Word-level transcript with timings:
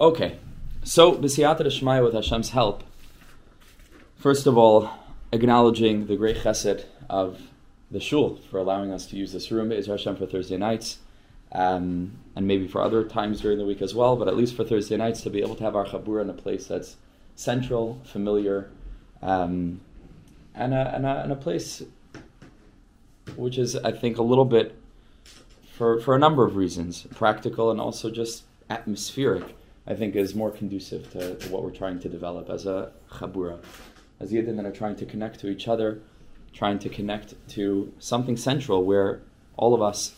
Okay, 0.00 0.38
so 0.82 1.12
B'siyata 1.12 1.60
Shmaya 1.66 2.02
with 2.02 2.14
Hashem's 2.14 2.50
help. 2.50 2.82
First 4.16 4.48
of 4.48 4.58
all, 4.58 4.90
acknowledging 5.30 6.08
the 6.08 6.16
great 6.16 6.38
chesed 6.38 6.84
of 7.08 7.40
the 7.92 8.00
shul 8.00 8.40
for 8.50 8.58
allowing 8.58 8.90
us 8.90 9.06
to 9.06 9.16
use 9.16 9.32
this 9.32 9.52
room, 9.52 9.70
Is 9.70 9.86
Hashem 9.86 10.16
for 10.16 10.26
Thursday 10.26 10.56
nights, 10.56 10.98
um, 11.52 12.18
and 12.34 12.44
maybe 12.44 12.66
for 12.66 12.82
other 12.82 13.04
times 13.04 13.40
during 13.40 13.56
the 13.56 13.64
week 13.64 13.80
as 13.80 13.94
well, 13.94 14.16
but 14.16 14.26
at 14.26 14.36
least 14.36 14.56
for 14.56 14.64
Thursday 14.64 14.96
nights 14.96 15.20
to 15.20 15.30
be 15.30 15.40
able 15.40 15.54
to 15.54 15.62
have 15.62 15.76
our 15.76 15.86
chabur 15.86 16.20
in 16.20 16.28
a 16.28 16.34
place 16.34 16.66
that's 16.66 16.96
central, 17.36 18.00
familiar, 18.02 18.72
um, 19.22 19.80
and, 20.56 20.74
a, 20.74 20.92
and, 20.92 21.06
a, 21.06 21.22
and 21.22 21.30
a 21.30 21.36
place 21.36 21.84
which 23.36 23.58
is, 23.58 23.76
I 23.76 23.92
think, 23.92 24.18
a 24.18 24.22
little 24.22 24.44
bit, 24.44 24.74
for, 25.72 26.00
for 26.00 26.16
a 26.16 26.18
number 26.18 26.44
of 26.44 26.56
reasons, 26.56 27.06
practical 27.14 27.70
and 27.70 27.80
also 27.80 28.10
just 28.10 28.42
atmospheric 28.68 29.54
I 29.86 29.94
think 29.94 30.16
is 30.16 30.34
more 30.34 30.50
conducive 30.50 31.10
to, 31.12 31.34
to 31.34 31.48
what 31.50 31.62
we're 31.62 31.70
trying 31.70 31.98
to 32.00 32.08
develop 32.08 32.48
as 32.48 32.66
a 32.66 32.92
chabura, 33.10 33.58
as 34.20 34.32
yidden 34.32 34.56
that 34.56 34.64
are 34.64 34.72
trying 34.72 34.96
to 34.96 35.06
connect 35.06 35.40
to 35.40 35.48
each 35.48 35.68
other, 35.68 36.00
trying 36.52 36.78
to 36.78 36.88
connect 36.88 37.34
to 37.50 37.92
something 37.98 38.36
central 38.36 38.84
where 38.84 39.20
all 39.56 39.74
of 39.74 39.82
us 39.82 40.14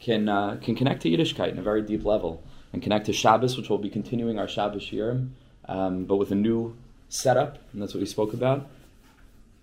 can 0.00 0.28
uh, 0.28 0.58
can 0.60 0.74
connect 0.74 1.02
to 1.02 1.08
Yiddishkeit 1.10 1.50
in 1.50 1.58
a 1.58 1.62
very 1.62 1.82
deep 1.82 2.04
level 2.04 2.42
and 2.72 2.82
connect 2.82 3.06
to 3.06 3.12
Shabbos, 3.12 3.56
which 3.56 3.70
will 3.70 3.78
be 3.78 3.88
continuing 3.88 4.38
our 4.38 4.48
Shabbos 4.48 4.82
Shiurim, 4.82 5.30
um, 5.66 6.04
but 6.04 6.16
with 6.16 6.32
a 6.32 6.34
new 6.34 6.76
setup, 7.08 7.58
and 7.72 7.80
that's 7.80 7.94
what 7.94 8.00
we 8.00 8.06
spoke 8.06 8.34
about, 8.34 8.68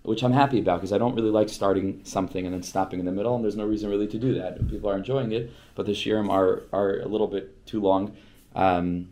which 0.02 0.24
I'm 0.24 0.32
happy 0.32 0.58
about 0.58 0.78
because 0.78 0.92
I 0.92 0.98
don't 0.98 1.14
really 1.14 1.30
like 1.30 1.50
starting 1.50 2.00
something 2.04 2.46
and 2.46 2.54
then 2.54 2.62
stopping 2.62 2.98
in 2.98 3.06
the 3.06 3.12
middle, 3.12 3.34
and 3.34 3.44
there's 3.44 3.56
no 3.56 3.66
reason 3.66 3.90
really 3.90 4.08
to 4.08 4.18
do 4.18 4.34
that. 4.34 4.66
People 4.68 4.90
are 4.90 4.96
enjoying 4.96 5.32
it, 5.32 5.52
but 5.74 5.84
the 5.86 5.92
Shiurim 5.92 6.30
are 6.30 6.62
are 6.72 7.00
a 7.00 7.06
little 7.06 7.28
bit 7.28 7.66
too 7.66 7.80
long. 7.80 8.16
Um, 8.54 9.08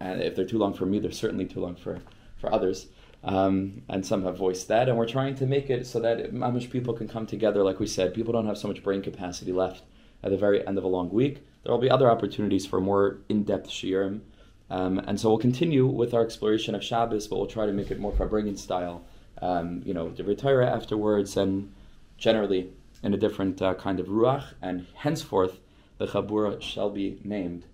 and 0.00 0.22
if 0.22 0.34
they're 0.34 0.44
too 0.44 0.58
long 0.58 0.74
for 0.74 0.86
me, 0.86 0.98
they're 0.98 1.10
certainly 1.10 1.46
too 1.46 1.60
long 1.60 1.76
for, 1.76 2.00
for 2.36 2.52
others. 2.52 2.86
Um, 3.24 3.82
and 3.88 4.06
some 4.06 4.24
have 4.24 4.38
voiced 4.38 4.68
that, 4.68 4.88
and 4.88 4.96
we're 4.96 5.08
trying 5.08 5.34
to 5.36 5.46
make 5.46 5.70
it 5.70 5.86
so 5.86 5.98
that 6.00 6.32
much 6.32 6.70
people 6.70 6.94
can 6.94 7.08
come 7.08 7.26
together. 7.26 7.62
Like 7.62 7.80
we 7.80 7.86
said, 7.86 8.14
people 8.14 8.32
don't 8.32 8.46
have 8.46 8.58
so 8.58 8.68
much 8.68 8.82
brain 8.82 9.02
capacity 9.02 9.52
left 9.52 9.82
at 10.22 10.30
the 10.30 10.36
very 10.36 10.66
end 10.66 10.78
of 10.78 10.84
a 10.84 10.88
long 10.88 11.10
week. 11.10 11.44
There 11.62 11.72
will 11.72 11.80
be 11.80 11.90
other 11.90 12.10
opportunities 12.10 12.66
for 12.66 12.80
more 12.80 13.18
in-depth 13.28 13.68
shiurim, 13.68 14.20
um, 14.70 14.98
and 15.00 15.18
so 15.18 15.28
we'll 15.28 15.38
continue 15.38 15.86
with 15.86 16.14
our 16.14 16.22
exploration 16.22 16.74
of 16.74 16.84
Shabbos, 16.84 17.26
but 17.26 17.36
we'll 17.36 17.46
try 17.46 17.66
to 17.66 17.72
make 17.72 17.90
it 17.90 17.98
more 17.98 18.12
Farbrengen 18.12 18.58
style. 18.58 19.04
Um, 19.40 19.82
you 19.84 19.94
know, 19.94 20.08
to 20.10 20.24
retire 20.24 20.62
afterwards, 20.62 21.36
and 21.36 21.72
generally 22.16 22.72
in 23.04 23.14
a 23.14 23.16
different 23.16 23.62
uh, 23.62 23.74
kind 23.74 24.00
of 24.00 24.06
ruach. 24.06 24.44
And 24.60 24.86
henceforth, 24.94 25.60
the 25.98 26.06
chabura 26.06 26.60
shall 26.60 26.90
be 26.90 27.20
named 27.22 27.64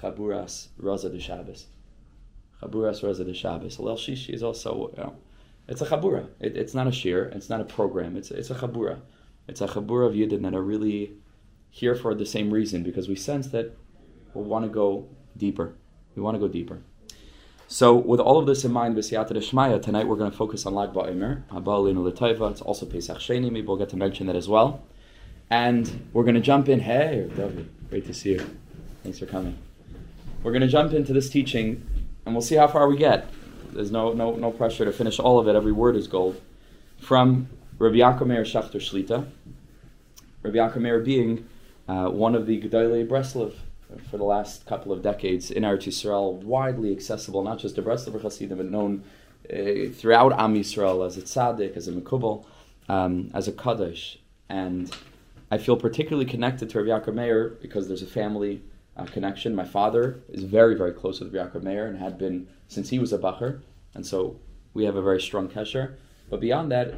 Chaburas 0.00 0.68
Raza 0.80 1.10
de 1.10 1.20
Shabbos. 1.20 1.66
Chaburas 2.62 3.02
Raza 3.02 3.24
de 3.24 3.34
Shabbos. 3.34 3.76
Hillel 3.76 3.96
Shishi 3.96 4.30
is 4.34 4.42
also, 4.42 4.92
you 4.96 5.02
know, 5.02 5.16
it's 5.68 5.80
a 5.80 5.86
chabura. 5.86 6.28
It, 6.40 6.56
it's 6.56 6.74
not 6.74 6.86
a 6.86 6.92
shir. 6.92 7.24
It's 7.34 7.48
not 7.48 7.60
a 7.60 7.64
program. 7.64 8.16
It's 8.16 8.30
it's 8.30 8.50
a 8.50 8.54
chabura. 8.54 9.00
It's 9.46 9.60
a 9.60 9.68
chabura 9.68 10.06
of 10.08 10.14
yidden 10.14 10.42
that 10.42 10.54
are 10.54 10.62
really 10.62 11.12
here 11.70 11.94
for 11.94 12.14
the 12.14 12.26
same 12.26 12.50
reason 12.50 12.82
because 12.82 13.08
we 13.08 13.14
sense 13.14 13.48
that 13.48 13.76
we 14.34 14.42
want 14.42 14.64
to 14.64 14.68
go 14.68 15.08
deeper. 15.36 15.74
We 16.16 16.22
want 16.22 16.34
to 16.34 16.40
go 16.40 16.48
deeper. 16.48 16.80
So, 17.68 17.94
with 17.94 18.18
all 18.18 18.36
of 18.36 18.46
this 18.46 18.64
in 18.64 18.72
mind, 18.72 18.96
B'siyata 18.96 19.30
Shmaya, 19.30 19.80
tonight 19.80 20.08
we're 20.08 20.16
going 20.16 20.30
to 20.30 20.36
focus 20.36 20.66
on 20.66 20.74
Lag 20.74 20.92
BaOmer. 20.92 21.44
It's 22.50 22.60
also 22.60 22.84
Pesach 22.84 23.18
Sheni. 23.18 23.52
Maybe 23.52 23.62
we'll 23.62 23.76
get 23.76 23.90
to 23.90 23.96
mention 23.96 24.26
that 24.26 24.34
as 24.34 24.48
well. 24.48 24.82
And 25.50 26.08
we're 26.12 26.24
going 26.24 26.34
to 26.34 26.40
jump 26.40 26.68
in. 26.68 26.80
Hey, 26.80 27.30
David, 27.36 27.70
great 27.88 28.06
to 28.06 28.14
see 28.14 28.32
you. 28.32 28.58
Thanks 29.04 29.20
for 29.20 29.26
coming. 29.26 29.56
We're 30.42 30.52
going 30.52 30.62
to 30.62 30.68
jump 30.68 30.94
into 30.94 31.12
this 31.12 31.28
teaching, 31.28 31.86
and 32.24 32.34
we'll 32.34 32.40
see 32.40 32.54
how 32.54 32.66
far 32.66 32.88
we 32.88 32.96
get. 32.96 33.28
There's 33.72 33.90
no, 33.90 34.14
no, 34.14 34.34
no 34.36 34.50
pressure 34.50 34.86
to 34.86 34.92
finish 34.92 35.18
all 35.18 35.38
of 35.38 35.46
it. 35.48 35.54
Every 35.54 35.72
word 35.72 35.96
is 35.96 36.08
gold. 36.08 36.40
From 36.98 37.50
Rabbi 37.78 37.96
Yaakov 37.96 38.26
Meir 38.26 38.42
Shachter 38.42 38.80
Shlita. 38.80 39.26
Rabbi 40.42 40.56
Yaakov 40.56 40.76
Meir 40.76 41.00
being 41.00 41.46
uh, 41.88 42.06
one 42.06 42.34
of 42.34 42.46
the 42.46 42.58
Gedolei 42.58 43.06
Breslov 43.06 43.52
for 44.10 44.16
the 44.16 44.24
last 44.24 44.64
couple 44.64 44.92
of 44.92 45.02
decades 45.02 45.50
in 45.50 45.62
Eretz 45.62 45.88
Yisrael, 45.88 46.42
widely 46.42 46.90
accessible, 46.90 47.42
not 47.42 47.58
just 47.58 47.74
to 47.74 47.82
Breslov 47.82 48.22
Hasidim, 48.22 48.56
but 48.56 48.70
known 48.70 49.04
uh, 49.52 49.92
throughout 49.92 50.32
Am 50.40 50.54
Yisrael 50.54 51.06
as 51.06 51.18
a 51.18 51.22
tzaddik, 51.22 51.76
as 51.76 51.86
a 51.86 51.92
mekubal, 51.92 52.46
um, 52.88 53.30
as 53.34 53.46
a 53.46 53.52
kaddish. 53.52 54.18
And 54.48 54.90
I 55.50 55.58
feel 55.58 55.76
particularly 55.76 56.24
connected 56.24 56.70
to 56.70 56.82
Rabbi 56.82 57.04
Yaakov 57.04 57.14
Meir 57.14 57.58
because 57.60 57.88
there's 57.88 58.02
a 58.02 58.06
family 58.06 58.62
uh, 58.96 59.04
connection. 59.04 59.54
My 59.54 59.64
father 59.64 60.20
is 60.28 60.44
very, 60.44 60.74
very 60.74 60.92
close 60.92 61.20
with 61.20 61.32
Yaakov 61.32 61.62
Meir 61.62 61.86
and 61.86 61.98
had 61.98 62.18
been 62.18 62.48
since 62.68 62.88
he 62.90 62.98
was 62.98 63.12
a 63.12 63.18
bacher, 63.18 63.60
and 63.94 64.06
so 64.06 64.38
we 64.74 64.84
have 64.84 64.96
a 64.96 65.02
very 65.02 65.20
strong 65.20 65.48
kesher. 65.48 65.96
But 66.28 66.40
beyond 66.40 66.70
that, 66.72 66.94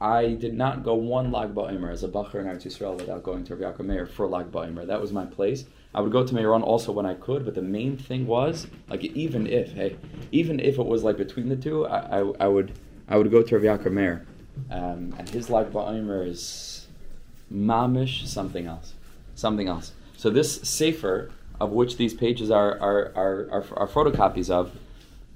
I 0.00 0.34
did 0.34 0.54
not 0.54 0.82
go 0.82 0.94
one 0.94 1.32
Lag 1.32 1.54
BaOmer 1.54 1.90
as 1.90 2.04
a 2.04 2.08
bacher 2.08 2.34
in 2.34 2.46
Eretz 2.46 2.66
Yisrael 2.66 2.96
without 2.96 3.22
going 3.22 3.44
to 3.44 3.56
Yaakov 3.56 3.86
Meir 3.86 4.06
for 4.06 4.26
Lag 4.26 4.50
BaOmer. 4.50 4.86
That 4.86 5.00
was 5.00 5.12
my 5.12 5.24
place. 5.24 5.64
I 5.94 6.00
would 6.00 6.12
go 6.12 6.26
to 6.26 6.34
Meron 6.34 6.62
also 6.62 6.92
when 6.92 7.06
I 7.06 7.14
could, 7.14 7.44
but 7.44 7.54
the 7.54 7.62
main 7.62 7.96
thing 7.96 8.26
was 8.26 8.66
like 8.88 9.04
even 9.04 9.46
if 9.46 9.72
hey, 9.72 9.96
even 10.32 10.58
if 10.60 10.78
it 10.78 10.86
was 10.86 11.04
like 11.04 11.16
between 11.16 11.48
the 11.48 11.56
two, 11.56 11.86
I, 11.86 12.20
I, 12.20 12.32
I 12.40 12.48
would 12.48 12.72
I 13.08 13.16
would 13.16 13.30
go 13.30 13.42
to 13.42 13.58
Rav 13.58 13.80
Yaakov 13.80 13.92
Meir, 13.92 14.26
um, 14.70 15.14
and 15.18 15.28
his 15.28 15.48
Lag 15.48 15.72
BaOmer 15.72 16.26
is 16.26 16.88
mamish 17.52 18.26
something 18.26 18.66
else, 18.66 18.94
something 19.34 19.68
else. 19.68 19.92
So 20.24 20.30
this 20.30 20.62
sefer, 20.62 21.30
of 21.60 21.72
which 21.72 21.98
these 21.98 22.14
pages 22.14 22.50
are 22.50 22.80
are, 22.80 23.12
are, 23.14 23.48
are, 23.50 23.64
are 23.76 23.86
photocopies 23.86 24.48
of, 24.48 24.74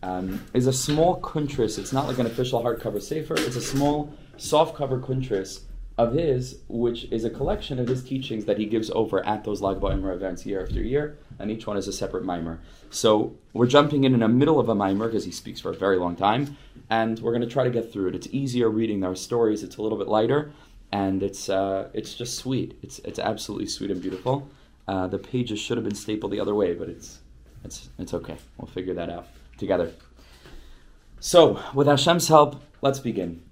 um, 0.03 0.43
is 0.55 0.67
a 0.67 0.73
small 0.73 1.21
kuntris. 1.21 1.79
It's 1.79 1.93
not 1.93 2.07
like 2.09 2.19
an 2.19 2.25
official 2.25 2.63
hardcover 2.63 3.03
sefer. 3.03 3.35
It's 3.35 3.57
a 3.57 3.61
small 3.61 4.15
soft 4.39 4.75
cover 4.75 4.99
kuntris 4.99 5.65
of 5.99 6.15
his, 6.15 6.61
which 6.69 7.05
is 7.11 7.27
a 7.27 7.29
collection 7.29 7.79
of 7.79 7.87
his 7.87 8.03
teachings 8.03 8.47
that 8.47 8.57
he 8.57 8.65
gives 8.65 8.89
over 8.93 9.23
at 9.27 9.45
those 9.45 9.61
Lag 9.61 9.77
BaOmer 9.77 10.15
events 10.15 10.47
year 10.47 10.63
after 10.63 10.81
year, 10.81 11.19
and 11.39 11.51
each 11.51 11.67
one 11.67 11.77
is 11.77 11.87
a 11.87 11.93
separate 11.93 12.25
mimer. 12.25 12.59
So 12.89 13.37
we're 13.53 13.67
jumping 13.67 14.05
in 14.05 14.15
in 14.15 14.21
the 14.21 14.29
middle 14.29 14.59
of 14.59 14.71
a 14.71 14.75
mimer 14.75 15.09
because 15.09 15.27
he 15.27 15.33
speaks 15.33 15.61
for 15.61 15.69
a 15.69 15.77
very 15.77 15.99
long 15.99 16.17
time, 16.17 16.57
and 16.89 17.19
we're 17.19 17.33
going 17.33 17.47
to 17.47 17.55
try 17.55 17.65
to 17.65 17.71
get 17.71 17.93
through 17.93 18.09
it. 18.09 18.15
It's 18.15 18.29
easier 18.29 18.71
reading 18.71 19.05
our 19.05 19.15
stories. 19.15 19.63
It's 19.63 19.77
a 19.77 19.83
little 19.83 19.99
bit 19.99 20.09
lighter, 20.09 20.51
and 20.91 21.23
it's 21.23 21.51
uh, 21.51 21.91
it's 21.93 22.15
just 22.15 22.39
sweet. 22.39 22.79
It's 22.81 23.01
it's 23.01 23.19
absolutely 23.19 23.67
sweet 23.67 23.91
and 23.91 24.01
beautiful. 24.01 24.49
Uh, 24.89 25.07
the 25.07 25.19
pages 25.19 25.61
should 25.61 25.77
have 25.77 25.85
been 25.85 25.95
stapled 25.95 26.33
the 26.33 26.41
other 26.41 26.55
way, 26.55 26.73
but 26.73 26.89
it's 26.89 27.19
it's 27.63 27.91
it's 27.99 28.15
okay. 28.15 28.39
We'll 28.57 28.67
figure 28.67 28.95
that 28.95 29.11
out 29.11 29.27
together. 29.59 29.93
So, 31.21 31.63
with 31.75 31.87
Hashem's 31.87 32.29
help, 32.29 32.63
let's 32.81 32.99
begin. 32.99 33.43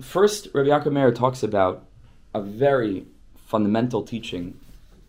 First, 0.00 0.48
Rabbi 0.52 0.68
Yaakov 0.68 0.92
Meir 0.92 1.12
talks 1.12 1.42
about 1.42 1.86
a 2.34 2.42
very 2.42 3.06
fundamental 3.46 4.02
teaching 4.02 4.58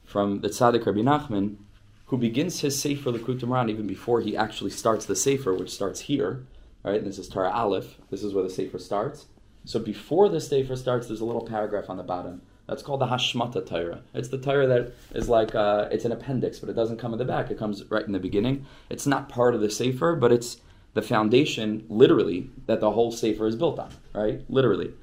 from 0.06 0.42
the 0.42 0.50
Tzaddik 0.50 0.86
Rabbi 0.86 1.00
Nachman, 1.00 1.58
who 2.06 2.18
begins 2.18 2.62
his 2.62 2.80
Sefer 2.80 3.12
Likutei 3.12 3.44
Moharan 3.44 3.70
even 3.70 3.88
before 3.88 4.22
he 4.22 4.38
actually 4.38 4.72
starts 4.72 5.06
the 5.06 5.16
Sefer, 5.16 5.54
which 5.54 5.72
starts 5.72 6.02
here. 6.02 6.46
Right, 6.84 7.04
this 7.04 7.20
is 7.20 7.28
Torah 7.28 7.52
Aleph. 7.52 7.98
This 8.10 8.24
is 8.24 8.34
where 8.34 8.44
the 8.44 8.50
Sefer 8.50 8.80
starts. 8.80 9.26
So 9.66 9.80
before 9.80 10.30
the 10.30 10.42
Sefer 10.42 10.76
starts, 10.76 11.08
there's 11.08 11.22
a 11.22 11.26
little 11.26 11.46
paragraph 11.46 11.90
on 11.90 11.98
the 11.98 12.04
bottom 12.04 12.42
that's 12.72 12.84
called 12.84 13.02
the 13.02 13.08
Hashmata 13.08 13.66
Torah. 13.66 14.02
It's 14.14 14.30
the 14.30 14.38
Torah 14.38 14.66
that 14.66 14.94
is 15.14 15.28
like 15.28 15.54
uh, 15.54 15.90
it's 15.92 16.06
an 16.06 16.14
appendix, 16.14 16.58
but 16.58 16.70
it 16.70 16.74
doesn't 16.74 17.00
come 17.00 17.12
in 17.12 17.20
the 17.20 17.26
back. 17.26 17.52
It 17.52 17.58
comes 17.58 17.84
right 17.92 18.06
in 18.06 18.14
the 18.14 18.20
beginning. 18.20 18.66
It's 18.90 19.06
not 19.06 19.28
part 19.28 19.54
of 19.54 19.60
the 19.60 19.70
Sefer, 19.70 20.16
but 20.16 20.32
it's 20.32 20.62
the 20.94 21.02
foundation, 21.02 21.86
literally, 21.90 22.50
that 22.68 22.80
the 22.80 22.92
whole 22.92 23.12
Sefer 23.12 23.46
is 23.46 23.58
built 23.58 23.78
on. 23.78 23.90
Right, 24.14 24.46
literally. 24.48 24.94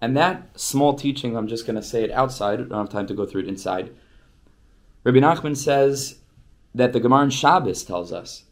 And 0.00 0.16
that 0.16 0.58
small 0.58 0.94
teaching, 0.94 1.36
I'm 1.36 1.46
just 1.46 1.66
going 1.66 1.76
to 1.76 1.82
say 1.82 2.02
it 2.04 2.10
outside. 2.10 2.58
I 2.58 2.62
don't 2.62 2.70
have 2.72 2.88
time 2.88 3.06
to 3.08 3.14
go 3.14 3.26
through 3.26 3.42
it 3.42 3.48
inside. 3.48 3.94
Rabbi 5.04 5.18
Nachman 5.18 5.58
says 5.58 6.20
that 6.74 6.94
the 6.94 7.00
Gemara 7.00 7.24
in 7.24 7.30
Shabbos 7.30 7.84
tells 7.84 8.14
us 8.14 8.44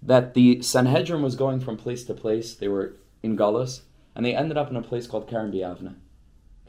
that 0.00 0.32
the 0.32 0.62
Sanhedrin 0.62 1.20
was 1.20 1.36
going 1.36 1.60
from 1.60 1.76
place 1.76 2.04
to 2.04 2.14
place. 2.14 2.54
They 2.54 2.68
were 2.68 2.94
in 3.22 3.36
Galus, 3.36 3.82
and 4.14 4.24
they 4.24 4.34
ended 4.34 4.56
up 4.56 4.70
in 4.70 4.76
a 4.76 4.82
place 4.82 5.06
called 5.06 5.28
Kerem 5.28 5.52
B'Yavneh. 5.52 5.96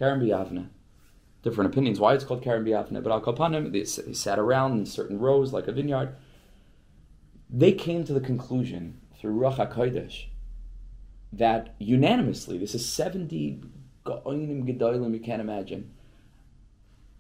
Kerem 0.02 0.20
B'Yavneh 0.22 0.68
different 1.50 1.74
opinions 1.74 2.00
why 2.00 2.14
it's 2.14 2.24
called 2.24 2.44
Kerem 2.44 2.64
B'Yavneh, 2.64 3.04
but 3.04 3.12
Al 3.12 3.22
Kalpanim, 3.22 3.72
they, 3.72 3.84
sat 3.84 4.40
around 4.40 4.78
in 4.78 4.86
certain 4.86 5.20
rows 5.20 5.52
like 5.52 5.68
a 5.68 5.72
vineyard. 5.72 6.16
They 7.50 7.72
came 7.72 8.04
to 8.04 8.14
the 8.14 8.20
conclusion 8.20 9.02
through 9.20 9.40
Ruach 9.40 9.58
HaKodesh 9.58 10.26
that 11.34 11.76
unanimously, 11.80 12.58
this 12.58 12.74
is 12.74 12.88
70 12.88 13.62
Ga'oinim 14.06 14.66
Gedolim 14.66 15.14
you 15.14 15.20
can't 15.20 15.42
imagine. 15.42 15.92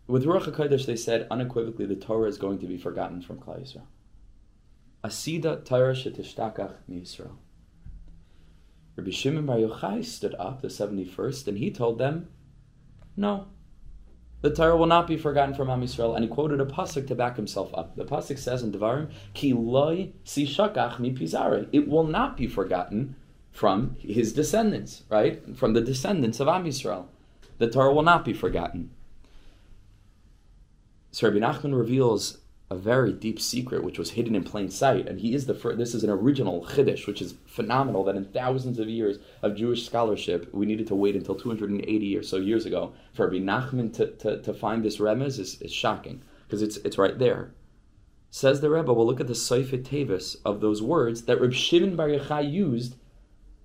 With 0.07 0.25
Ruach 0.25 0.51
HaKodesh, 0.51 0.85
they 0.85 0.95
said 0.95 1.27
unequivocally 1.29 1.85
the 1.85 1.95
Torah 1.95 2.27
is 2.27 2.37
going 2.37 2.59
to 2.59 2.67
be 2.67 2.77
forgotten 2.77 3.21
from 3.21 3.39
Klal 3.39 3.61
Yisrael. 3.61 3.87
Asida 5.03 5.63
Torah 5.65 5.93
shetishtachach 5.93 6.75
Yisrael. 6.89 7.37
Rabbi 8.95 9.11
Shimon 9.11 9.45
Bar 9.45 9.57
Yochai 9.57 10.03
stood 10.03 10.35
up, 10.35 10.61
the 10.61 10.67
71st, 10.67 11.47
and 11.47 11.57
he 11.57 11.71
told 11.71 11.99
them, 11.99 12.27
no, 13.15 13.47
the 14.41 14.53
Torah 14.53 14.77
will 14.77 14.85
not 14.85 15.07
be 15.07 15.17
forgotten 15.17 15.53
from 15.53 15.69
Am 15.69 15.81
Yisrael. 15.81 16.15
And 16.15 16.23
he 16.23 16.29
quoted 16.29 16.61
a 16.61 16.65
pasuk 16.65 17.07
to 17.07 17.15
back 17.15 17.35
himself 17.35 17.71
up. 17.73 17.95
The 17.95 18.05
pasuk 18.05 18.37
says 18.37 18.63
in 18.63 18.71
Devarim, 18.71 19.09
"Ki 19.33 19.53
loy 19.53 20.11
si 20.23 20.45
shakach 20.45 20.99
mi 20.99 21.13
pizare." 21.13 21.67
It 21.71 21.87
will 21.87 22.05
not 22.05 22.37
be 22.37 22.47
forgotten 22.47 23.15
from 23.51 23.95
his 23.99 24.31
descendants, 24.33 25.03
right? 25.09 25.57
From 25.57 25.73
the 25.73 25.81
descendants 25.81 26.39
of 26.39 26.47
Am 26.47 26.65
Yisrael. 26.65 27.05
The 27.57 27.69
Torah 27.69 27.93
will 27.93 28.03
not 28.03 28.23
be 28.23 28.33
forgotten. 28.33 28.91
So 31.11 31.27
Rabbi 31.27 31.39
Nachman 31.39 31.77
reveals 31.77 32.37
a 32.71 32.75
very 32.75 33.11
deep 33.11 33.39
secret 33.39 33.83
which 33.83 33.97
was 33.97 34.11
hidden 34.11 34.35
in 34.35 34.43
plain 34.43 34.69
sight, 34.69 35.07
and 35.07 35.19
he 35.19 35.33
is 35.33 35.47
the 35.47 35.55
first. 35.55 35.77
This 35.77 35.95
is 35.95 36.03
an 36.03 36.09
original 36.09 36.65
chiddush, 36.65 37.07
which 37.07 37.21
is 37.21 37.33
phenomenal. 37.47 38.03
That 38.03 38.15
in 38.15 38.25
thousands 38.25 38.77
of 38.77 38.87
years 38.87 39.17
of 39.41 39.55
Jewish 39.55 39.85
scholarship, 39.85 40.53
we 40.53 40.67
needed 40.67 40.87
to 40.87 40.95
wait 40.95 41.15
until 41.15 41.35
280 41.35 42.17
or 42.17 42.23
so 42.23 42.37
years 42.37 42.65
ago 42.65 42.93
for 43.13 43.25
Rabbi 43.25 43.43
Nachman 43.43 43.93
to, 43.95 44.07
to, 44.17 44.41
to 44.41 44.53
find 44.53 44.83
this 44.83 44.97
remez 44.97 45.39
is, 45.39 45.59
is 45.61 45.71
shocking 45.71 46.21
because 46.45 46.61
it's 46.61 46.77
it's 46.77 46.97
right 46.97 47.17
there. 47.17 47.51
Says 48.29 48.61
the 48.61 48.69
Rebbe, 48.69 48.93
well, 48.93 49.07
look 49.07 49.19
at 49.19 49.25
the 49.25 49.33
Seifet 49.33 49.83
Tevis 49.83 50.35
of 50.45 50.61
those 50.61 50.83
words 50.83 51.23
that 51.23 51.41
Reb 51.41 51.53
Shimon 51.53 51.95
Bar 51.95 52.09
Yochai 52.09 52.51
used 52.51 52.95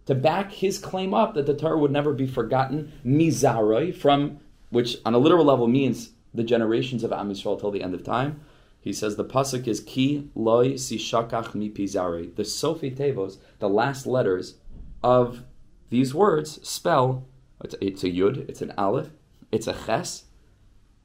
to 0.06 0.14
back 0.14 0.52
his 0.52 0.78
claim 0.78 1.12
up 1.12 1.34
that 1.34 1.44
the 1.44 1.54
Torah 1.54 1.78
would 1.78 1.90
never 1.90 2.14
be 2.14 2.26
forgotten, 2.26 2.92
mizaroi, 3.04 3.94
from 3.94 4.40
which 4.70 4.96
on 5.04 5.12
a 5.12 5.18
literal 5.18 5.44
level 5.44 5.66
means 5.66 6.10
the 6.32 6.42
generations 6.42 7.04
of 7.04 7.12
Am 7.12 7.30
Yisrael 7.30 7.60
till 7.60 7.70
the 7.70 7.82
end 7.82 7.94
of 7.94 8.02
time. 8.02 8.40
He 8.84 8.92
says 8.92 9.16
the 9.16 9.24
pasuk 9.24 9.66
is 9.66 9.80
ki 9.80 10.28
loy 10.34 10.76
si 10.76 10.98
shakach 10.98 11.54
mi 11.54 11.70
pizare. 11.70 12.36
The 12.36 12.44
Sofi 12.44 12.90
Tevos, 12.90 13.38
the 13.58 13.68
last 13.68 14.06
letters 14.06 14.58
of 15.02 15.42
these 15.88 16.14
words 16.14 16.66
spell 16.68 17.26
it's, 17.62 17.74
it's 17.80 18.04
a 18.04 18.10
yud, 18.10 18.46
it's 18.46 18.60
an 18.60 18.74
aleph, 18.76 19.08
it's 19.50 19.66
a 19.66 19.72
ches, 19.72 20.24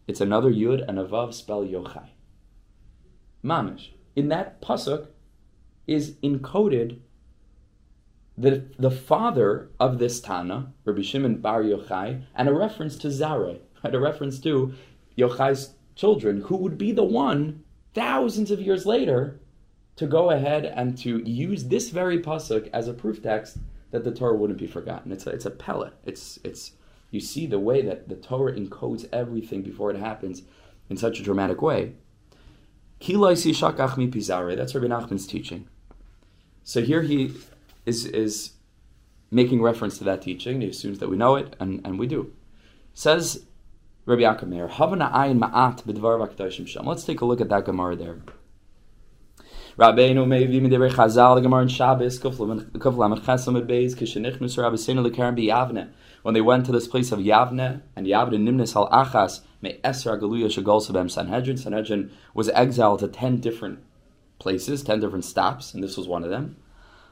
it's 0.08 0.20
another 0.20 0.52
yud, 0.52 0.84
and 0.86 1.00
a 1.00 1.06
vav 1.06 1.34
spell 1.34 1.64
yochai. 1.64 2.10
Mamish. 3.44 3.92
In 4.14 4.28
that 4.28 4.62
pasuk 4.62 5.08
is 5.88 6.16
encoded 6.22 7.00
the, 8.38 8.66
the 8.78 8.92
father 8.92 9.70
of 9.80 10.00
this 10.00 10.20
Tana, 10.20 10.74
Rabbi 10.84 11.02
Shimon 11.02 11.38
Bar 11.38 11.64
Yochai, 11.64 12.24
and 12.36 12.50
a 12.50 12.54
reference 12.54 12.98
to 12.98 13.12
Zare, 13.12 13.60
right? 13.84 13.96
a 13.96 14.00
reference 14.00 14.40
to 14.42 14.74
Yochai's 15.18 15.76
children, 15.96 16.42
who 16.42 16.58
would 16.58 16.78
be 16.78 16.92
the 16.92 17.04
one 17.04 17.64
thousands 17.94 18.52
of 18.52 18.62
years 18.62 18.86
later 18.86 19.40
to 19.96 20.08
go 20.08 20.30
ahead 20.32 20.66
and 20.66 20.98
to 20.98 21.20
use 21.30 21.66
this 21.66 21.90
very 21.90 22.20
pasuk 22.20 22.70
as 22.72 22.88
a 22.88 22.94
proof 22.94 23.22
text 23.22 23.58
that 23.92 24.04
the 24.04 24.12
Torah 24.12 24.36
wouldn't 24.36 24.60
be 24.60 24.68
forgotten. 24.68 25.12
It's 25.12 25.28
a, 25.28 25.32
it's 25.32 25.46
a 25.46 25.52
pellet. 25.52 25.94
It's 26.06 26.40
it's 26.44 26.72
you 27.12 27.20
see 27.20 27.48
the 27.48 27.60
way 27.60 27.82
that 27.82 28.08
the 28.08 28.16
Torah 28.16 28.54
encodes 28.54 29.10
everything 29.12 29.62
before 29.62 29.92
it 29.92 29.98
happens 29.98 30.44
in 30.90 30.98
such 30.98 31.20
a 31.20 31.24
dramatic 31.24 31.62
way. 31.62 31.94
That's 34.56 34.76
Rabbi 34.76 34.88
Nachman's 34.88 35.28
teaching. 35.28 35.68
So 36.64 36.82
here 36.82 37.02
he 37.02 37.34
is 37.86 38.06
is 38.06 38.54
making 39.32 39.62
reference 39.62 39.98
to 39.98 40.04
that 40.06 40.22
teaching. 40.22 40.62
He 40.62 40.70
assumes 40.70 41.00
that 41.00 41.10
we 41.10 41.18
know 41.18 41.36
it, 41.36 41.56
and, 41.60 41.82
and 41.86 42.00
we 42.00 42.08
do. 42.08 42.34
Says 42.94 43.46
Rabbi 44.10 44.24
Havana 44.24 45.12
ayin 45.14 45.38
ma'at 45.38 45.84
b'dvar. 45.84 46.84
Let's 46.84 47.04
take 47.04 47.22
a 47.22 47.26
look 47.26 47.42
at 47.42 47.50
that 47.50 47.66
Gemara 47.66 47.96
there. 47.96 48.18
Rabbeinu 49.78 50.26
Chazal 50.92 51.36
the 51.36 51.42
Gemara 51.42 51.62
in 51.62 51.68
Shabbos 51.68 52.20
kuflam 52.20 52.72
kuflam 52.72 53.20
chesam 53.24 53.62
beis 53.68 53.94
Rabbi 53.96 54.76
Rabbeinu 54.76 55.12
lekarim. 55.12 55.90
When 56.24 56.34
they 56.34 56.42
went 56.42 56.66
to 56.66 56.72
this 56.72 56.88
place 56.88 57.12
of 57.12 57.20
Yavne 57.20 57.82
and 57.96 58.08
Yavne 58.08 58.40
nimnis 58.42 58.74
hal 58.74 58.90
achas 58.90 59.42
me 59.62 59.80
esra 59.84 60.20
galuya 60.20 60.48
shagol 60.48 60.82
sabem 60.82 61.12
Sanhedrin. 61.12 61.58
Sanhedrin 61.58 62.12
was 62.34 62.50
exiled 62.50 63.02
to 63.02 63.08
ten 63.08 63.38
different 63.38 63.78
places, 64.40 64.82
ten 64.82 65.00
different 65.00 65.24
stops, 65.24 65.76
and 65.76 65.84
this 65.84 65.96
was 65.96 66.08
one 66.08 66.24
of 66.24 66.32
them. 66.32 66.58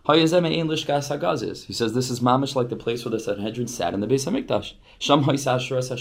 He 0.10 0.26
says 0.26 0.42
this 0.42 0.50
is 0.50 2.22
mamish 2.22 2.56
like 2.56 2.70
the 2.70 2.78
place 2.78 3.04
where 3.04 3.12
the 3.12 3.20
Sanhedrin 3.20 3.68
sat 3.68 3.94
in 3.94 4.00
the 4.00 4.08
Beis 4.08 4.26
Hamikdash. 4.26 4.74
Sham 5.00 5.24
ha'ishashras 5.24 5.92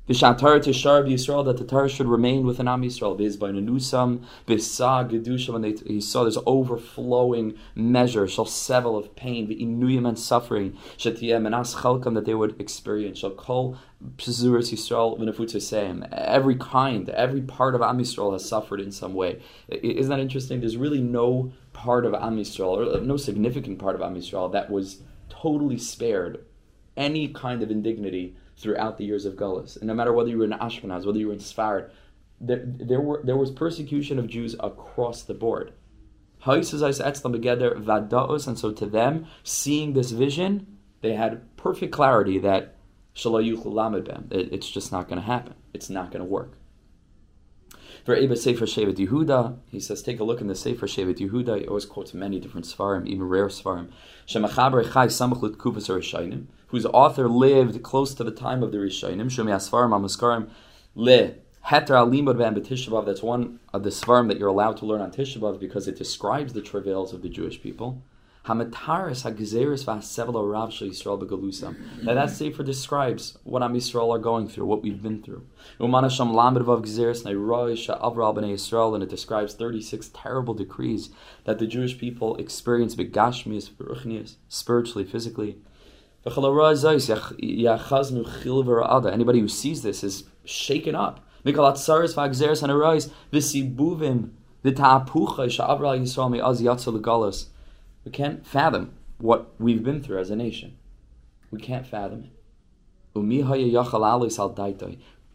Vishatar 0.09 0.59
Tishar 0.59 1.07
Yisrael 1.07 1.45
that 1.45 1.59
the 1.59 1.65
Torah 1.65 1.89
should 1.89 2.09
remain 2.09 2.45
within 2.45 2.67
Am 2.67 2.83
Yisrael. 2.83 3.17
Biz 3.17 3.37
by 3.37 3.51
Nanusam, 3.51 4.25
Bisa 4.49 5.09
Gedusha 5.09 5.53
when 5.53 5.63
they, 5.63 5.75
he 5.87 6.01
saw 6.01 6.25
this 6.25 6.37
overflowing 6.45 7.57
measure, 7.77 8.27
shall 8.27 8.45
sevel 8.45 8.99
of 8.99 9.15
pain, 9.15 9.47
the 9.47 9.55
inuyim 9.55 10.09
and 10.09 10.19
suffering, 10.19 10.77
Shatia 10.99 11.41
Menas 11.41 11.77
Chalkam 11.77 12.15
that 12.15 12.25
they 12.25 12.35
would 12.35 12.61
experience, 12.61 13.21
shall 13.21 13.31
call 13.31 13.79
Pzuras 14.17 14.73
Yisrael 14.73 15.17
Vinafutzaseim. 15.21 16.09
Every 16.11 16.57
kind, 16.57 17.09
every 17.11 17.41
part 17.41 17.77
of 17.77 17.81
Am 17.81 17.99
Yisrael 17.99 18.33
has 18.33 18.45
suffered 18.45 18.81
in 18.81 18.91
some 18.91 19.15
way. 19.15 19.41
Isn't 19.69 20.11
that 20.11 20.19
interesting? 20.19 20.59
There's 20.59 20.77
really 20.77 21.01
no 21.01 21.53
part 21.73 22.05
of 22.05 22.13
Am 22.13 22.39
Yisrael, 22.39 22.77
or 22.77 22.97
uh, 22.97 23.01
no 23.01 23.17
significant 23.17 23.79
part 23.79 23.95
of 23.95 24.03
Am 24.03 24.17
Yisrael 24.17 24.51
that 24.51 24.69
was 24.69 25.03
totally 25.29 25.79
spared 25.79 26.45
any 26.97 27.29
kind 27.29 27.63
of 27.63 27.71
indignity 27.71 28.37
throughout 28.63 28.97
the 28.97 29.05
years 29.05 29.27
of 29.27 29.35
Gullus. 29.35 29.77
And 29.77 29.87
no 29.87 29.95
matter 29.95 30.13
whether 30.13 30.31
you 30.31 30.39
were 30.39 30.45
in 30.45 30.53
Ashkenaz, 30.53 31.05
whether 31.05 31.19
you 31.19 31.27
were 31.27 31.33
in 31.35 31.41
Sfarad, 31.41 31.91
there, 32.41 32.63
there, 32.65 33.01
were, 33.01 33.21
there 33.25 33.37
was 33.37 33.51
persecution 33.51 34.19
of 34.19 34.29
Jews 34.29 34.55
across 34.61 35.23
the 35.23 35.35
board. 35.35 35.73
And 36.45 36.65
so 36.65 36.81
to 38.73 38.87
them, 38.87 39.27
seeing 39.45 39.93
this 39.93 40.11
vision, 40.11 40.79
they 41.01 41.15
had 41.15 41.57
perfect 41.57 41.93
clarity 41.93 42.39
that 42.39 42.77
it's 43.15 44.71
just 44.71 44.91
not 44.91 45.09
going 45.09 45.21
to 45.21 45.27
happen. 45.27 45.55
It's 45.75 45.91
not 45.91 46.11
going 46.11 46.25
to 46.25 46.31
work. 46.31 46.55
For 48.05 48.17
Eba 48.17 48.37
Sefer 48.37 48.67
Shevet 48.67 48.97
Yehuda, 48.97 49.59
he 49.69 49.79
says, 49.79 50.03
take 50.03 50.19
a 50.19 50.25
look 50.25 50.41
in 50.41 50.49
the 50.49 50.57
Sefer 50.57 50.89
Shevet 50.89 51.19
Yehuda. 51.19 51.61
He 51.61 51.69
always 51.69 51.85
quotes 51.85 52.13
many 52.13 52.41
different 52.41 52.67
Svarim, 52.67 53.07
even 53.07 53.29
rare 53.29 53.47
Svarim. 53.47 53.91
Whose 56.73 56.87
author 56.87 57.29
lived 57.29 57.83
close 57.83 58.15
to 58.15 58.25
the 58.25 58.31
time 58.31 58.63
of 58.63 58.73
the 58.73 58.79
Rishainim. 58.79 59.27
Shemi 59.27 59.53
Asfarim 59.53 59.91
Amaskarim 59.91 60.49
Le 60.95 61.35
Heter 61.67 61.95
Alimud 61.95 62.39
Ben 62.39 62.55
B'Tishabav. 62.55 63.05
That's 63.05 63.23
one 63.23 63.61
of 63.75 63.83
the 63.83 63.91
Svarim 63.91 64.29
that 64.29 64.39
you're 64.39 64.49
allowed 64.49 64.79
to 64.79 64.87
learn 64.87 65.03
on 65.03 65.13
Tishabav 65.13 65.61
because 65.61 65.87
it 65.87 65.99
describes 65.99 66.55
the 66.55 66.63
travails 66.63 67.13
of 67.13 67.21
the 67.21 67.29
Jewish 67.29 67.61
people. 67.63 68.03
Hamataris 68.47 69.23
Hagzeris 69.23 69.85
Vasevel 69.85 70.51
Rav 70.51 70.71
Yisrael 70.71 71.23
Begalusam. 71.23 72.03
Now 72.03 72.15
that 72.15 72.31
sefer 72.31 72.63
describes 72.63 73.39
what 73.45 73.63
Am 73.63 73.75
Yisrael 73.75 74.09
are 74.09 74.19
going 74.19 74.49
through, 74.49 74.65
what 74.65 74.83
we've 74.83 75.03
been 75.03 75.23
through. 75.23 75.47
Umanasham 75.79 76.35
Lamed 76.35 76.67
Vav 76.67 76.83
Gzeris 76.85 77.23
Neiroy 77.23 77.75
Sha'avral 77.75 78.35
Bnei 78.35 78.55
Yisrael, 78.55 78.95
and 78.95 79.03
it 79.05 79.11
describes 79.11 79.53
36 79.53 80.11
terrible 80.15 80.55
decrees 80.55 81.11
that 81.45 81.59
the 81.59 81.67
Jewish 81.67 81.99
people 81.99 82.35
experience 82.37 82.95
begashmias, 82.97 84.37
spiritually, 84.49 85.05
physically. 85.05 85.59
Anybody 86.25 86.61
who 89.41 89.49
sees 89.49 89.83
this 89.83 90.05
is 90.05 90.23
shaken 90.45 90.95
up. 90.95 91.19
We 91.45 91.53
can't 98.13 98.47
fathom 98.47 98.93
what 99.19 99.53
we've 99.59 99.83
been 99.83 100.01
through 100.01 100.21
as 100.21 100.31
a 100.31 100.37
nation. 100.37 100.77
We 101.51 101.61
can't 101.61 101.87
fathom 101.87 102.25
it. 102.25 102.31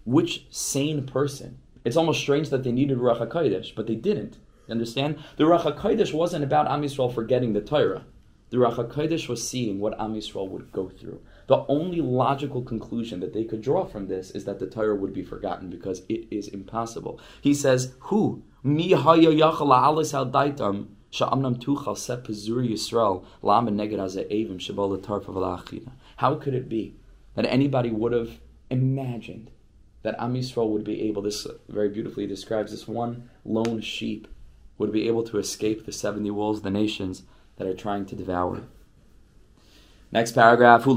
Which 0.06 0.46
sane 0.50 1.06
person? 1.06 1.58
It's 1.84 1.98
almost 1.98 2.22
strange 2.22 2.50
that 2.50 2.63
they 2.63 2.72
needed 2.72 2.98
Ruach 2.98 3.27
HaKodesh, 3.27 3.75
but 3.75 3.88
they 3.88 3.96
didn't. 3.96 4.38
You 4.67 4.72
understand? 4.72 5.17
The 5.36 5.44
Ruach 5.44 5.63
HaKodesh 5.63 6.13
wasn't 6.13 6.46
about 6.46 6.72
Am 6.72 6.82
Yisrael 6.82 7.13
forgetting 7.13 7.51
the 7.51 7.62
Torah. 7.62 8.06
The 8.50 8.58
Ruach 8.58 8.75
HaKodesh 8.75 9.27
was 9.27 9.46
seeing 9.46 9.80
what 9.80 10.00
Am 10.00 10.16
Yisrael 10.16 10.48
would 10.48 10.72
go 10.72 10.88
through. 10.88 11.20
The 11.48 11.66
only 11.68 12.00
logical 12.00 12.62
conclusion 12.62 13.20
that 13.20 13.34
they 13.34 13.44
could 13.44 13.62
draw 13.62 13.84
from 13.84 14.08
this 14.08 14.32
is 14.32 14.46
that 14.46 14.60
the 14.60 14.68
Torah 14.68 14.96
would 14.96 15.13
be 15.13 15.24
forgotten 15.24 15.70
because 15.70 16.04
it 16.08 16.27
is 16.32 16.48
impossible. 16.48 17.20
He 17.42 17.54
says, 17.54 17.94
Who? 18.00 18.44
Mi 18.63 18.92
shabal 18.92 19.51
tarfa 25.01 25.89
How 26.16 26.36
could 26.36 26.54
it 26.54 26.70
be 26.70 26.96
that 27.36 27.46
anybody 27.46 27.89
would 27.92 28.13
have 28.13 28.39
imagined 28.70 29.51
that 30.04 30.16
Am 30.20 30.36
Yisrael 30.36 30.70
would 30.70 30.86
be 30.86 31.01
able, 31.01 31.22
this 31.22 31.46
very 31.68 31.89
beautifully 31.89 32.27
describes 32.27 32.72
this 32.72 32.88
one 32.88 33.30
lone 33.44 33.82
sheep, 33.82 34.30
would 34.77 34.94
be 34.94 35.08
able 35.08 35.24
to 35.24 35.38
escape 35.38 35.86
the 35.86 35.92
70 35.92 36.32
wolves, 36.32 36.62
the 36.62 36.70
nations 36.70 37.24
that 37.58 37.68
are 37.68 37.76
trying 37.76 38.06
to 38.08 38.16
devour. 38.16 38.64
Next 40.12 40.32
paragraph. 40.34 40.86
And 40.86 40.96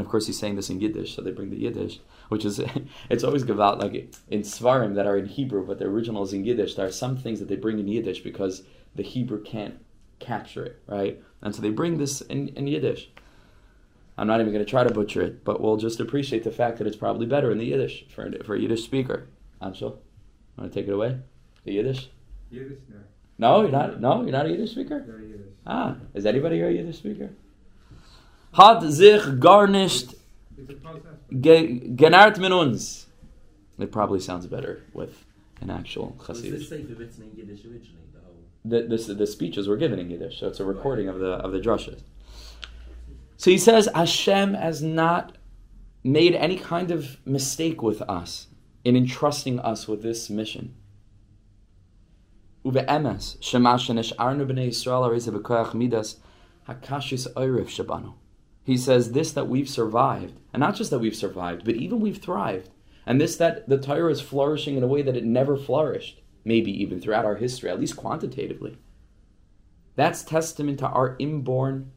of 0.00 0.08
course, 0.08 0.26
he's 0.26 0.38
saying 0.38 0.56
this 0.56 0.70
in 0.70 0.80
Yiddish, 0.80 1.14
so 1.14 1.22
they 1.22 1.30
bring 1.32 1.50
the 1.50 1.56
Yiddish 1.56 2.00
which 2.32 2.46
is 2.46 2.60
it's 3.10 3.22
always 3.22 3.42
about 3.42 3.78
like 3.78 3.94
in 4.28 4.40
Svarim 4.40 4.94
that 4.94 5.06
are 5.06 5.18
in 5.18 5.26
Hebrew, 5.26 5.64
but 5.64 5.78
the 5.78 5.84
original 5.84 6.22
is 6.22 6.32
in 6.32 6.44
Yiddish. 6.44 6.74
There 6.74 6.86
are 6.86 6.92
some 6.92 7.16
things 7.16 7.38
that 7.38 7.48
they 7.48 7.56
bring 7.56 7.78
in 7.78 7.86
Yiddish 7.86 8.20
because 8.20 8.62
the 8.94 9.02
Hebrew 9.02 9.42
can't 9.42 9.78
capture 10.18 10.64
it, 10.64 10.82
right? 10.86 11.22
And 11.42 11.54
so 11.54 11.60
they 11.60 11.70
bring 11.70 11.98
this 11.98 12.22
in, 12.22 12.48
in 12.48 12.66
Yiddish. 12.66 13.10
I'm 14.16 14.26
not 14.26 14.40
even 14.40 14.52
going 14.52 14.64
to 14.64 14.70
try 14.70 14.84
to 14.84 14.92
butcher 14.92 15.22
it, 15.22 15.44
but 15.44 15.60
we'll 15.60 15.76
just 15.76 16.00
appreciate 16.00 16.44
the 16.44 16.50
fact 16.50 16.78
that 16.78 16.86
it's 16.86 16.96
probably 16.96 17.26
better 17.26 17.50
in 17.50 17.58
the 17.58 17.66
Yiddish 17.66 18.06
for, 18.08 18.30
for 18.44 18.54
a 18.54 18.60
Yiddish 18.60 18.84
speaker. 18.84 19.28
Anshel, 19.60 19.98
want 20.56 20.72
to 20.72 20.80
take 20.80 20.88
it 20.88 20.92
away? 20.92 21.18
The 21.64 21.72
Yiddish? 21.72 22.10
Yiddish, 22.50 22.78
no. 22.88 22.98
No, 23.38 23.62
you're 23.62 23.70
not. 23.70 24.00
No, 24.00 24.22
you're 24.22 24.32
not 24.32 24.46
a 24.46 24.50
Yiddish 24.50 24.72
speaker. 24.72 25.04
Ah, 25.66 25.96
is 26.14 26.26
anybody 26.26 26.56
here 26.56 26.68
a 26.68 26.72
Yiddish 26.72 26.98
speaker? 26.98 27.30
Hat 28.52 28.82
sich 28.82 29.38
garnished 29.38 30.14
Genart 31.30 32.38
min 32.38 32.52
uns. 32.52 33.06
It 33.78 33.90
probably 33.90 34.20
sounds 34.20 34.46
better 34.46 34.82
with 34.92 35.24
an 35.60 35.70
actual 35.70 36.16
Hasidic. 36.18 36.52
Was 36.52 36.68
this 36.68 36.70
written 36.70 37.22
in 37.22 37.36
Yiddish 37.36 37.64
originally? 37.64 37.98
The, 38.64 38.82
the, 38.82 39.14
the 39.14 39.26
speeches 39.26 39.66
were 39.66 39.76
given 39.76 39.98
in 39.98 40.08
Yiddish, 40.08 40.38
so 40.38 40.46
it's 40.46 40.60
a 40.60 40.64
recording 40.64 41.08
of 41.08 41.18
the 41.18 41.32
of 41.32 41.50
the 41.50 41.58
drushes. 41.58 42.02
So 43.36 43.50
he 43.50 43.58
says 43.58 43.88
Hashem 43.92 44.54
has 44.54 44.82
not 44.82 45.36
made 46.04 46.34
any 46.36 46.56
kind 46.56 46.92
of 46.92 47.16
mistake 47.26 47.82
with 47.82 48.02
us 48.02 48.46
in 48.84 48.96
entrusting 48.96 49.58
us 49.58 49.88
with 49.88 50.02
this 50.02 50.30
mission. 50.30 50.76
Midas 52.64 53.36
hakashis 56.68 57.26
oirif. 57.34 58.14
He 58.64 58.76
says 58.76 59.12
this 59.12 59.32
that 59.32 59.48
we've 59.48 59.68
survived, 59.68 60.40
and 60.52 60.60
not 60.60 60.76
just 60.76 60.90
that 60.90 61.00
we've 61.00 61.16
survived, 61.16 61.64
but 61.64 61.74
even 61.74 62.00
we've 62.00 62.18
thrived. 62.18 62.70
And 63.04 63.20
this 63.20 63.36
that 63.36 63.68
the 63.68 63.78
Torah 63.78 64.12
is 64.12 64.20
flourishing 64.20 64.76
in 64.76 64.84
a 64.84 64.86
way 64.86 65.02
that 65.02 65.16
it 65.16 65.24
never 65.24 65.56
flourished, 65.56 66.20
maybe 66.44 66.70
even 66.82 67.00
throughout 67.00 67.24
our 67.24 67.34
history, 67.34 67.68
at 67.68 67.80
least 67.80 67.96
quantitatively. 67.96 68.78
That's 69.96 70.22
testament 70.22 70.78
to 70.78 70.86
our 70.86 71.16
inborn 71.18 71.90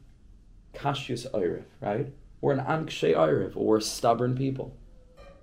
kashyus 0.74 1.30
oirif, 1.30 1.64
right? 1.80 2.12
We're 2.40 2.52
an 2.52 2.64
ankshe 2.64 3.14
oirif, 3.14 3.56
or 3.56 3.66
we're 3.66 3.80
stubborn 3.80 4.36
people. 4.36 4.76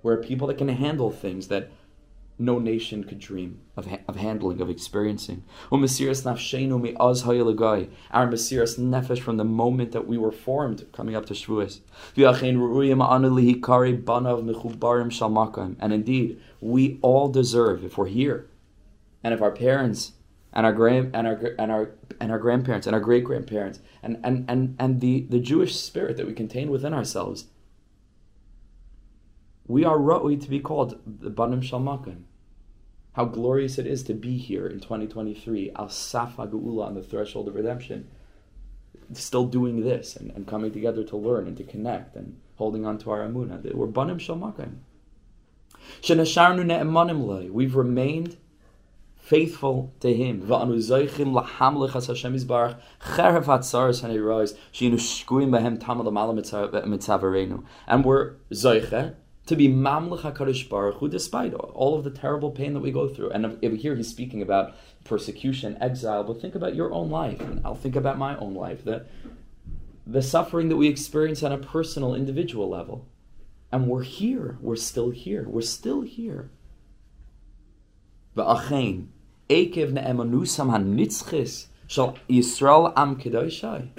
We're 0.02 0.22
people 0.22 0.48
that 0.48 0.58
can 0.58 0.68
handle 0.68 1.10
things 1.10 1.48
that 1.48 1.70
no 2.38 2.58
nation 2.58 3.04
could 3.04 3.18
dream 3.18 3.60
of, 3.76 3.86
ha- 3.86 4.00
of 4.08 4.16
handling, 4.16 4.60
of 4.60 4.68
experiencing. 4.68 5.44
Our 5.70 5.78
Mesiras 5.78 6.24
Nefesh 8.78 9.20
from 9.20 9.36
the 9.36 9.44
moment 9.44 9.92
that 9.92 10.06
we 10.06 10.18
were 10.18 10.32
formed, 10.32 10.86
coming 10.92 11.14
up 11.14 11.26
to 11.26 11.34
Shavuos. 11.34 11.80
And 15.80 15.92
indeed, 15.92 16.40
we 16.60 16.98
all 17.02 17.28
deserve, 17.28 17.84
if 17.84 17.98
we're 17.98 18.06
here, 18.06 18.50
and 19.22 19.32
if 19.32 19.40
our 19.40 19.50
parents 19.52 20.12
and 20.52 20.66
our 20.66 20.72
grand 20.72 21.14
and 21.14 21.26
our 21.26 21.54
and 21.58 21.72
our 21.72 21.90
and 22.20 22.30
our 22.30 22.38
grandparents 22.38 22.86
and 22.86 22.94
our 22.94 23.00
great 23.00 23.24
grandparents 23.24 23.80
and, 24.02 24.20
and, 24.22 24.48
and, 24.48 24.76
and 24.78 25.00
the, 25.00 25.26
the 25.28 25.40
Jewish 25.40 25.74
spirit 25.76 26.16
that 26.16 26.26
we 26.26 26.32
contain 26.32 26.70
within 26.70 26.94
ourselves 26.94 27.46
we 29.66 29.84
are 29.84 29.96
ra'ui 29.96 30.40
to 30.40 30.50
be 30.50 30.60
called 30.60 31.00
the 31.06 31.30
Banim 31.30 31.62
Shalmakim. 31.62 32.22
How 33.12 33.24
glorious 33.24 33.78
it 33.78 33.86
is 33.86 34.02
to 34.04 34.14
be 34.14 34.36
here 34.36 34.66
in 34.66 34.80
2023, 34.80 35.70
Al 35.76 35.88
Safa 35.88 36.46
Geula 36.46 36.86
on 36.86 36.94
the 36.94 37.02
threshold 37.02 37.48
of 37.48 37.54
redemption, 37.54 38.08
still 39.12 39.46
doing 39.46 39.82
this 39.82 40.16
and, 40.16 40.30
and 40.32 40.46
coming 40.46 40.72
together 40.72 41.04
to 41.04 41.16
learn 41.16 41.46
and 41.46 41.56
to 41.56 41.64
connect 41.64 42.16
and 42.16 42.40
holding 42.56 42.84
on 42.84 42.98
to 42.98 43.10
our 43.10 43.20
Amunah. 43.20 43.74
We're 43.74 43.86
Banim 43.86 44.18
Shalmakim. 44.18 44.80
We've 47.52 47.76
remained 47.76 48.36
faithful 49.16 49.94
to 50.00 50.12
Him. 50.14 50.50
And 50.50 50.70
we're 58.04 58.34
Zoiche 58.52 59.14
to 59.46 59.56
be 59.56 59.68
Mamlech 59.68 60.20
HaKadosh 60.20 60.68
Baruch 60.68 60.96
Hu 60.96 61.08
despite 61.08 61.52
all 61.54 61.96
of 61.96 62.04
the 62.04 62.10
terrible 62.10 62.50
pain 62.50 62.72
that 62.74 62.80
we 62.80 62.90
go 62.90 63.08
through. 63.08 63.30
And 63.30 63.62
here 63.62 63.94
he's 63.94 64.08
speaking 64.08 64.40
about 64.40 64.74
persecution, 65.04 65.76
exile, 65.80 66.24
but 66.24 66.40
think 66.40 66.54
about 66.54 66.74
your 66.74 66.92
own 66.92 67.10
life, 67.10 67.40
and 67.40 67.60
I'll 67.64 67.74
think 67.74 67.96
about 67.96 68.16
my 68.16 68.36
own 68.38 68.54
life, 68.54 68.84
the, 68.84 69.06
the 70.06 70.22
suffering 70.22 70.70
that 70.70 70.76
we 70.76 70.88
experience 70.88 71.42
on 71.42 71.52
a 71.52 71.58
personal, 71.58 72.14
individual 72.14 72.68
level. 72.68 73.06
And 73.70 73.88
we're 73.88 74.02
here. 74.02 74.56
We're 74.60 74.76
still 74.76 75.10
here. 75.10 75.46
We're 75.48 75.60
still 75.60 76.02
here. 76.02 76.50
V'achein, 78.36 79.08
ekev 79.50 79.92
ne'emanusam 79.92 80.70
hanitzchis 80.70 81.66
shall 81.86 82.16
Yisrael 82.30 82.92
am. 82.96 83.90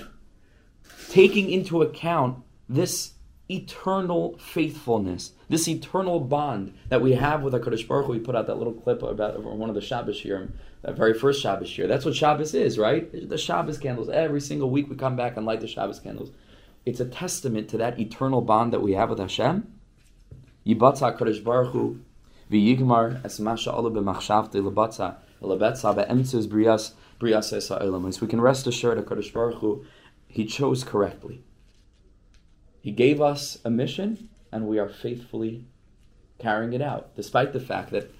Taking 1.09 1.51
into 1.51 1.81
account 1.81 2.43
this 2.67 3.14
eternal 3.49 4.37
faithfulness, 4.39 5.33
this 5.49 5.67
eternal 5.67 6.19
bond 6.19 6.73
that 6.89 7.01
we 7.01 7.13
have 7.13 7.43
with 7.43 7.53
HaKadosh 7.53 7.87
Baruch 7.87 8.07
Hu. 8.07 8.13
We 8.13 8.19
put 8.19 8.35
out 8.35 8.47
that 8.47 8.57
little 8.57 8.73
clip 8.73 9.03
about 9.03 9.35
uh, 9.35 9.41
one 9.41 9.69
of 9.69 9.75
the 9.75 9.81
Shabbos 9.81 10.19
here, 10.19 10.51
that 10.81 10.95
very 10.95 11.13
first 11.13 11.41
Shabbos 11.41 11.77
year. 11.77 11.87
That's 11.87 12.05
what 12.05 12.15
Shabbos 12.15 12.53
is, 12.53 12.77
right? 12.79 13.29
The 13.29 13.37
Shabbos 13.37 13.77
candles. 13.77 14.09
Every 14.09 14.41
single 14.41 14.69
week 14.69 14.89
we 14.89 14.95
come 14.95 15.15
back 15.15 15.37
and 15.37 15.45
light 15.45 15.61
the 15.61 15.67
Shabbos 15.67 15.99
candles. 15.99 16.31
It's 16.85 16.99
a 16.99 17.05
testament 17.05 17.69
to 17.69 17.77
that 17.77 17.99
eternal 17.99 18.41
bond 18.41 18.73
that 18.73 18.81
we 18.81 18.93
have 18.93 19.09
with 19.09 19.19
Hashem. 19.19 19.71
Yibatza 20.65 21.15
HaKadosh 21.15 21.43
Baruch 21.43 21.71
Hu 21.73 21.99
v'yigmar 22.51 23.23
es 23.23 23.39
masha 23.39 23.71
ola 23.71 23.91
b'machshavte 23.91 24.53
lebatza 24.53 25.17
lebetza 25.41 25.95
be'emtzes 25.95 26.47
brias 26.47 26.93
brias 27.19 27.53
es. 27.53 27.67
So 27.67 28.21
we 28.21 28.27
can 28.27 28.41
rest 28.41 28.65
assured 28.65 28.97
HaKadosh 28.97 29.31
Baruch 29.31 29.59
Hu, 29.59 29.85
He 30.27 30.45
chose 30.45 30.83
correctly. 30.83 31.44
He 32.85 32.91
gave 32.91 33.19
us 33.19 33.57
a 33.65 33.71
mission, 33.71 34.29
and 34.51 34.67
we 34.67 34.77
are 34.77 34.87
faithfully 34.87 35.65
carrying 36.37 36.71
it 36.71 36.83
out, 36.83 37.15
despite 37.15 37.51
the 37.51 37.59
fact 37.59 37.89
that 37.89 38.11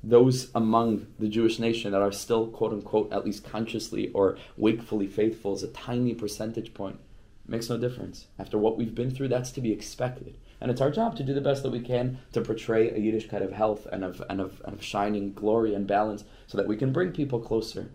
those 0.00 0.48
among 0.54 1.08
the 1.18 1.28
Jewish 1.28 1.58
nation 1.58 1.90
that 1.90 2.00
are 2.00 2.12
still, 2.12 2.46
quote 2.46 2.72
unquote, 2.72 3.12
at 3.12 3.24
least 3.24 3.42
consciously 3.42 4.12
or 4.12 4.38
wakefully 4.56 5.08
faithful 5.08 5.56
is 5.56 5.64
a 5.64 5.72
tiny 5.72 6.14
percentage 6.14 6.72
point. 6.72 7.00
Makes 7.48 7.68
no 7.68 7.78
difference. 7.78 8.28
After 8.38 8.56
what 8.58 8.78
we've 8.78 8.94
been 8.94 9.10
through, 9.10 9.26
that's 9.26 9.50
to 9.50 9.60
be 9.60 9.72
expected. 9.72 10.38
And 10.60 10.70
it's 10.70 10.80
our 10.80 10.92
job 10.92 11.16
to 11.16 11.24
do 11.24 11.34
the 11.34 11.40
best 11.40 11.64
that 11.64 11.72
we 11.72 11.80
can 11.80 12.20
to 12.30 12.42
portray 12.42 12.90
a 12.90 12.96
Yiddish 12.96 13.28
kind 13.28 13.42
of 13.42 13.50
health 13.50 13.88
and 13.90 14.04
of, 14.04 14.22
and 14.30 14.40
of, 14.40 14.62
and 14.64 14.72
of 14.72 14.84
shining 14.84 15.32
glory 15.32 15.74
and 15.74 15.84
balance 15.84 16.22
so 16.46 16.56
that 16.56 16.68
we 16.68 16.76
can 16.76 16.92
bring 16.92 17.10
people 17.10 17.40
closer. 17.40 17.90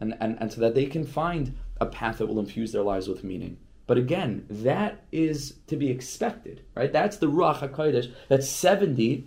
and, 0.00 0.16
and, 0.20 0.36
and 0.40 0.52
so 0.52 0.60
that 0.60 0.74
they 0.74 0.86
can 0.86 1.06
find 1.06 1.56
a 1.80 1.86
path 1.86 2.18
that 2.18 2.26
will 2.26 2.40
infuse 2.40 2.72
their 2.72 2.82
lives 2.82 3.06
with 3.06 3.22
meaning. 3.22 3.58
But 3.86 3.98
again, 3.98 4.46
that 4.50 5.04
is 5.12 5.54
to 5.68 5.76
be 5.76 5.90
expected, 5.90 6.62
right? 6.74 6.92
That's 6.92 7.18
the 7.18 7.28
Ruach 7.28 7.58
HaKodesh. 7.58 8.12
That's 8.28 8.48
70, 8.48 9.24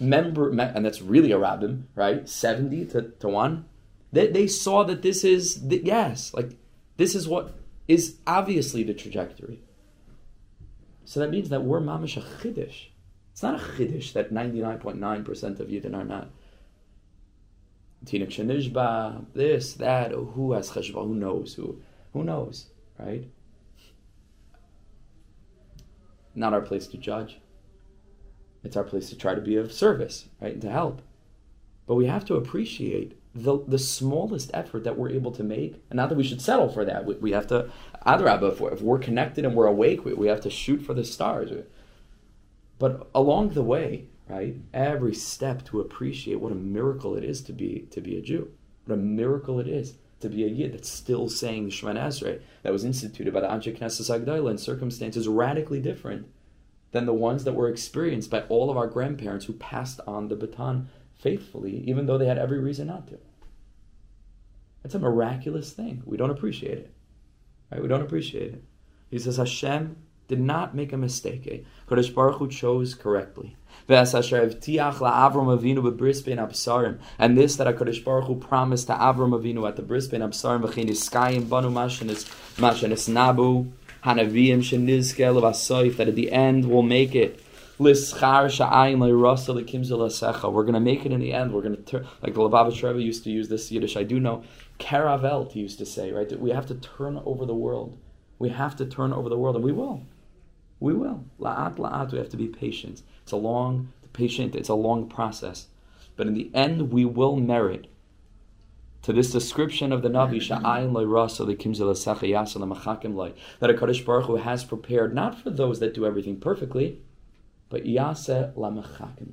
member, 0.00 0.48
and 0.48 0.84
that's 0.84 1.00
really 1.00 1.30
a 1.30 1.38
rabbim, 1.38 1.84
right? 1.94 2.28
70 2.28 2.86
to, 2.86 3.02
to 3.02 3.28
1. 3.28 3.64
They, 4.12 4.26
they 4.26 4.46
saw 4.48 4.82
that 4.84 5.02
this 5.02 5.22
is, 5.22 5.68
the, 5.68 5.80
yes, 5.84 6.34
like, 6.34 6.56
this 6.96 7.14
is 7.14 7.28
what 7.28 7.54
is 7.86 8.16
obviously 8.26 8.82
the 8.82 8.94
trajectory. 8.94 9.60
So 11.04 11.20
that 11.20 11.30
means 11.30 11.48
that 11.50 11.62
we're 11.62 11.80
mamish 11.80 12.16
a 12.16 12.20
chiddush. 12.20 12.86
It's 13.32 13.42
not 13.42 13.60
a 13.60 13.62
chiddush 13.62 14.12
that 14.14 14.32
99.9% 14.32 15.60
of 15.60 15.68
Yidden 15.68 15.94
are 15.94 16.04
not. 16.04 16.30
Tinik 18.04 18.28
Shanishba, 18.28 19.26
this, 19.32 19.74
that, 19.74 20.10
who 20.10 20.52
has 20.52 20.70
cheshbah, 20.70 21.06
who 21.06 21.14
knows, 21.14 21.54
who, 21.54 21.80
who 22.12 22.24
knows, 22.24 22.66
right? 22.98 23.28
Not 26.34 26.52
our 26.52 26.60
place 26.60 26.86
to 26.88 26.96
judge. 26.96 27.40
It's 28.64 28.76
our 28.76 28.84
place 28.84 29.08
to 29.10 29.16
try 29.16 29.34
to 29.34 29.40
be 29.40 29.56
of 29.56 29.72
service, 29.72 30.26
right, 30.40 30.52
and 30.52 30.62
to 30.62 30.70
help. 30.70 31.02
But 31.86 31.94
we 31.94 32.06
have 32.06 32.24
to 32.26 32.34
appreciate 32.34 33.18
the, 33.34 33.58
the 33.66 33.78
smallest 33.78 34.50
effort 34.52 34.84
that 34.84 34.98
we're 34.98 35.10
able 35.10 35.32
to 35.32 35.42
make, 35.44 35.82
and 35.90 35.96
not 35.96 36.08
that 36.08 36.18
we 36.18 36.24
should 36.24 36.42
settle 36.42 36.68
for 36.68 36.84
that. 36.84 37.04
We, 37.04 37.14
we 37.14 37.32
have 37.32 37.46
to, 37.48 37.70
adrabah, 38.06 38.52
if 38.52 38.60
if 38.72 38.82
we're 38.82 38.98
connected 38.98 39.44
and 39.44 39.54
we're 39.54 39.66
awake, 39.66 40.04
we, 40.04 40.12
we 40.12 40.28
have 40.28 40.40
to 40.42 40.50
shoot 40.50 40.82
for 40.82 40.92
the 40.92 41.04
stars. 41.04 41.50
But 42.78 43.08
along 43.14 43.50
the 43.50 43.62
way, 43.62 44.06
right? 44.28 44.56
Every 44.74 45.14
step 45.14 45.64
to 45.66 45.80
appreciate 45.80 46.40
what 46.40 46.52
a 46.52 46.56
miracle 46.56 47.16
it 47.16 47.24
is 47.24 47.40
to 47.42 47.52
be 47.52 47.88
to 47.90 48.00
be 48.00 48.16
a 48.16 48.20
Jew. 48.20 48.50
What 48.84 48.94
a 48.94 48.98
miracle 48.98 49.58
it 49.60 49.68
is 49.68 49.94
to 50.20 50.28
be 50.28 50.44
a 50.44 50.48
Yid 50.48 50.74
that's 50.74 50.90
still 50.90 51.28
saying 51.28 51.64
the 51.64 51.70
Shemana 51.70 52.06
Esrei 52.06 52.40
that 52.62 52.72
was 52.72 52.84
instituted 52.84 53.32
by 53.32 53.40
the 53.40 53.46
Anshe 53.46 53.76
Knesset 53.76 54.24
Agdayla 54.24 54.50
in 54.50 54.58
circumstances 54.58 55.28
radically 55.28 55.80
different 55.80 56.26
than 56.92 57.06
the 57.06 57.14
ones 57.14 57.44
that 57.44 57.54
were 57.54 57.68
experienced 57.68 58.30
by 58.30 58.40
all 58.42 58.70
of 58.70 58.76
our 58.76 58.86
grandparents 58.86 59.44
who 59.44 59.52
passed 59.52 60.00
on 60.06 60.28
the 60.28 60.36
baton 60.36 60.88
faithfully, 61.18 61.84
even 61.86 62.06
though 62.06 62.18
they 62.18 62.26
had 62.26 62.38
every 62.38 62.58
reason 62.58 62.86
not 62.86 63.06
to. 63.08 63.18
That's 64.82 64.94
a 64.94 64.98
miraculous 64.98 65.72
thing. 65.72 66.02
We 66.06 66.16
don't 66.16 66.30
appreciate 66.30 66.78
it. 66.78 66.92
Right? 67.70 67.82
We 67.82 67.88
don't 67.88 68.02
appreciate 68.02 68.54
it. 68.54 68.64
He 69.10 69.18
says 69.18 69.36
Hashem 69.36 69.96
did 70.28 70.40
not 70.40 70.74
make 70.74 70.92
a 70.92 70.96
mistake. 70.96 71.48
Eh? 71.50 71.58
Kodesh 71.88 72.14
Baruch 72.14 72.36
Hu 72.36 72.48
chose 72.48 72.94
correctly. 72.94 73.56
And 73.88 74.06
this 74.06 74.12
that 74.12 74.22
HaKadosh 77.18 78.04
Baruch 78.04 78.26
Hu 78.26 78.36
promised 78.36 78.86
to 78.88 78.92
Avram 78.92 79.38
Avinu 79.38 79.66
at 79.66 79.76
the 79.76 79.82
Bris 79.82 80.06
Bein 80.06 80.20
Absarim 80.20 80.60
v'chein 80.62 80.88
iskayim 80.90 81.48
banu 81.48 81.70
mashenis 81.70 82.28
mashenis 82.56 83.08
nabu 83.08 83.72
hanaviyim 84.04 84.58
shenizkel 84.58 85.40
v'asoif 85.40 85.96
that 85.96 86.08
at 86.08 86.14
the 86.14 86.30
end 86.30 86.66
we'll 86.68 86.82
make 86.82 87.14
it. 87.14 87.42
We're 87.80 87.94
going 87.94 88.48
to 88.50 88.50
make 90.80 91.06
it 91.06 91.12
in 91.12 91.20
the 91.20 91.32
end. 91.32 91.52
We're 91.54 91.62
going 91.62 91.76
to 91.76 91.82
turn, 91.82 92.08
like 92.22 92.34
the 92.34 92.40
Lubavitch 92.40 92.82
Rebbe 92.82 93.00
used 93.00 93.22
to 93.22 93.30
use 93.30 93.48
this 93.48 93.70
Yiddish. 93.70 93.96
I 93.96 94.02
do 94.02 94.18
know. 94.18 94.42
Karavelt, 94.80 95.54
used 95.54 95.78
to 95.78 95.86
say, 95.86 96.10
right? 96.10 96.28
That 96.28 96.40
we 96.40 96.50
have 96.50 96.66
to 96.66 96.74
turn 96.74 97.22
over 97.24 97.46
the 97.46 97.54
world. 97.54 97.96
We 98.40 98.48
have 98.48 98.74
to 98.76 98.84
turn 98.84 99.12
over 99.12 99.28
the 99.28 99.38
world, 99.38 99.54
and 99.54 99.64
we 99.64 99.70
will. 99.70 100.02
We 100.80 100.94
will. 100.94 101.24
La'at, 101.40 101.76
la'at, 101.76 102.12
we 102.12 102.18
have 102.18 102.28
to 102.30 102.36
be 102.36 102.48
patient. 102.48 103.02
It's 103.22 103.32
a 103.32 103.36
long, 103.36 103.92
patient, 104.12 104.54
it's 104.54 104.68
a 104.68 104.74
long 104.74 105.08
process. 105.08 105.68
But 106.16 106.26
in 106.26 106.34
the 106.34 106.50
end, 106.54 106.92
we 106.92 107.04
will 107.04 107.36
merit 107.36 107.86
to 109.02 109.12
this 109.12 109.30
description 109.30 109.92
of 109.92 110.02
the 110.02 110.08
Navi, 110.08 110.40
that 113.60 113.70
a 113.70 113.74
Kaddish 113.74 114.04
Baruch 114.04 114.26
Hu 114.26 114.36
has 114.36 114.64
prepared 114.64 115.14
not 115.14 115.40
for 115.40 115.50
those 115.50 115.78
that 115.80 115.94
do 115.94 116.04
everything 116.04 116.40
perfectly, 116.40 117.00
but 117.68 117.86
Yase 117.86 118.52
Lamachakim 118.56 119.32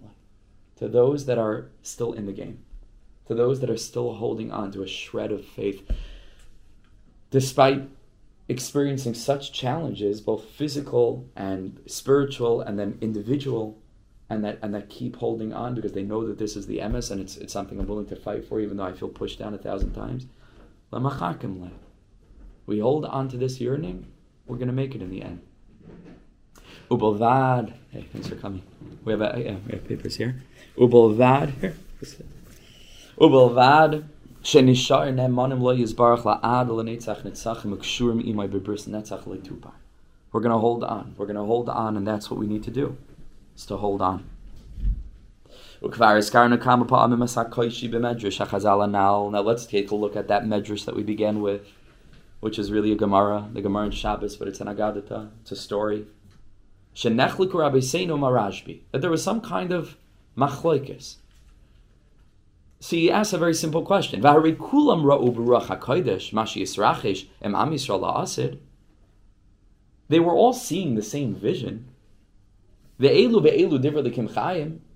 to 0.75 0.87
those 0.87 1.25
that 1.25 1.37
are 1.37 1.69
still 1.81 2.13
in 2.13 2.25
the 2.25 2.33
game, 2.33 2.59
to 3.27 3.33
those 3.33 3.59
that 3.61 3.69
are 3.69 3.77
still 3.77 4.15
holding 4.15 4.51
on 4.51 4.71
to 4.71 4.83
a 4.83 4.87
shred 4.87 5.31
of 5.31 5.45
faith, 5.45 5.89
despite 7.31 7.89
experiencing 8.47 9.13
such 9.13 9.51
challenges, 9.51 10.21
both 10.21 10.45
physical 10.45 11.29
and 11.35 11.79
spiritual, 11.87 12.61
and 12.61 12.77
then 12.77 12.97
individual, 13.01 13.81
and 14.29 14.43
that 14.43 14.59
and 14.61 14.73
that 14.73 14.89
keep 14.89 15.15
holding 15.17 15.53
on 15.53 15.75
because 15.75 15.93
they 15.93 16.03
know 16.03 16.25
that 16.27 16.37
this 16.37 16.55
is 16.55 16.67
the 16.67 16.79
emes 16.79 17.11
and 17.11 17.21
it's 17.21 17.37
it's 17.37 17.53
something 17.53 17.79
I'm 17.79 17.87
willing 17.87 18.07
to 18.07 18.15
fight 18.15 18.47
for, 18.47 18.59
even 18.59 18.77
though 18.77 18.85
I 18.85 18.93
feel 18.93 19.09
pushed 19.09 19.39
down 19.39 19.53
a 19.53 19.57
thousand 19.57 19.93
times. 19.93 20.27
We 22.65 22.79
hold 22.79 23.05
on 23.05 23.29
to 23.29 23.37
this 23.37 23.59
yearning, 23.59 24.07
we're 24.47 24.57
going 24.57 24.67
to 24.67 24.73
make 24.73 24.95
it 24.95 25.01
in 25.01 25.09
the 25.09 25.21
end. 25.21 25.41
Ubelvad, 26.89 27.73
hey, 27.91 28.05
thanks 28.11 28.27
for 28.27 28.35
coming. 28.35 28.63
We 29.03 29.11
have 29.11 29.21
a, 29.21 29.33
yeah, 29.43 29.55
we 29.65 29.73
have 29.73 29.87
papers 29.87 30.15
here. 30.15 30.41
Ubelvad, 30.77 31.59
here. 31.59 31.75
Shenishar 34.45 35.09
Lo 35.59 35.75
Yizbarach 35.75 36.21
Bebris 38.51 38.87
Netzach 38.87 39.71
We're 40.31 40.39
going 40.39 40.51
to 40.51 40.59
hold 40.59 40.83
on. 40.83 41.15
We're 41.17 41.25
going 41.25 41.35
to 41.35 41.43
hold 41.43 41.67
on, 41.67 41.97
and 41.97 42.07
that's 42.07 42.29
what 42.29 42.39
we 42.39 42.45
need 42.45 42.61
to 42.61 42.69
do, 42.69 42.95
is 43.55 43.65
to 43.65 43.77
hold 43.77 44.03
on. 44.03 44.29
Now 45.81 46.13
let's 46.13 46.29
take 49.65 49.89
a 49.89 49.95
look 49.95 50.15
at 50.15 50.27
that 50.27 50.43
medrash 50.43 50.85
that 50.85 50.95
we 50.95 51.01
began 51.01 51.41
with, 51.41 51.67
which 52.39 52.59
is 52.59 52.71
really 52.71 52.91
a 52.91 52.95
Gemara, 52.95 53.49
the 53.51 53.63
Gemara 53.63 53.85
in 53.85 53.91
Shabbos, 53.91 54.35
but 54.35 54.47
it's 54.47 54.61
an 54.61 54.67
agadah; 54.67 55.31
it's 55.41 55.51
a 55.53 55.55
story. 55.55 56.05
That 57.01 57.31
there 58.93 59.09
was 59.09 59.23
some 59.23 59.41
kind 59.41 59.71
of 59.71 59.97
machloikis 60.37 61.15
so 62.79 62.95
he 62.95 63.11
asks 63.11 63.33
a 63.33 63.37
very 63.37 63.53
simple 63.53 63.83
question. 63.83 64.21
They 70.07 70.19
were 70.19 70.33
all 70.33 70.53
seeing 70.53 70.95
the 70.95 71.01
same 71.01 71.33
vision. 71.33 71.87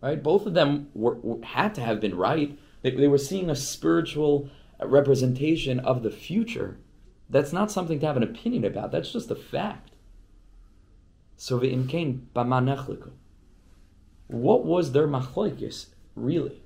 Right? 0.01 0.21
Both 0.21 0.45
of 0.45 0.53
them 0.53 0.89
were, 0.93 1.17
had 1.43 1.73
to 1.75 1.81
have 1.81 1.99
been 1.99 2.15
right. 2.15 2.57
They, 2.81 2.91
they 2.91 3.07
were 3.07 3.17
seeing 3.17 3.49
a 3.49 3.55
spiritual 3.55 4.49
representation 4.81 5.79
of 5.79 6.03
the 6.03 6.11
future. 6.11 6.77
That's 7.29 7.51
not 7.51 7.71
something 7.71 7.99
to 7.99 8.05
have 8.05 8.17
an 8.17 8.23
opinion 8.23 8.65
about. 8.65 8.91
That's 8.91 9.11
just 9.11 9.31
a 9.31 9.35
fact. 9.35 9.91
So 11.35 11.59
what 14.27 14.65
was 14.65 14.91
their 14.91 15.07
machloikis 15.07 15.87
really? 16.15 16.61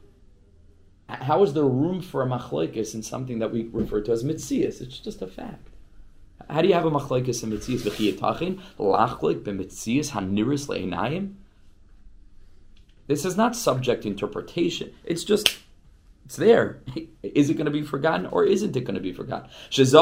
How 1.22 1.44
is 1.44 1.54
there 1.54 1.64
room 1.64 2.02
for 2.02 2.24
a 2.24 2.26
machlokes 2.26 2.94
in 2.94 3.04
something 3.04 3.40
that 3.40 3.52
we 3.52 3.70
refer 3.72 4.02
to 4.02 4.12
as 4.12 4.24
mitzias? 4.24 4.82
It's 4.82 5.00
just 5.00 5.22
a 5.22 5.28
fact. 5.28 5.70
How 6.50 6.62
do 6.62 6.68
you 6.68 6.74
have 6.74 6.86
a 6.86 6.92
machlokes 6.92 7.44
in 7.44 7.52
mitzias? 7.52 7.82
V'chiyatachin 7.82 8.62
lachlik 8.78 9.44
b'mitzias 9.44 10.12
haniris 10.12 10.68
le'inayim. 10.68 11.36
This 13.08 13.26
is 13.26 13.36
not 13.36 13.56
subject 13.56 14.06
interpretation. 14.06 14.94
It's 15.04 15.24
just 15.24 15.58
it's 16.26 16.36
there. 16.38 16.82
Is 17.24 17.50
it 17.50 17.56
going 17.56 17.66
to 17.66 17.72
be 17.72 17.84
forgotten 17.84 18.26
or 18.28 18.46
isn't 18.46 18.76
it 18.76 18.82
going 18.82 18.96
to 18.96 19.02
be 19.02 19.12
forgotten? 19.14 19.50
This 19.72 19.94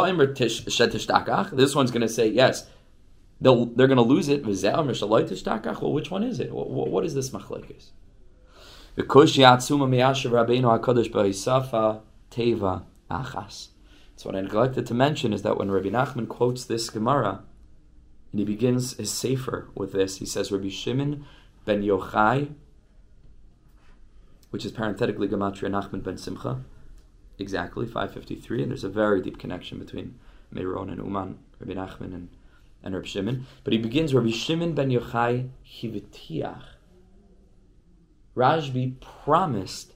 one's 1.76 1.92
going 1.92 2.02
to 2.02 2.10
say 2.10 2.28
yes. 2.28 2.68
They'll, 3.40 3.66
they're 3.66 3.88
going 3.88 3.98
to 3.98 4.04
lose 4.04 4.30
it. 4.30 4.46
Well, 4.46 5.94
which 5.94 6.12
one 6.12 6.24
is 6.24 6.40
it? 6.40 6.52
What, 6.52 6.70
what 6.70 7.06
is 7.06 7.16
this 7.16 7.34
machlokes? 8.98 9.38
Teva 12.32 12.84
Achas. 13.10 13.68
So 14.16 14.30
what 14.30 14.36
I 14.36 14.42
neglected 14.42 14.88
to 14.88 14.94
mention 14.94 15.34
is 15.34 15.42
that 15.42 15.58
when 15.58 15.70
Rabbi 15.70 15.90
Nachman 15.90 16.28
quotes 16.28 16.64
this 16.64 16.90
Gemara, 16.90 17.44
and 18.32 18.40
he 18.40 18.46
begins 18.46 18.94
his 18.94 19.12
Sefer 19.12 19.68
with 19.76 19.92
this, 19.92 20.18
he 20.18 20.26
says 20.26 20.52
Rabbi 20.52 20.70
Shimon 20.70 21.26
ben 21.66 21.84
Yochai, 21.84 22.54
which 24.50 24.66
is 24.66 24.72
parenthetically 24.72 25.28
Gematria 25.28 25.70
Nachman 25.70 26.04
ben 26.04 26.18
Simcha, 26.18 26.62
exactly 27.38 27.86
553, 27.86 28.64
and 28.64 28.72
there's 28.72 28.84
a 28.84 28.90
very 28.90 29.22
deep 29.22 29.38
connection 29.38 29.80
between 29.80 30.18
Meron 30.52 30.90
and 30.90 31.00
Uman, 31.00 31.40
Rabbi 31.60 31.74
Nachman 31.74 32.14
and, 32.14 32.30
and 32.84 32.96
Rabbi 32.96 33.08
Shimon. 33.08 33.48
But 33.64 33.74
he 33.74 33.80
begins 33.80 34.14
Rabbi 34.14 34.32
Shimon 34.32 34.76
ben 34.76 34.90
Yochai 34.90 35.50
Hivitiach. 35.66 36.64
Rashbi 38.36 39.00
promised 39.00 39.94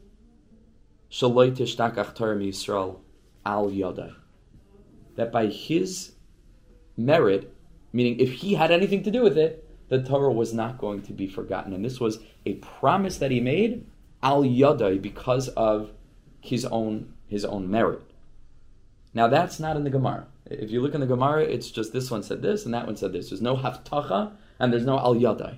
Shaloi 1.09 1.55
Tishtakach 1.55 2.15
Torah 2.15 2.37
Yisrael 2.37 2.99
al 3.45 3.69
Yodai. 3.69 4.13
That 5.15 5.31
by 5.31 5.47
his 5.47 6.13
merit, 6.97 7.53
meaning 7.93 8.19
if 8.19 8.33
he 8.33 8.55
had 8.55 8.71
anything 8.71 9.03
to 9.03 9.11
do 9.11 9.21
with 9.21 9.37
it, 9.37 9.61
the 9.87 10.01
Torah 10.01 10.33
was 10.33 10.53
not 10.53 10.77
going 10.77 11.01
to 11.03 11.13
be 11.13 11.27
forgotten. 11.27 11.73
And 11.73 11.85
this 11.85 11.99
was 11.99 12.19
a 12.45 12.55
promise 12.55 13.17
that 13.19 13.31
he 13.31 13.39
made 13.39 13.85
al 14.21 14.43
Yodai 14.43 15.01
because 15.01 15.49
of 15.49 15.91
his 16.41 16.65
own 16.65 17.13
his 17.27 17.45
own 17.45 17.69
merit. 17.71 18.03
Now 19.13 19.27
that's 19.27 19.59
not 19.59 19.77
in 19.77 19.83
the 19.83 19.89
Gemara. 19.89 20.27
If 20.45 20.69
you 20.69 20.81
look 20.81 20.93
in 20.93 21.01
the 21.01 21.07
Gemara, 21.07 21.43
it's 21.43 21.71
just 21.71 21.93
this 21.93 22.11
one 22.11 22.21
said 22.21 22.41
this 22.41 22.65
and 22.65 22.73
that 22.73 22.85
one 22.85 22.97
said 22.97 23.13
this. 23.13 23.29
There's 23.29 23.41
no 23.41 23.55
haftacha 23.55 24.33
and 24.59 24.71
there's 24.71 24.85
no 24.85 24.99
al 24.99 25.15
yadai. 25.15 25.57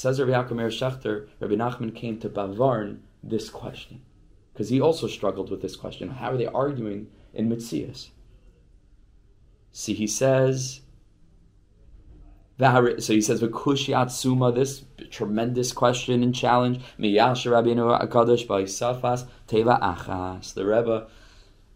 Says 0.00 0.18
Rabbi 0.18 0.32
Yaakov 0.32 0.54
Shechter, 0.70 1.28
Rabbi 1.40 1.56
Nachman 1.56 1.94
came 1.94 2.18
to 2.20 2.30
Bavarn 2.30 3.00
this 3.22 3.50
question 3.50 4.00
because 4.50 4.70
he 4.70 4.80
also 4.80 5.06
struggled 5.06 5.50
with 5.50 5.60
this 5.60 5.76
question. 5.76 6.08
How 6.08 6.30
are 6.30 6.38
they 6.38 6.46
arguing 6.46 7.08
in 7.34 7.50
Mitzias? 7.50 8.08
See, 9.72 9.92
he 9.92 10.06
says. 10.06 10.80
So 12.58 13.12
he 13.12 13.20
says, 13.20 13.42
"V'kushiat 13.42 14.10
suma." 14.10 14.52
This 14.52 14.84
tremendous 15.10 15.70
question 15.70 16.22
and 16.22 16.34
challenge. 16.34 16.80
Miyash 16.98 17.44
Rabbeinu 17.44 18.00
Akadosh 18.00 18.48
by 18.48 18.62
Safas 18.62 19.26
Teva 19.48 19.78
Achas. 19.82 20.54
The 20.54 20.64
Rebbe 20.64 21.08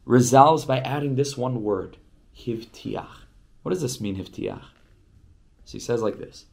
resolves 0.06 0.64
by 0.64 0.78
adding 0.78 1.16
this 1.16 1.36
one 1.36 1.62
word, 1.62 1.98
hivtiach. 2.34 3.26
What 3.60 3.72
does 3.72 3.82
this 3.82 4.00
mean, 4.00 4.16
hivtiach? 4.16 4.64
So 5.66 5.72
he 5.72 5.78
says 5.78 6.00
like 6.00 6.16
this. 6.16 6.46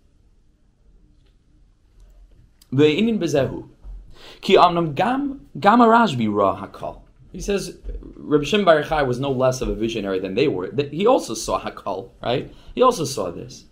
Ve'inin 2.73 3.19
bezehu. 3.19 3.67
Ki 4.41 4.55
amnam 4.55 4.95
gam 4.95 5.47
gam 5.59 5.81
ra 5.81 6.05
hakol. 6.07 7.01
He 7.31 7.39
says 7.39 7.77
Rabbi 8.15 8.43
Shimon 8.43 8.65
Bar 8.65 9.05
was 9.05 9.19
no 9.19 9.31
less 9.31 9.61
of 9.61 9.69
a 9.69 9.75
visionary 9.75 10.19
than 10.19 10.35
they 10.35 10.47
were. 10.47 10.69
He 10.91 11.07
also 11.07 11.33
saw 11.33 11.59
hakol, 11.59 12.11
right? 12.21 12.53
He 12.75 12.81
also 12.81 13.05
saw 13.05 13.31
this. 13.31 13.65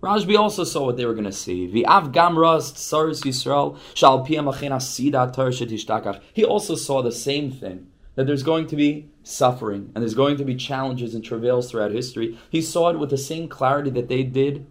Rashbi 0.00 0.38
also 0.38 0.62
saw 0.62 0.86
what 0.86 0.96
they 0.96 1.04
were 1.04 1.12
going 1.12 1.24
to 1.24 1.32
see. 1.32 1.66
V'av 1.66 2.12
gam 2.12 2.38
ras 2.38 2.72
tsaris 2.72 3.24
Yisrael 3.24 3.76
shal 3.94 4.24
sida 4.24 6.20
He 6.32 6.44
also 6.44 6.74
saw 6.76 7.02
the 7.02 7.12
same 7.12 7.50
thing 7.50 7.88
that 8.14 8.26
there's 8.26 8.44
going 8.44 8.66
to 8.68 8.76
be 8.76 9.10
suffering 9.22 9.90
and 9.94 10.02
there's 10.02 10.14
going 10.14 10.36
to 10.36 10.44
be 10.44 10.54
challenges 10.54 11.14
and 11.14 11.24
travails 11.24 11.70
throughout 11.70 11.90
history. 11.90 12.38
He 12.48 12.62
saw 12.62 12.90
it 12.90 12.98
with 12.98 13.10
the 13.10 13.18
same 13.18 13.48
clarity 13.48 13.90
that 13.90 14.08
they 14.08 14.22
did. 14.22 14.66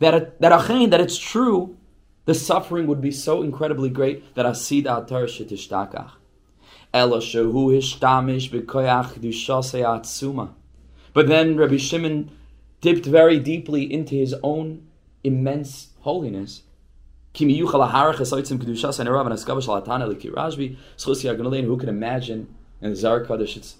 That 0.00 0.40
that 0.40 0.66
that 0.90 1.00
it's 1.00 1.18
true, 1.18 1.76
the 2.24 2.34
suffering 2.34 2.86
would 2.86 3.00
be 3.00 3.10
so 3.10 3.42
incredibly 3.42 3.90
great 3.90 4.34
that 4.34 4.46
asida 4.46 5.06
atar 5.06 5.24
shetishtachach. 5.24 6.12
Ela 6.92 7.18
shehu 7.18 7.52
hishtamish 7.52 8.50
b'koyach 8.50 9.18
atzuma. 9.18 10.54
But 11.12 11.28
then 11.28 11.56
Rabbi 11.56 11.76
Shimon 11.76 12.30
dipped 12.80 13.06
very 13.06 13.38
deeply 13.38 13.92
into 13.92 14.14
his 14.14 14.34
own 14.42 14.86
immense 15.22 15.88
holiness 16.00 16.62
who 17.36 17.48
can 17.48 17.50
imagine 21.88 22.54
in 22.80 22.90
the 22.90 22.96
Zohar 22.96 23.24
Kodesh, 23.24 23.56
it's 23.56 23.76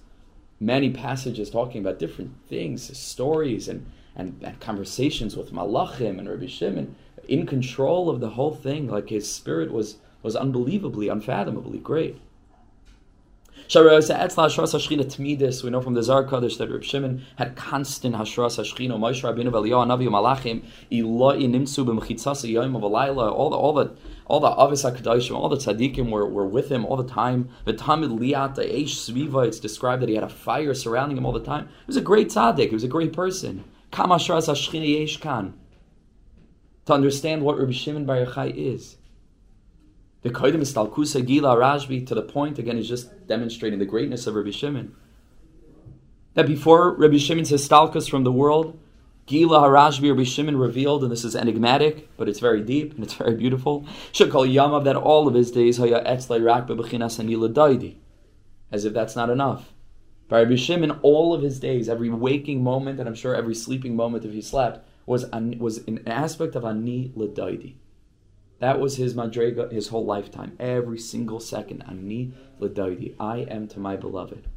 many 0.58 0.90
passages 0.90 1.50
talking 1.50 1.80
about 1.80 2.00
different 2.00 2.32
things, 2.48 2.98
stories, 2.98 3.68
and, 3.68 3.86
and, 4.16 4.40
and 4.42 4.58
conversations 4.60 5.36
with 5.36 5.52
Malachim 5.52 6.18
and 6.18 6.28
Rabbi 6.28 6.46
Shimon, 6.46 6.96
in 7.28 7.46
control 7.46 8.10
of 8.10 8.20
the 8.20 8.30
whole 8.30 8.54
thing. 8.54 8.88
Like 8.88 9.08
his 9.08 9.30
spirit 9.30 9.72
was, 9.72 9.96
was 10.22 10.36
unbelievably, 10.36 11.08
unfathomably 11.08 11.78
great. 11.78 12.20
We 13.74 13.80
know 13.80 14.00
from 14.00 15.94
the 15.94 16.02
Zohar 16.02 16.24
Kodesh 16.24 16.58
that 16.58 16.70
Reb 16.70 16.84
Shimon 16.84 17.24
had 17.36 17.56
constant 17.56 18.14
Hashras 18.14 18.58
Hashchina, 18.58 18.98
Moshe 18.98 19.22
Rabbeinu, 19.22 19.50
Eliyahu, 19.50 19.86
Navi, 19.86 20.06
Malachim, 20.06 20.62
Iloi 20.92 21.48
Nimtzu 21.48 21.86
b'Mechitzasa 21.86 22.46
Yom 22.50 22.76
of 22.76 22.84
all 22.84 22.90
the 22.90 23.56
all 23.56 23.72
the 23.72 23.96
all 24.26 24.40
the 24.40 24.50
Avis 24.50 24.84
HaKadoshim, 24.84 25.34
all 25.34 25.48
the 25.48 25.56
tzaddikim 25.56 26.10
were, 26.10 26.28
were 26.28 26.46
with 26.46 26.70
him 26.70 26.84
all 26.84 26.96
the 26.96 27.08
time. 27.08 27.48
The 27.64 27.72
Tamid 27.74 28.18
Liat, 28.18 28.56
Eish 28.56 29.10
Sviva, 29.10 29.46
it's 29.46 29.60
described 29.60 30.02
that 30.02 30.08
he 30.08 30.14
had 30.14 30.24
a 30.24 30.28
fire 30.28 30.74
surrounding 30.74 31.16
him 31.16 31.26
all 31.26 31.32
the 31.32 31.40
time. 31.40 31.66
He 31.66 31.86
was 31.86 31.96
a 31.96 32.02
great 32.02 32.28
tzaddik, 32.28 32.68
he 32.68 32.74
was 32.74 32.84
a 32.84 32.88
great 32.88 33.14
person. 33.14 33.64
Kam 33.90 34.10
Hashras 34.10 34.48
Hashchina 34.48 35.00
Yesh. 35.00 35.18
To 36.86 36.92
understand 36.92 37.42
what 37.42 37.58
Rabbi 37.58 37.72
Shimon 37.72 38.04
Bar 38.04 38.26
Yochai 38.26 38.54
is. 38.54 38.96
The 40.22 40.30
Kaidim 40.30 40.60
is 40.60 40.72
Talkusa 40.72 41.24
Gila 41.24 41.56
Rashbi 41.56 42.06
to 42.06 42.14
the 42.14 42.22
point, 42.22 42.58
again, 42.58 42.76
he's 42.76 42.88
just 42.88 43.26
demonstrating 43.26 43.78
the 43.78 43.84
greatness 43.84 44.26
of 44.26 44.34
Rabbi 44.34 44.50
Shimon. 44.50 44.94
That 46.34 46.46
before 46.46 46.94
Rabbi 46.94 47.18
Shimon 47.18 47.44
says 47.44 47.66
Stalkus 47.66 48.08
from 48.08 48.24
the 48.24 48.32
world, 48.32 48.78
Gila 49.26 49.60
Harashbi 49.60 50.10
Rabbi 50.10 50.24
Shimon 50.24 50.56
revealed, 50.56 51.02
and 51.02 51.10
this 51.10 51.24
is 51.24 51.34
enigmatic, 51.34 52.08
but 52.16 52.28
it's 52.28 52.40
very 52.40 52.60
deep 52.60 52.94
and 52.94 53.04
it's 53.04 53.14
very 53.14 53.34
beautiful. 53.34 53.86
Shekol 54.12 54.52
Yamav 54.52 54.84
that 54.84 54.96
all 54.96 55.26
of 55.26 55.34
his 55.34 55.50
days 55.50 55.78
Haya 55.78 56.04
Etzlei 56.04 56.44
Rak 56.44 56.66
Bebechinas 56.66 57.22
Anila 57.22 57.52
Daidi. 57.52 57.96
As 58.70 58.84
if 58.84 58.92
that's 58.92 59.16
not 59.16 59.30
enough. 59.30 59.72
By 60.28 60.42
Rabbi 60.42 60.56
Shimon, 60.56 60.90
all 61.02 61.32
of 61.32 61.42
his 61.42 61.60
days, 61.60 61.88
every 61.88 62.10
waking 62.10 62.62
moment, 62.62 62.98
and 62.98 63.08
I'm 63.08 63.14
sure 63.14 63.34
every 63.34 63.54
sleeping 63.54 63.94
moment 63.94 64.24
if 64.24 64.32
he 64.32 64.42
slept, 64.42 64.86
was, 65.06 65.26
was 65.58 65.78
an 65.86 66.06
aspect 66.06 66.54
of 66.54 66.64
Ani 66.64 67.12
Ladaidi. 67.16 67.74
That 68.60 68.80
was 68.80 68.96
his 68.96 69.14
madrega 69.14 69.70
his 69.70 69.88
whole 69.88 70.06
lifetime. 70.06 70.56
Every 70.58 70.98
single 70.98 71.40
second. 71.40 71.84
Ani 71.88 72.32
l'daidi. 72.60 73.14
I 73.18 73.38
am 73.38 73.68
to 73.68 73.80
my 73.80 73.96
beloved. 73.96 74.48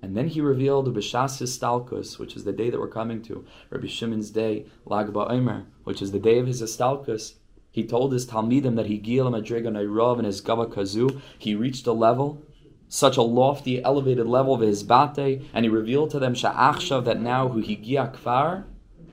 And 0.00 0.16
then 0.16 0.28
he 0.28 0.40
revealed 0.40 0.92
B'shas 0.94 1.40
Histalkus, 1.40 2.18
which 2.18 2.34
is 2.34 2.44
the 2.44 2.52
day 2.52 2.70
that 2.70 2.80
we're 2.80 2.88
coming 2.88 3.22
to, 3.22 3.44
Rabbi 3.70 3.86
Shimon's 3.86 4.30
day, 4.30 4.66
Lag 4.84 5.08
BaOmer, 5.08 5.66
which 5.84 6.02
is 6.02 6.10
the 6.10 6.18
day 6.18 6.38
of 6.38 6.46
his 6.46 6.60
Histalkus. 6.60 7.34
He 7.70 7.84
told 7.84 8.12
his 8.12 8.26
Talmidim 8.26 8.76
that 8.76 8.86
he 8.86 8.98
gil 8.98 9.30
madrega 9.30 9.68
nairav 9.68 10.16
and 10.16 10.26
his 10.26 10.40
gava 10.40 10.72
kazu. 10.72 11.20
He 11.38 11.54
reached 11.54 11.86
a 11.86 11.92
level, 11.92 12.42
such 12.88 13.16
a 13.16 13.22
lofty, 13.22 13.82
elevated 13.82 14.26
level 14.26 14.54
of 14.54 14.60
his 14.60 14.82
bate, 14.82 15.42
and 15.54 15.64
he 15.64 15.68
revealed 15.68 16.10
to 16.10 16.18
them 16.18 16.34
sha'achshav 16.34 17.04
that 17.04 17.20
now 17.20 17.48
who 17.48 17.60
he 17.60 17.76
kfar 17.76 18.64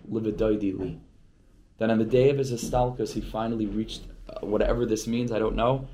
li 0.10 1.00
that 1.80 1.90
on 1.90 1.98
the 1.98 2.06
day 2.06 2.30
of 2.30 2.38
his 2.38 2.52
Estalkus, 2.52 3.14
he 3.14 3.22
finally 3.22 3.66
reached 3.66 4.02
uh, 4.30 4.46
whatever 4.46 4.86
this 4.86 5.08
means, 5.08 5.32
I 5.32 5.40
don't 5.40 5.56
know, 5.56 5.88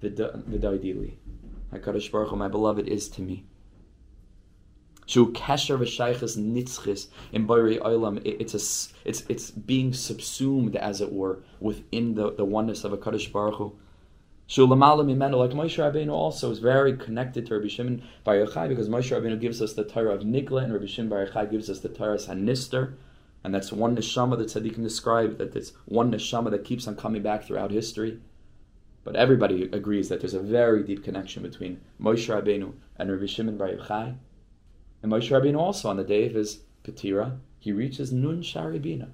the 0.00 0.10
Daidili. 0.10 1.16
HaKadosh 1.72 2.10
Baruch 2.10 2.30
Hu, 2.30 2.36
my 2.36 2.48
beloved, 2.48 2.86
is 2.88 3.08
to 3.10 3.22
me. 3.22 3.44
Shu 5.06 5.32
kesher 5.32 5.78
v'shaychus 5.78 6.36
nitzchis 6.36 7.08
in 7.32 7.46
Bayri. 7.46 7.80
It's 8.24 8.54
a, 8.54 9.08
it's 9.08 9.24
it's 9.28 9.50
being 9.50 9.92
subsumed, 9.92 10.76
as 10.76 11.00
it 11.00 11.12
were, 11.12 11.40
within 11.60 12.14
the, 12.14 12.32
the 12.32 12.44
oneness 12.44 12.84
of 12.84 12.92
a 12.92 12.98
Kaddish 12.98 13.32
Baruch 13.32 13.56
Hu. 13.56 13.78
Shu 14.46 14.66
lamala 14.66 14.98
like 15.36 15.50
Moshe 15.50 15.76
Rabbeinu 15.76 16.10
also 16.10 16.50
is 16.50 16.58
very 16.58 16.96
connected 16.96 17.44
to 17.46 17.54
Rabbi 17.54 17.68
Shimon 17.68 18.02
Bar 18.24 18.36
Yochai 18.36 18.68
because 18.68 18.88
Moshe 18.88 19.10
Rabbeinu 19.10 19.38
gives 19.40 19.60
us 19.60 19.74
the 19.74 19.84
Torah 19.84 20.14
of 20.14 20.22
Nigla 20.22 20.64
and 20.64 20.72
Rabbi 20.72 20.86
Shimon 20.86 21.10
Bar 21.10 21.26
Yochai 21.26 21.50
gives 21.50 21.68
us 21.68 21.80
the 21.80 21.90
Torah 21.90 22.14
of 22.14 22.20
Hanister. 22.22 22.94
And 23.44 23.54
that's 23.54 23.72
one 23.72 23.96
neshama 23.96 24.36
that 24.38 24.48
tzaddikim 24.48 24.82
describe, 24.82 25.38
that 25.38 25.54
it's 25.54 25.72
one 25.84 26.12
neshama 26.12 26.50
that 26.50 26.64
keeps 26.64 26.86
on 26.86 26.96
coming 26.96 27.22
back 27.22 27.44
throughout 27.44 27.70
history. 27.70 28.20
But 29.04 29.16
everybody 29.16 29.64
agrees 29.72 30.08
that 30.08 30.20
there's 30.20 30.34
a 30.34 30.40
very 30.40 30.82
deep 30.82 31.04
connection 31.04 31.42
between 31.42 31.80
Moshe 32.00 32.28
Rabbeinu 32.28 32.74
and 32.96 33.10
Rabbi 33.10 33.26
Shimon 33.26 33.56
Bar 33.56 33.68
Yochai. 33.68 34.16
And 35.02 35.12
Moshe 35.12 35.30
Rabbeinu 35.30 35.58
also, 35.58 35.88
on 35.88 35.96
the 35.96 36.04
day 36.04 36.26
of 36.26 36.34
his 36.34 36.60
Petira, 36.84 37.38
he 37.58 37.72
reaches 37.72 38.12
Nun 38.12 38.42
Sharibina. 38.42 39.08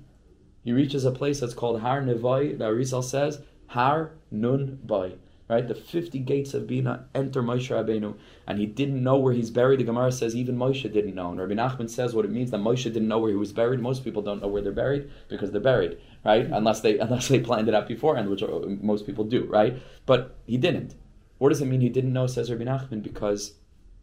He 0.63 0.73
reaches 0.73 1.05
a 1.05 1.11
place 1.11 1.41
that's 1.41 1.55
called 1.55 1.81
Har 1.81 2.01
Nevai, 2.01 2.59
the 2.59 2.65
Arizal 2.65 3.05
says, 3.05 3.43
Har 3.69 4.13
Nun 4.31 4.81
Bai 4.83 5.15
right? 5.49 5.67
The 5.67 5.75
50 5.75 6.19
gates 6.21 6.55
of 6.55 6.67
Bina 6.67 7.07
enter 7.15 7.43
Moshe 7.43 7.69
Rabbeinu, 7.69 8.15
and 8.47 8.59
he 8.59 8.67
didn't 8.67 9.03
know 9.03 9.17
where 9.17 9.33
he's 9.33 9.51
buried. 9.51 9.81
The 9.81 9.85
Gemara 9.85 10.13
says 10.13 10.35
even 10.35 10.57
Moshe 10.57 10.83
didn't 10.83 11.15
know. 11.15 11.31
And 11.31 11.41
Rabbi 11.41 11.55
Nachman 11.55 11.91
says 11.91 12.15
what 12.15 12.25
it 12.25 12.31
means 12.31 12.51
that 12.51 12.61
Moshe 12.61 12.85
didn't 12.85 13.09
know 13.09 13.19
where 13.19 13.31
he 13.31 13.37
was 13.37 13.53
buried. 13.53 13.81
Most 13.81 14.05
people 14.05 14.23
don't 14.23 14.41
know 14.41 14.49
where 14.49 14.63
they're 14.63 14.73
buried 14.73 15.11
because 15.29 15.53
they're 15.53 15.61
buried, 15.61 15.99
right? 16.25 16.47
Unless 16.47 16.81
they 16.81 16.99
unless 17.07 17.29
they 17.29 17.41
planned 17.41 17.69
it 17.69 17.75
out 17.75 17.89
beforehand, 17.89 18.31
which 18.31 18.43
uh, 18.43 18.61
most 18.81 19.07
people 19.07 19.25
do, 19.25 19.45
right? 19.45 19.77
But 20.07 20.37
he 20.47 20.57
didn't. 20.57 20.95
What 21.39 21.51
does 21.51 21.61
it 21.61 21.67
mean 21.67 21.81
he 21.81 21.89
didn't 21.89 22.13
know, 22.13 22.27
says 22.27 22.51
Rabbi 22.51 22.65
Nachman? 22.65 23.03
Because 23.03 23.55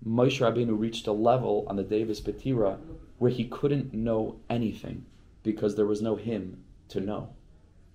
Moshe 0.05 0.39
Rabbeinu 0.39 0.77
reached 0.77 1.07
a 1.07 1.11
level 1.11 1.65
on 1.67 1.75
the 1.75 1.83
day 1.83 2.01
of 2.01 2.09
his 2.09 2.21
where 3.17 3.31
he 3.31 3.45
couldn't 3.45 3.93
know 3.93 4.39
anything 4.49 5.05
because 5.43 5.75
there 5.75 5.85
was 5.85 6.01
no 6.01 6.15
him 6.15 6.63
to 6.89 6.99
know 6.99 7.29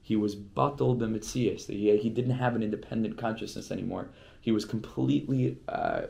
he 0.07 0.15
was 0.15 0.37
batal 0.37 0.97
b'mitzias. 0.97 1.67
He, 1.67 1.97
he 1.97 2.11
didn't 2.11 2.37
have 2.39 2.55
an 2.55 2.63
independent 2.63 3.19
consciousness 3.19 3.73
anymore. 3.73 4.11
He 4.41 4.53
was 4.53 4.65
completely, 4.65 5.59
uh, 5.69 6.03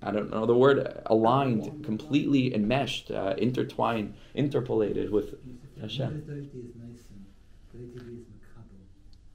I 0.00 0.12
don't 0.12 0.30
know 0.30 0.46
the 0.46 0.54
word, 0.54 1.02
aligned, 1.06 1.84
completely 1.84 2.54
enmeshed, 2.54 3.10
uh, 3.10 3.34
intertwined, 3.36 4.14
interpolated 4.34 5.10
with 5.10 5.34
Hashem. 5.80 6.22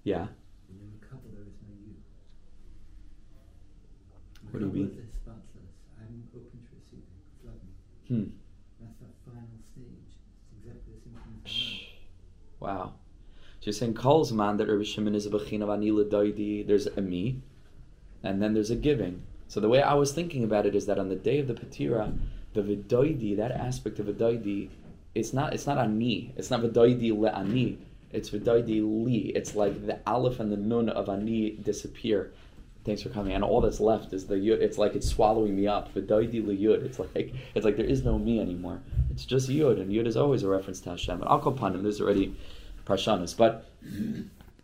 Yeah. 0.06 0.28
What 4.52 4.60
do 4.62 4.68
you 4.68 4.72
mean? 4.72 5.02
Hmm. 8.08 8.24
That's 8.80 9.00
the 9.02 9.08
final 9.26 9.60
stage. 9.70 10.16
It's 10.40 10.64
exactly 10.64 10.94
the 10.94 11.02
same 11.04 11.42
thing. 11.44 11.76
Wow. 12.62 12.94
So 13.66 13.70
you're 13.70 13.80
saying 13.80 13.96
Kolzman 13.96 14.60
that 14.60 14.68
Rabbi 14.68 14.84
Shimon 14.84 15.16
is 15.16 15.26
a 15.26 15.36
of 15.36 15.42
Anila 15.42 16.08
Daidi, 16.08 16.68
there's 16.68 16.86
a 16.86 17.02
me, 17.02 17.42
and 18.22 18.40
then 18.40 18.54
there's 18.54 18.70
a 18.70 18.76
giving. 18.76 19.24
So 19.48 19.60
the 19.60 19.68
way 19.68 19.82
I 19.82 19.96
was 19.96 20.14
thinking 20.14 20.44
about 20.44 20.68
it 20.68 20.76
is 20.76 20.86
that 20.86 21.00
on 21.00 21.10
the 21.10 21.16
day 21.16 21.40
of 21.40 21.48
the 21.48 21.56
Patira, 21.56 22.16
the 22.54 22.62
Vidoidi, 22.62 23.36
that 23.38 23.50
aspect 23.50 23.98
of 23.98 24.06
Vidoidi, 24.06 24.70
it's 25.16 25.34
not 25.34 25.56
it's 25.56 25.66
not 25.66 25.80
ani. 25.80 26.32
It's 26.38 26.52
not 26.52 26.62
Vidoidi 26.62 27.12
le'ani. 27.12 27.78
It's 28.12 28.30
Vidoidi 28.30 28.84
li. 28.84 29.32
It's 29.34 29.56
like 29.56 29.88
the 29.88 29.98
aleph 30.06 30.40
and 30.40 30.52
the 30.52 30.58
nun 30.58 30.90
of 30.90 31.10
ani 31.10 31.58
disappear. 31.64 32.34
Thanks 32.84 33.02
for 33.02 33.10
coming. 33.10 33.34
And 33.34 33.44
all 33.44 33.62
that's 33.62 33.80
left 33.80 34.14
is 34.14 34.28
the 34.28 34.36
yud. 34.36 34.62
It's 34.62 34.78
like 34.78 34.94
it's 34.94 35.10
swallowing 35.10 35.56
me 35.56 35.66
up. 35.66 35.92
Vidoidi 35.96 36.46
li 36.46 36.56
yud. 36.56 36.86
It's 36.86 37.00
like 37.00 37.34
it's 37.56 37.66
like 37.66 37.78
there 37.78 37.88
is 37.88 38.04
no 38.04 38.20
me 38.20 38.40
anymore. 38.40 38.80
It's 39.10 39.26
just 39.26 39.50
yud, 39.50 39.82
and 39.82 39.92
yud 39.92 40.06
is 40.06 40.18
always 40.18 40.44
a 40.44 40.50
reference 40.50 40.82
to 40.82 40.92
Hashem. 40.92 41.20
And 41.20 41.28
I'll 41.28 41.40
call 41.40 41.54
upon 41.54 41.74
him. 41.74 41.82
There's 41.82 42.00
already 42.00 42.36
parshanas, 42.86 43.36
but 43.36 43.66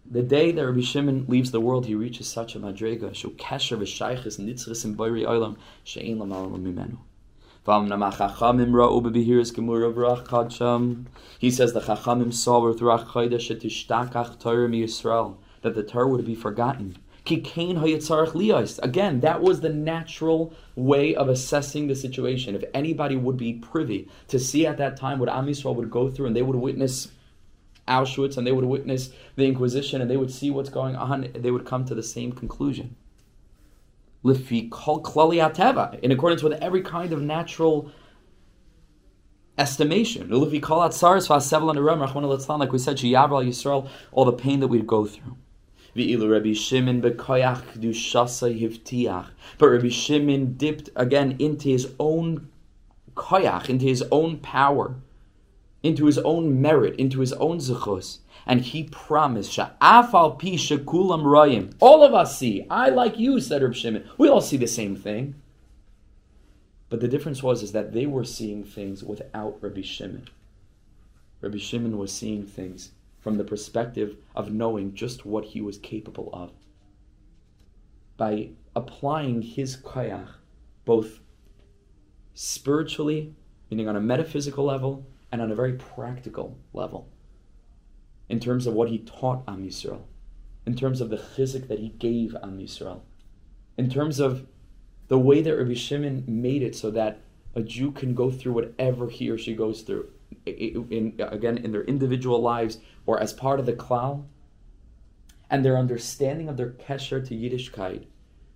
the 0.10 0.22
day 0.22 0.52
that 0.52 0.66
Rabbi 0.66 0.82
Shimon 0.82 1.26
leaves 1.28 1.52
the 1.52 1.62
world, 1.62 1.86
he 1.86 1.96
reaches 1.96 2.28
such 2.28 2.56
a 2.56 2.60
madrega. 2.60 3.16
He 11.40 11.52
says 11.52 11.74
the 11.74 11.80
Chachamim 11.80 12.34
saw 12.34 12.68
with 12.68 12.80
Ruach 12.80 13.06
Chodesh 13.06 13.48
that 15.62 15.76
the 15.76 15.84
Torah 15.84 16.08
would 16.08 16.26
be 16.26 16.36
forgotten. 16.36 16.98
Again, 17.28 19.20
that 19.20 19.42
was 19.42 19.62
the 19.62 19.70
natural 19.70 20.54
way 20.76 21.16
of 21.16 21.30
assessing 21.30 21.88
the 21.88 21.96
situation. 21.96 22.56
If 22.56 22.64
anybody 22.74 23.16
would 23.16 23.38
be 23.38 23.54
privy 23.54 24.10
to 24.28 24.40
see 24.40 24.66
at 24.66 24.78
that 24.80 24.98
time 24.98 25.20
what 25.20 25.30
Am 25.30 25.46
Yisrael 25.46 25.76
would 25.76 25.92
go 25.92 26.10
through, 26.10 26.26
and 26.26 26.36
they 26.36 26.42
would 26.42 26.56
witness 26.56 27.10
Auschwitz 27.98 28.38
and 28.38 28.46
they 28.46 28.52
would 28.52 28.66
witness 28.66 29.12
the 29.36 29.46
Inquisition 29.46 30.02
and 30.02 30.10
they 30.10 30.18
would 30.18 30.32
see 30.32 30.50
what's 30.52 30.70
going 30.70 30.96
on, 30.96 31.28
they 31.36 31.52
would 31.52 31.66
come 31.66 31.84
to 31.86 31.96
the 31.96 32.04
same 32.04 32.32
conclusion. 32.32 32.96
In 34.24 36.12
accordance 36.12 36.44
with 36.44 36.54
every 36.54 36.82
kind 36.82 37.12
of 37.12 37.22
natural 37.22 37.92
estimation. 39.58 40.30
Like 40.30 40.52
we 40.52 40.60
said, 42.80 42.98
Yisrael, 42.98 43.90
all 44.12 44.26
the 44.26 44.34
pain 44.34 44.60
that 44.60 44.68
we'd 44.68 44.88
go 44.88 45.06
through. 45.06 45.38
But 45.94 46.08
Rabbi 46.08 46.54
Shimon 49.90 50.54
dipped 50.58 50.90
again 50.96 51.36
into 51.40 51.70
his 51.70 51.94
own 52.00 52.48
koyach, 53.16 53.70
into 53.70 53.86
his 53.86 54.04
own 54.12 54.38
power 54.38 54.96
into 55.84 56.06
his 56.06 56.18
own 56.20 56.62
merit, 56.62 56.96
into 56.98 57.22
his 57.22 57.34
own 57.34 57.58
zechus, 57.58 58.20
and 58.46 58.62
he 58.62 58.84
promised, 58.84 59.52
Sha'afal 59.52 60.40
pi 60.40 60.58
rayim. 60.58 61.74
All 61.80 62.04
of 62.04 62.14
us 62.14 62.38
see. 62.38 62.66
I 62.70 62.90
like 62.90 63.18
you, 63.18 63.40
said 63.40 63.62
Reb 63.62 63.76
Shimon. 63.76 64.10
We 64.18 64.28
all 64.28 64.42
see 64.42 64.58
the 64.58 64.68
same 64.68 64.96
thing. 64.96 65.36
But 66.90 67.00
the 67.00 67.08
difference 67.08 67.42
was 67.42 67.64
is 67.64 67.72
that 67.72 67.94
they 67.94 68.06
were 68.06 68.26
seeing 68.26 68.64
things 68.64 69.04
without 69.04 69.58
Rabbi 69.62 69.82
Shimon. 69.82 70.28
Rabbi 71.40 71.58
Shimon 71.58 71.98
was 71.98 72.12
seeing 72.12 72.46
things 72.46 72.92
from 73.22 73.38
the 73.38 73.44
perspective 73.44 74.18
of 74.36 74.52
knowing 74.52 74.94
just 74.94 75.26
what 75.26 75.46
he 75.46 75.62
was 75.62 75.78
capable 75.78 76.30
of. 76.34 76.52
By 78.18 78.50
applying 78.76 79.42
his 79.42 79.78
koyach, 79.78 80.28
both 80.84 81.20
spiritually, 82.34 83.34
meaning 83.70 83.88
on 83.88 83.96
a 83.96 84.02
metaphysical 84.02 84.66
level, 84.66 85.06
and 85.32 85.42
on 85.42 85.52
a 85.52 85.56
very 85.56 85.74
practical 85.74 86.58
level 86.74 87.08
in 88.30 88.40
terms 88.40 88.66
of 88.66 88.74
what 88.74 88.90
he 88.90 89.00
taught 89.00 89.44
Am 89.48 89.66
Yisrael, 89.66 90.04
in 90.66 90.76
terms 90.76 91.02
of 91.02 91.10
the 91.10 91.18
chizik 91.18 91.68
that 91.68 91.80
he 91.80 91.90
gave 91.90 92.36
Am 92.42 92.58
Yisrael, 92.58 93.02
in 93.78 93.90
terms 93.90 94.20
of 94.20 94.48
the 95.08 95.20
way 95.20 95.42
that 95.42 95.56
Rabbi 95.56 95.74
Shimon 95.74 96.24
made 96.28 96.62
it 96.62 96.76
so 96.76 96.92
that 96.92 97.20
a 97.56 97.62
Jew 97.62 97.92
can 97.92 98.16
go 98.16 98.32
through 98.32 98.54
whatever 98.54 99.10
he 99.10 99.30
or 99.30 99.38
she 99.38 99.54
goes 99.54 99.82
through, 99.82 100.10
in, 100.46 100.88
in, 100.90 101.16
again, 101.20 101.58
in 101.58 101.74
their 101.74 101.84
individual 101.84 102.42
lives 102.42 102.78
or 103.06 103.20
as 103.20 103.34
part 103.34 103.60
of 103.60 103.66
the 103.66 103.74
klal, 103.74 104.26
and 105.50 105.66
their 105.66 105.78
understanding 105.78 106.48
of 106.48 106.56
their 106.56 106.70
kesher 106.70 107.26
to 107.28 107.36
Yiddishkeit 107.36 108.06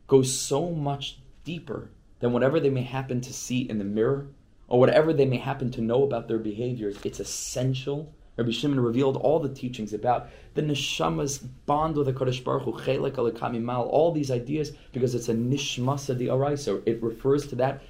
goes 0.08 0.40
so 0.40 0.72
much 0.72 1.20
deeper 1.44 1.90
than 2.20 2.32
whatever 2.32 2.60
they 2.60 2.70
may 2.70 2.84
happen 2.84 3.20
to 3.20 3.34
see 3.34 3.62
in 3.62 3.78
the 3.78 3.84
mirror 3.84 4.28
or 4.67 4.80
whatever 4.80 5.13
they 5.13 5.25
may 5.25 5.38
happen 5.38 5.71
to 5.71 5.82
know 5.82 6.04
about 6.04 6.28
their 6.28 6.39
behaviors, 6.39 6.97
it's 7.04 7.19
essential. 7.19 8.13
Rabbi 8.38 8.51
Shimon 8.51 8.80
revealed 8.80 9.17
all 9.17 9.39
the 9.39 9.54
teachings 9.54 9.93
about 9.93 10.28
the 10.56 10.62
neshama's 10.62 11.38
bond 11.38 11.95
with 11.95 12.08
the 12.08 12.13
Kodesh 12.13 12.43
Baruch 12.43 12.63
Hu, 12.63 13.71
all 13.89 14.12
these 14.12 14.32
ideas, 14.32 14.71
because 14.91 15.15
it's 15.15 15.30
a 15.30 15.34
nishmasa 15.34 16.17
di 16.17 16.25
araisa. 16.25 16.82
It 16.86 17.01
refers 17.01 17.47
to 17.47 17.56
that 17.56 17.82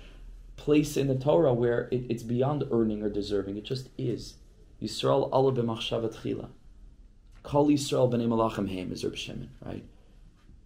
place 0.57 0.97
in 0.97 1.07
the 1.07 1.15
Torah 1.15 1.53
where 1.53 1.87
it, 1.91 2.05
it's 2.09 2.23
beyond 2.23 2.63
earning 2.71 3.01
or 3.01 3.09
deserving. 3.09 3.57
It 3.57 3.63
just 3.63 3.89
is. 3.97 4.35
Yisrael 4.81 5.29
Allah 5.31 5.53
b'machshavat 5.53 6.15
chila. 6.15 6.49
Kol 7.43 7.67
Yisrael 7.67 8.11
b'nei 8.11 8.27
malachim 8.27 8.69
heim 8.69 8.91
is 8.91 9.03
Rabbi 9.03 9.15
Shimon, 9.15 9.49
right? 9.63 9.83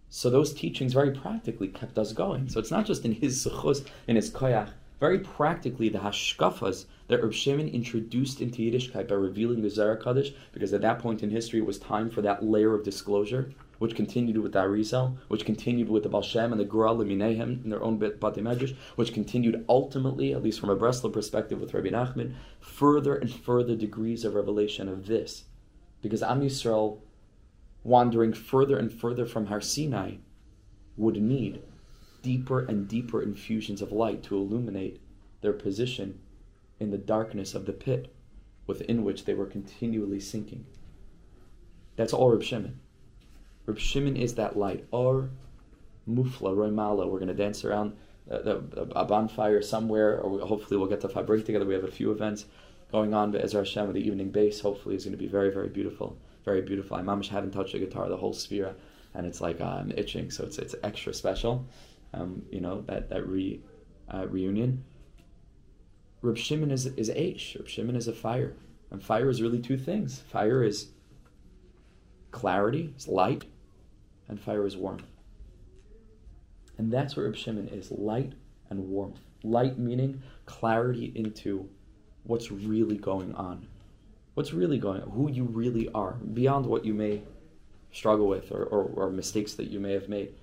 So 0.09 0.29
those 0.29 0.53
teachings 0.53 0.93
very 0.93 1.11
practically 1.11 1.67
kept 1.67 1.97
us 1.97 2.13
going. 2.13 2.49
So 2.49 2.59
it's 2.59 2.71
not 2.71 2.85
just 2.85 3.05
in 3.05 3.13
his 3.13 3.45
suchus, 3.45 3.85
in 4.07 4.15
his 4.15 4.31
koyach, 4.31 4.71
very 4.99 5.19
practically 5.19 5.89
the 5.89 5.99
hashkafas 5.99 6.85
that 7.07 7.23
Reb 7.23 7.33
Shimon 7.33 7.69
introduced 7.69 8.41
into 8.41 8.62
Yiddishkeit 8.62 9.07
by 9.07 9.15
revealing 9.15 9.62
the 9.62 9.69
Zohar 9.69 9.95
Kaddish, 9.95 10.33
because 10.51 10.73
at 10.73 10.81
that 10.81 10.99
point 10.99 11.23
in 11.23 11.29
history 11.29 11.59
it 11.59 11.65
was 11.65 11.79
time 11.79 12.09
for 12.09 12.21
that 12.21 12.43
layer 12.43 12.73
of 12.73 12.83
disclosure, 12.83 13.53
which 13.79 13.95
continued 13.95 14.38
with 14.38 14.51
the 14.51 14.59
Arizal, 14.59 15.17
which 15.29 15.45
continued 15.45 15.89
with 15.89 16.03
the 16.03 16.09
Baal 16.09 16.21
Shem 16.21 16.51
and 16.51 16.59
the 16.59 16.65
Gra 16.65 16.89
Leminehem 16.89 17.63
in 17.63 17.69
their 17.69 17.81
own 17.81 17.97
Bate 17.97 18.19
Medrash, 18.19 18.75
which 18.95 19.13
continued 19.13 19.65
ultimately, 19.69 20.33
at 20.33 20.43
least 20.43 20.59
from 20.59 20.69
a 20.69 20.75
Breslov 20.75 21.13
perspective 21.13 21.62
with 21.62 21.73
Rabbi 21.73 21.89
Nachman, 21.89 22.33
further 22.59 23.15
and 23.15 23.33
further 23.33 23.75
degrees 23.75 24.25
of 24.25 24.35
revelation 24.35 24.89
of 24.89 25.07
this. 25.07 25.45
Because 26.01 26.21
Am 26.21 26.41
Yisrael, 26.41 26.99
wandering 27.83 28.33
further 28.33 28.77
and 28.77 28.91
further 28.91 29.25
from 29.25 29.45
Har 29.45 29.62
Sinai, 29.62 30.15
would 30.97 31.15
need 31.15 31.62
deeper 32.21 32.60
and 32.60 32.88
deeper 32.88 33.21
infusions 33.21 33.82
of 33.82 33.91
light 33.91 34.23
to 34.23 34.36
illuminate 34.36 35.01
their 35.41 35.53
position 35.53 36.19
in 36.79 36.91
the 36.91 36.97
darkness 36.97 37.53
of 37.53 37.65
the 37.65 37.73
pit 37.73 38.13
within 38.67 39.03
which 39.03 39.25
they 39.25 39.34
were 39.34 39.45
continually 39.45 40.19
sinking. 40.19 40.65
That's 41.95 42.13
all 42.13 42.32
Reb 42.32 42.43
Shimon. 42.43 42.79
Reb 43.65 43.79
Shimon 43.79 44.15
is 44.15 44.36
that 44.36 44.58
light. 44.58 44.86
Or 44.91 45.29
Mufla, 46.08 46.55
Roimala. 46.55 47.10
We're 47.10 47.19
going 47.19 47.27
to 47.27 47.34
dance 47.34 47.65
around 47.65 47.95
a 48.29 49.05
bonfire 49.05 49.62
somewhere, 49.62 50.19
or 50.19 50.39
hopefully 50.45 50.77
we'll 50.77 50.89
get 50.89 51.01
to 51.01 51.08
Fabrik 51.08 51.45
together. 51.45 51.65
We 51.65 51.73
have 51.73 51.84
a 51.84 51.91
few 51.91 52.12
events 52.12 52.45
going 52.91 53.13
on, 53.13 53.32
but 53.32 53.43
Ezra 53.43 53.62
Hashem 53.62 53.91
the 53.93 53.99
evening 53.99 54.29
bass 54.29 54.60
hopefully 54.60 54.95
is 54.95 55.03
going 55.03 55.17
to 55.17 55.17
be 55.17 55.27
very, 55.27 55.51
very 55.51 55.67
beautiful. 55.67 56.17
Very 56.45 56.62
beautiful. 56.62 56.97
I'm 56.97 57.05
mamish 57.05 57.27
haven't 57.27 57.51
touched 57.51 57.73
a 57.73 57.79
guitar 57.79 58.08
the 58.08 58.17
whole 58.17 58.34
sphere, 58.34 58.75
and 59.13 59.25
it's 59.25 59.41
like 59.41 59.60
uh, 59.62 59.65
I'm 59.65 59.91
itching, 59.97 60.32
so 60.32 60.45
it's 60.45 60.58
it's 60.58 60.75
extra 60.84 61.13
special 61.13 61.65
um, 62.13 62.43
you 62.51 62.61
know, 62.61 62.81
that, 62.81 63.09
that 63.09 63.27
re, 63.27 63.61
uh, 64.13 64.27
reunion. 64.27 64.83
Reb 66.21 66.37
Shimon 66.37 66.71
is, 66.71 66.85
is 66.85 67.09
Aish. 67.09 67.57
Reb 67.57 67.67
Shimon 67.67 67.95
is 67.95 68.07
a 68.07 68.13
fire. 68.13 68.55
And 68.91 69.01
fire 69.01 69.29
is 69.29 69.41
really 69.41 69.59
two 69.59 69.77
things. 69.77 70.19
Fire 70.19 70.63
is 70.63 70.87
clarity, 72.31 72.91
it's 72.95 73.07
light, 73.07 73.45
and 74.27 74.39
fire 74.39 74.65
is 74.65 74.75
warmth. 74.75 75.05
And 76.77 76.91
that's 76.91 77.15
what 77.15 77.23
Reb 77.23 77.35
Shimon 77.35 77.67
is 77.69 77.91
light 77.91 78.33
and 78.69 78.89
warmth. 78.89 79.19
Light 79.43 79.77
meaning 79.77 80.21
clarity 80.45 81.11
into 81.15 81.69
what's 82.23 82.51
really 82.51 82.97
going 82.97 83.33
on. 83.35 83.67
What's 84.33 84.53
really 84.53 84.77
going 84.77 85.01
on, 85.01 85.09
who 85.09 85.29
you 85.29 85.43
really 85.45 85.89
are, 85.93 86.13
beyond 86.13 86.65
what 86.65 86.85
you 86.85 86.93
may 86.93 87.21
struggle 87.91 88.27
with 88.27 88.51
or, 88.51 88.63
or, 88.65 88.83
or 88.83 89.09
mistakes 89.09 89.53
that 89.53 89.69
you 89.69 89.79
may 89.79 89.91
have 89.93 90.07
made 90.07 90.33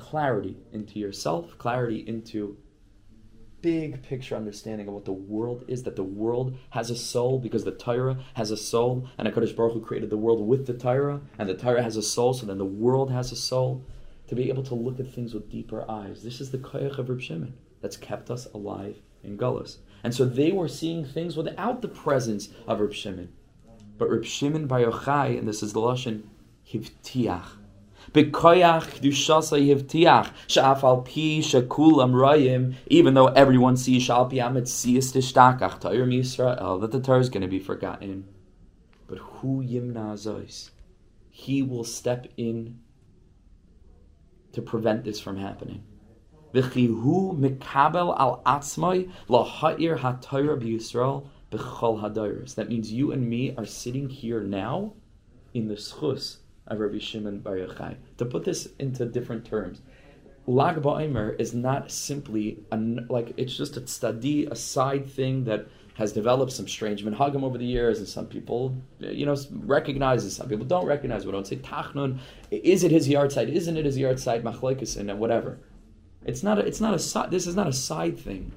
clarity 0.00 0.56
into 0.72 0.98
yourself, 0.98 1.56
clarity 1.58 2.04
into 2.06 2.56
big 3.60 4.02
picture 4.02 4.34
understanding 4.34 4.88
of 4.88 4.94
what 4.94 5.04
the 5.04 5.12
world 5.12 5.64
is, 5.68 5.82
that 5.82 5.96
the 5.96 6.02
world 6.02 6.56
has 6.70 6.90
a 6.90 6.96
soul 6.96 7.38
because 7.38 7.64
the 7.64 7.70
Torah 7.70 8.18
has 8.34 8.50
a 8.50 8.56
soul, 8.56 9.06
and 9.18 9.28
HaKadosh 9.28 9.54
Baruch 9.54 9.74
Hu 9.74 9.80
created 9.80 10.10
the 10.10 10.16
world 10.16 10.46
with 10.46 10.66
the 10.66 10.74
Torah, 10.74 11.20
and 11.38 11.48
the 11.48 11.54
Torah 11.54 11.82
has 11.82 11.96
a 11.96 12.02
soul, 12.02 12.32
so 12.32 12.46
then 12.46 12.58
the 12.58 12.64
world 12.64 13.10
has 13.10 13.30
a 13.32 13.36
soul. 13.36 13.84
To 14.28 14.36
be 14.36 14.48
able 14.48 14.62
to 14.62 14.76
look 14.76 15.00
at 15.00 15.12
things 15.12 15.34
with 15.34 15.50
deeper 15.50 15.84
eyes. 15.90 16.22
This 16.22 16.40
is 16.40 16.52
the 16.52 16.58
koyach 16.58 16.98
of 16.98 17.08
Reb 17.08 17.20
Shimon 17.20 17.54
that's 17.80 17.96
kept 17.96 18.30
us 18.30 18.46
alive 18.54 19.02
in 19.24 19.36
Gullus. 19.36 19.78
And 20.04 20.14
so 20.14 20.24
they 20.24 20.52
were 20.52 20.68
seeing 20.68 21.04
things 21.04 21.36
without 21.36 21.82
the 21.82 21.88
presence 21.88 22.48
of 22.68 22.78
Reb 22.78 22.92
Shimon. 22.92 23.32
But 23.98 24.08
Reb 24.08 24.24
Shimon 24.24 24.68
Bar 24.68 24.82
Yochai, 24.82 25.36
and 25.36 25.48
this 25.48 25.64
is 25.64 25.72
the 25.72 25.80
Lashon, 25.80 26.22
Hivtiach, 26.64 27.56
B'koyach 28.12 28.98
kedushasa 28.98 29.56
yivtiach 29.60 30.32
sha'af 30.48 30.82
al 30.82 31.02
pi 31.02 31.38
shakulam 31.40 32.12
rayim. 32.12 32.74
Even 32.88 33.14
though 33.14 33.28
everyone 33.28 33.76
sees 33.76 34.02
shal 34.02 34.26
pi 34.26 34.38
ametzias 34.38 35.12
tishtakach 35.12 35.80
Torah 35.80 36.06
Yisrael 36.06 36.80
that 36.80 36.90
the 36.90 36.98
Torah 36.98 37.20
is 37.20 37.28
going 37.28 37.42
to 37.42 37.48
be 37.48 37.60
forgotten, 37.60 38.26
but 39.06 39.18
who 39.18 39.62
yimna 39.62 40.14
zois? 40.14 40.70
He 41.30 41.62
will 41.62 41.84
step 41.84 42.26
in 42.36 42.80
to 44.54 44.60
prevent 44.60 45.04
this 45.04 45.20
from 45.20 45.36
happening. 45.36 45.84
V'chihu 46.52 47.38
mikabel 47.38 48.18
al 48.18 48.42
atzmai 48.44 49.08
laha'ir 49.28 49.98
ha'torah 49.98 50.60
b'Yisrael 50.60 51.28
b'chol 51.52 52.02
hadayros. 52.02 52.56
That 52.56 52.68
means 52.68 52.92
you 52.92 53.12
and 53.12 53.30
me 53.30 53.54
are 53.56 53.64
sitting 53.64 54.08
here 54.08 54.40
now 54.40 54.94
in 55.54 55.68
the 55.68 55.74
schus 55.74 56.38
of 56.70 56.80
Rabbi 56.80 56.98
Shimon 56.98 57.40
Bar 57.40 57.56
Yochai. 57.56 57.96
To 58.18 58.24
put 58.24 58.44
this 58.44 58.68
into 58.78 59.04
different 59.04 59.44
terms, 59.44 59.82
Lag 60.46 60.76
BaOmer 60.76 61.38
is 61.38 61.54
not 61.54 61.90
simply 61.90 62.58
a, 62.72 62.76
like 63.08 63.34
it's 63.36 63.56
just 63.56 63.76
a 63.76 63.86
study, 63.86 64.46
a 64.46 64.56
side 64.56 65.08
thing 65.08 65.44
that 65.44 65.66
has 65.94 66.12
developed 66.12 66.52
some 66.52 66.66
strange 66.66 67.04
minhagim 67.04 67.42
over 67.42 67.58
the 67.58 67.64
years, 67.64 67.98
and 67.98 68.08
some 68.08 68.26
people, 68.26 68.74
you 69.00 69.26
know, 69.26 69.36
recognize 69.52 70.24
it. 70.24 70.30
Some 70.30 70.48
people 70.48 70.64
don't 70.64 70.86
recognize. 70.86 71.26
We 71.26 71.32
don't 71.32 71.46
say 71.46 71.56
tachnun. 71.56 72.18
Is 72.50 72.84
it 72.84 72.90
his 72.90 73.06
yahrzeit? 73.06 73.52
Isn't 73.52 73.76
it 73.76 73.84
his 73.84 73.98
yahrzeit? 73.98 74.42
Machlekes 74.42 74.96
and 74.96 75.18
whatever. 75.18 75.58
It's 76.24 76.42
not. 76.42 76.58
A, 76.58 76.62
it's 76.62 76.80
not 76.80 76.94
a. 76.94 77.30
This 77.30 77.46
is 77.46 77.54
not 77.54 77.66
a 77.66 77.72
side 77.72 78.18
thing. 78.18 78.52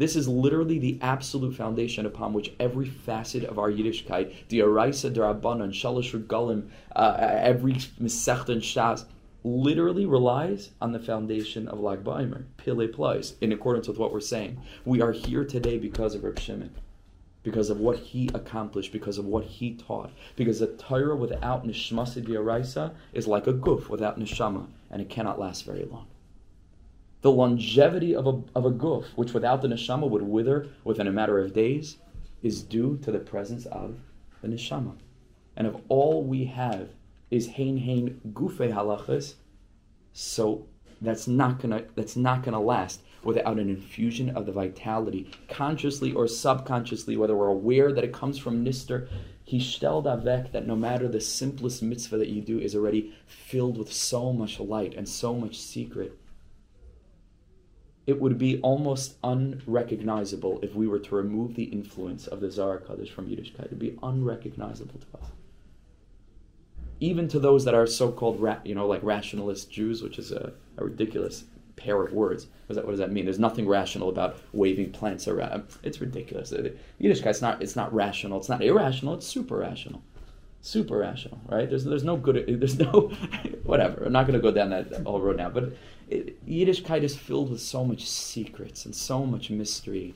This 0.00 0.16
is 0.16 0.26
literally 0.26 0.78
the 0.78 0.98
absolute 1.02 1.54
foundation 1.54 2.06
upon 2.06 2.32
which 2.32 2.54
every 2.58 2.86
facet 2.86 3.44
of 3.44 3.58
our 3.58 3.70
Yiddishkeit, 3.70 4.32
the 4.48 4.60
Araisa, 4.60 5.14
Rabbanan, 5.14 5.74
Shalosh 5.74 6.18
Regalim, 6.18 6.70
uh, 6.96 7.16
every 7.18 7.74
Mesechta 7.74 8.48
and 8.48 8.62
Shas, 8.62 9.04
literally 9.44 10.06
relies 10.06 10.70
on 10.80 10.92
the 10.92 10.98
foundation 10.98 11.68
of 11.68 11.80
Lag 11.80 12.02
BaOmer, 12.02 12.44
Pile 12.56 12.88
Plais, 12.88 13.34
in 13.42 13.52
accordance 13.52 13.88
with 13.88 13.98
what 13.98 14.10
we're 14.10 14.20
saying. 14.20 14.62
We 14.86 15.02
are 15.02 15.12
here 15.12 15.44
today 15.44 15.76
because 15.76 16.14
of 16.14 16.24
Reb 16.24 16.38
Shimon, 16.38 16.74
because 17.42 17.68
of 17.68 17.78
what 17.78 17.98
he 17.98 18.30
accomplished, 18.32 18.92
because 18.92 19.18
of 19.18 19.26
what 19.26 19.44
he 19.44 19.74
taught. 19.74 20.12
Because 20.34 20.62
a 20.62 20.66
Torah 20.66 21.14
without 21.14 21.66
Nishmasi 21.66 22.24
Araisa 22.24 22.94
is 23.12 23.26
like 23.26 23.46
a 23.46 23.52
goof 23.52 23.90
without 23.90 24.18
Neshama, 24.18 24.66
and 24.90 25.02
it 25.02 25.10
cannot 25.10 25.38
last 25.38 25.66
very 25.66 25.84
long. 25.84 26.06
The 27.22 27.30
longevity 27.30 28.14
of 28.14 28.26
a, 28.26 28.42
of 28.54 28.64
a 28.64 28.70
goof, 28.70 29.06
which 29.14 29.34
without 29.34 29.60
the 29.60 29.68
neshama 29.68 30.08
would 30.08 30.22
wither 30.22 30.68
within 30.84 31.06
a 31.06 31.12
matter 31.12 31.38
of 31.38 31.52
days, 31.52 31.98
is 32.42 32.62
due 32.62 32.96
to 33.02 33.12
the 33.12 33.18
presence 33.18 33.66
of 33.66 33.98
the 34.40 34.48
neshama. 34.48 34.96
And 35.56 35.66
if 35.66 35.74
all 35.88 36.24
we 36.24 36.46
have 36.46 36.88
is 37.30 37.46
hein 37.48 37.76
hein 37.76 38.20
gufe 38.32 38.72
halachas, 38.72 39.34
so 40.12 40.66
that's 41.02 41.28
not 41.28 41.60
gonna 41.60 41.84
that's 41.94 42.16
not 42.16 42.42
gonna 42.42 42.60
last 42.60 43.00
without 43.22 43.58
an 43.58 43.68
infusion 43.68 44.30
of 44.30 44.46
the 44.46 44.52
vitality, 44.52 45.30
consciously 45.48 46.12
or 46.12 46.26
subconsciously, 46.26 47.16
whether 47.16 47.36
we're 47.36 47.48
aware 47.48 47.92
that 47.92 48.04
it 48.04 48.12
comes 48.14 48.38
from 48.38 48.64
Nister, 48.64 49.08
he 49.44 49.60
stelled 49.60 50.06
avek 50.06 50.52
that 50.52 50.66
no 50.66 50.76
matter 50.76 51.08
the 51.08 51.20
simplest 51.20 51.82
mitzvah 51.82 52.16
that 52.16 52.28
you 52.28 52.40
do 52.40 52.58
is 52.58 52.74
already 52.74 53.12
filled 53.26 53.76
with 53.76 53.92
so 53.92 54.32
much 54.32 54.58
light 54.58 54.94
and 54.94 55.08
so 55.08 55.34
much 55.34 55.58
secret 55.58 56.19
it 58.10 58.20
would 58.20 58.36
be 58.36 58.60
almost 58.62 59.14
unrecognizable 59.22 60.58
if 60.62 60.74
we 60.74 60.88
were 60.88 60.98
to 60.98 61.14
remove 61.14 61.54
the 61.54 61.62
influence 61.62 62.26
of 62.26 62.40
the 62.40 62.50
Zohar 62.50 62.78
Kaddish 62.78 63.12
from 63.12 63.28
Yiddishkeit. 63.28 63.66
It 63.66 63.70
would 63.70 63.78
be 63.78 63.96
unrecognizable 64.02 64.98
to 64.98 65.18
us. 65.18 65.30
Even 66.98 67.28
to 67.28 67.38
those 67.38 67.64
that 67.64 67.74
are 67.74 67.86
so-called, 67.86 68.40
ra- 68.40 68.58
you 68.64 68.74
know, 68.74 68.88
like 68.88 69.04
rationalist 69.04 69.70
Jews, 69.70 70.02
which 70.02 70.18
is 70.18 70.32
a, 70.32 70.52
a 70.76 70.84
ridiculous 70.84 71.44
pair 71.76 72.02
of 72.02 72.12
words. 72.12 72.46
What 72.46 72.68
does, 72.68 72.76
that, 72.78 72.84
what 72.84 72.90
does 72.90 72.98
that 72.98 73.12
mean? 73.12 73.26
There's 73.26 73.38
nothing 73.38 73.68
rational 73.68 74.08
about 74.08 74.38
waving 74.52 74.90
plants 74.90 75.28
around. 75.28 75.68
It's 75.84 76.00
ridiculous. 76.00 76.52
Yiddishkeit's 77.00 77.40
not. 77.40 77.62
It's 77.62 77.76
not 77.76 77.94
rational. 77.94 78.38
It's 78.38 78.48
not 78.48 78.60
irrational. 78.60 79.14
It's 79.14 79.26
super 79.26 79.56
rational 79.56 80.02
super 80.62 80.98
rational, 80.98 81.40
right? 81.48 81.70
There's 81.70 81.84
there's 81.84 82.04
no 82.04 82.16
good, 82.16 82.44
there's 82.60 82.78
no 82.78 83.10
whatever. 83.64 84.04
I'm 84.04 84.12
not 84.12 84.26
going 84.26 84.38
to 84.38 84.42
go 84.42 84.52
down 84.52 84.68
that 84.70 84.92
whole 85.06 85.20
road 85.20 85.38
now, 85.38 85.48
but 85.48 85.72
it, 86.10 86.46
Yiddishkeit 86.46 87.02
is 87.02 87.16
filled 87.16 87.50
with 87.50 87.60
so 87.60 87.84
much 87.84 88.08
secrets 88.08 88.84
and 88.84 88.94
so 88.94 89.24
much 89.24 89.50
mystery, 89.50 90.14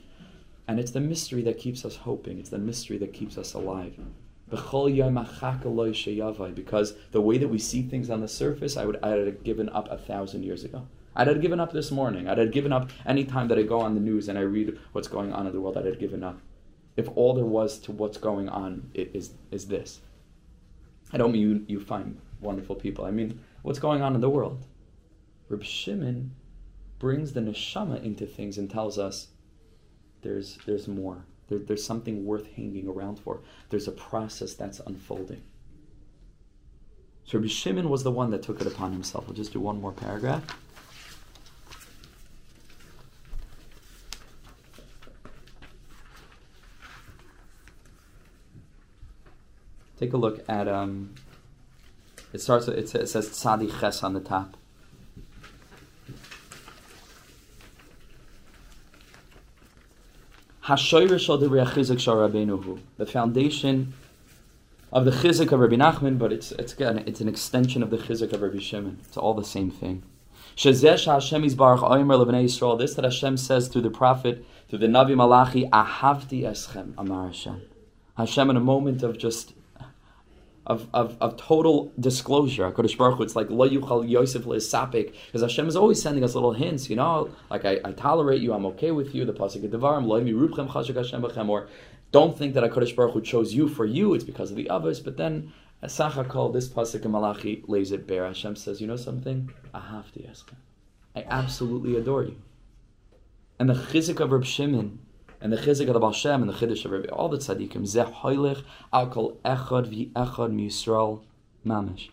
and 0.67 0.79
it's 0.79 0.91
the 0.91 0.99
mystery 0.99 1.41
that 1.43 1.57
keeps 1.57 1.85
us 1.85 1.95
hoping. 1.95 2.39
It's 2.39 2.49
the 2.49 2.57
mystery 2.57 2.97
that 2.97 3.13
keeps 3.13 3.37
us 3.37 3.53
alive. 3.53 3.97
Because 6.55 6.93
the 7.11 7.21
way 7.21 7.37
that 7.37 7.47
we 7.47 7.57
see 7.57 7.81
things 7.81 8.09
on 8.09 8.21
the 8.21 8.27
surface, 8.27 8.77
I 8.77 8.85
would 8.85 8.99
I 9.01 9.15
would 9.15 9.27
have 9.27 9.43
given 9.43 9.69
up 9.69 9.89
a 9.89 9.97
thousand 9.97 10.43
years 10.43 10.63
ago. 10.63 10.87
I'd 11.15 11.27
have 11.27 11.41
given 11.41 11.59
up 11.59 11.71
this 11.71 11.91
morning. 11.91 12.27
I'd 12.27 12.37
have 12.37 12.51
given 12.51 12.73
up 12.73 12.89
any 13.05 13.23
time 13.23 13.47
that 13.47 13.57
I 13.57 13.63
go 13.63 13.79
on 13.79 13.95
the 13.95 14.01
news 14.01 14.27
and 14.27 14.37
I 14.37 14.41
read 14.41 14.77
what's 14.91 15.07
going 15.07 15.31
on 15.33 15.47
in 15.47 15.53
the 15.53 15.61
world. 15.61 15.77
I'd 15.77 15.85
have 15.85 15.99
given 15.99 16.23
up. 16.23 16.39
If 16.97 17.07
all 17.15 17.33
there 17.33 17.45
was 17.45 17.79
to 17.79 17.91
what's 17.91 18.17
going 18.17 18.49
on 18.49 18.89
is 18.93 19.31
is 19.51 19.67
this, 19.67 20.01
I 21.13 21.17
don't 21.17 21.31
mean 21.31 21.41
you, 21.41 21.65
you 21.67 21.79
find 21.79 22.19
wonderful 22.41 22.75
people. 22.75 23.05
I 23.05 23.11
mean, 23.11 23.39
what's 23.63 23.79
going 23.79 24.01
on 24.01 24.13
in 24.13 24.21
the 24.21 24.29
world? 24.29 24.65
Reb 25.49 25.63
Shimon 25.63 26.31
brings 26.99 27.33
the 27.33 27.41
neshama 27.41 28.03
into 28.03 28.25
things 28.25 28.57
and 28.57 28.69
tells 28.69 28.97
us 28.97 29.27
there's, 30.21 30.57
there's 30.65 30.87
more. 30.87 31.25
There, 31.47 31.59
there's 31.59 31.83
something 31.83 32.25
worth 32.25 32.47
hanging 32.53 32.87
around 32.87 33.19
for. 33.19 33.41
There's 33.69 33.87
a 33.87 33.91
process 33.91 34.53
that's 34.53 34.79
unfolding. 34.79 35.43
So 37.25 37.39
Rabbi 37.39 37.47
Shimon 37.47 37.89
was 37.89 38.03
the 38.03 38.11
one 38.11 38.29
that 38.31 38.43
took 38.43 38.61
it 38.61 38.67
upon 38.67 38.91
himself. 38.91 39.27
We'll 39.27 39.35
just 39.35 39.53
do 39.53 39.59
one 39.59 39.81
more 39.81 39.91
paragraph. 39.91 40.43
Take 49.97 50.13
a 50.13 50.17
look 50.17 50.43
at 50.49 50.67
um. 50.67 51.15
It 52.33 52.41
starts. 52.41 52.67
It 52.67 52.89
says, 52.89 53.01
it 53.01 53.07
says 53.07 53.29
tzadi 53.29 53.79
ches 53.79 54.03
on 54.03 54.13
the 54.13 54.19
top. 54.19 54.57
The 60.67 60.77
foundation 63.07 63.93
of 64.91 65.05
the 65.05 65.11
chizik 65.11 65.51
of 65.51 65.59
Rabbi 65.59 65.75
Nachman, 65.75 66.17
but 66.17 66.33
it's 66.33 66.51
it's 66.53 66.73
it's 66.79 67.21
an 67.21 67.27
extension 67.27 67.83
of 67.83 67.91
the 67.91 67.97
chizik 67.97 68.33
of 68.33 68.41
Rabbi 68.41 68.57
Shimon. 68.57 68.97
It's 69.05 69.15
all 69.15 69.35
the 69.35 69.43
same 69.43 69.69
thing. 69.69 70.01
This 70.55 70.81
that 70.81 70.99
Hashem 73.03 73.37
says 73.37 73.67
through 73.67 73.81
the 73.83 73.91
prophet, 73.91 74.43
through 74.67 74.79
the 74.79 74.87
Navi 74.87 75.15
Malachi, 75.15 75.69
Ahavti 75.69 76.41
eschem, 76.41 76.95
Amar 76.97 77.27
Hashem. 77.27 77.61
Hashem 78.17 78.49
in 78.49 78.57
a 78.57 78.61
moment 78.61 79.03
of 79.03 79.19
just 79.19 79.53
of, 80.67 80.87
of, 80.93 81.17
of 81.21 81.37
total 81.37 81.91
disclosure. 81.99 82.71
HaKadosh 82.71 82.97
Baruch 82.97 83.17
Hu, 83.17 83.23
it's 83.23 83.35
like 83.35 83.49
lo 83.49 83.67
yuchal 83.67 84.07
Yosef 84.07 84.43
sapik 84.43 85.13
because 85.27 85.41
Hashem 85.41 85.67
is 85.67 85.75
always 85.75 86.01
sending 86.01 86.23
us 86.23 86.35
little 86.35 86.53
hints. 86.53 86.89
You 86.89 86.95
know, 86.95 87.29
like 87.49 87.65
I, 87.65 87.79
I 87.83 87.91
tolerate 87.91 88.41
you, 88.41 88.53
I'm 88.53 88.65
okay 88.67 88.91
with 88.91 89.13
you. 89.13 89.25
The 89.25 89.33
pasuk 89.33 89.69
Devarim 89.69 90.05
lo 90.05 90.21
mirubchem 90.21 90.69
chashik 90.69 90.95
Hashem 90.95 91.21
b'chem, 91.21 91.49
or 91.49 91.67
don't 92.11 92.37
think 92.37 92.53
that 92.53 92.63
HaKadosh 92.63 92.95
Baruch 92.95 93.13
Hu 93.13 93.21
chose 93.21 93.53
you 93.53 93.67
for 93.67 93.85
you. 93.85 94.13
It's 94.13 94.23
because 94.23 94.51
of 94.51 94.57
the 94.57 94.69
others. 94.69 94.99
But 94.99 95.17
then 95.17 95.53
Sachakol, 95.83 96.53
this 96.53 96.67
pasuk 96.67 97.05
in 97.05 97.11
Malachi 97.11 97.63
lays 97.67 97.91
it 97.91 98.07
bare. 98.07 98.25
Hashem 98.25 98.55
says, 98.55 98.81
you 98.81 98.87
know 98.87 98.95
something? 98.95 99.51
I 99.73 99.79
have 99.79 100.11
to 100.13 100.25
ask. 100.25 100.51
I 101.15 101.25
absolutely 101.29 101.95
adore 101.95 102.23
you. 102.23 102.37
And 103.59 103.69
the 103.69 103.73
chizik 103.73 104.19
of 104.19 104.31
Reb 104.31 104.45
Shimon 104.45 104.99
and 105.45 105.53
the 105.53 105.57
chizik 105.57 105.85
of 105.87 105.93
the 105.93 105.99
Baal 105.99 106.11
Shem 106.11 106.41
and 106.41 106.49
the 106.49 106.55
chiddush 106.55 106.85
of 106.85 106.91
Rabbi, 106.91 107.07
all 107.09 107.29
the 107.29 107.37
tzaddikim, 107.37 107.83
zeh 107.83 108.11
hoilich 108.11 108.63
al 108.91 109.11
kol 109.11 109.39
echad 109.45 109.85
vi 109.85 110.09
echad 110.15 110.51
miyisrael 110.51 111.21
mamish. 111.63 112.09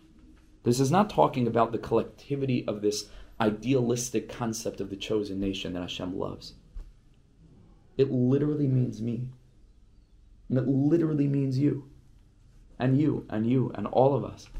This 0.64 0.79
is 0.79 0.90
not 0.90 1.09
talking 1.09 1.47
about 1.47 1.73
the 1.73 1.79
collectivity 1.79 2.62
of 2.68 2.83
this 2.83 3.07
idealistic 3.40 4.29
concept 4.29 4.83
of 4.83 4.90
the 4.90 4.97
chosen 4.97 5.40
nation 5.40 5.73
that 5.73 5.81
Hashem 5.81 6.18
loves. 6.18 6.53
It 7.97 8.12
literally 8.12 8.66
means 8.66 9.01
me. 9.01 9.31
And 10.51 10.59
it 10.59 10.68
literally 10.68 11.27
means 11.27 11.57
you. 11.57 11.88
And 12.79 13.01
you, 13.01 13.25
and 13.31 13.49
you, 13.49 13.73
and 13.75 13.87
all 13.87 14.14
of 14.14 14.27
us. 14.27 14.51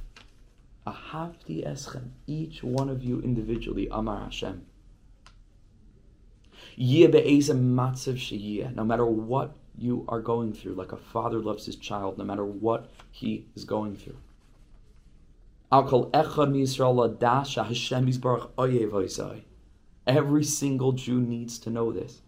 Ahavti 0.87 1.63
eschem, 1.63 2.13
each 2.27 2.63
one 2.63 2.89
of 2.89 3.05
you 3.05 3.21
individually, 3.21 3.89
Amar 3.91 4.25
Hashem 4.25 4.65
no 6.77 7.09
matter 8.85 9.07
what 9.07 9.57
you 9.77 10.05
are 10.09 10.21
going 10.21 10.53
through, 10.53 10.75
like 10.75 10.93
a 10.93 10.97
father 10.97 11.39
loves 11.39 11.67
his 11.67 11.77
child, 11.77 12.19
no 12.19 12.25
matter 12.25 12.45
what 12.45 12.91
he 13.11 13.47
is 13.55 13.65
going 13.65 13.97
through. 13.97 14.17
Every 20.07 20.45
single 20.45 20.93
Jew 20.93 21.21
needs 21.21 21.59
to 21.61 21.71
know 21.71 21.93
this. 21.93 22.21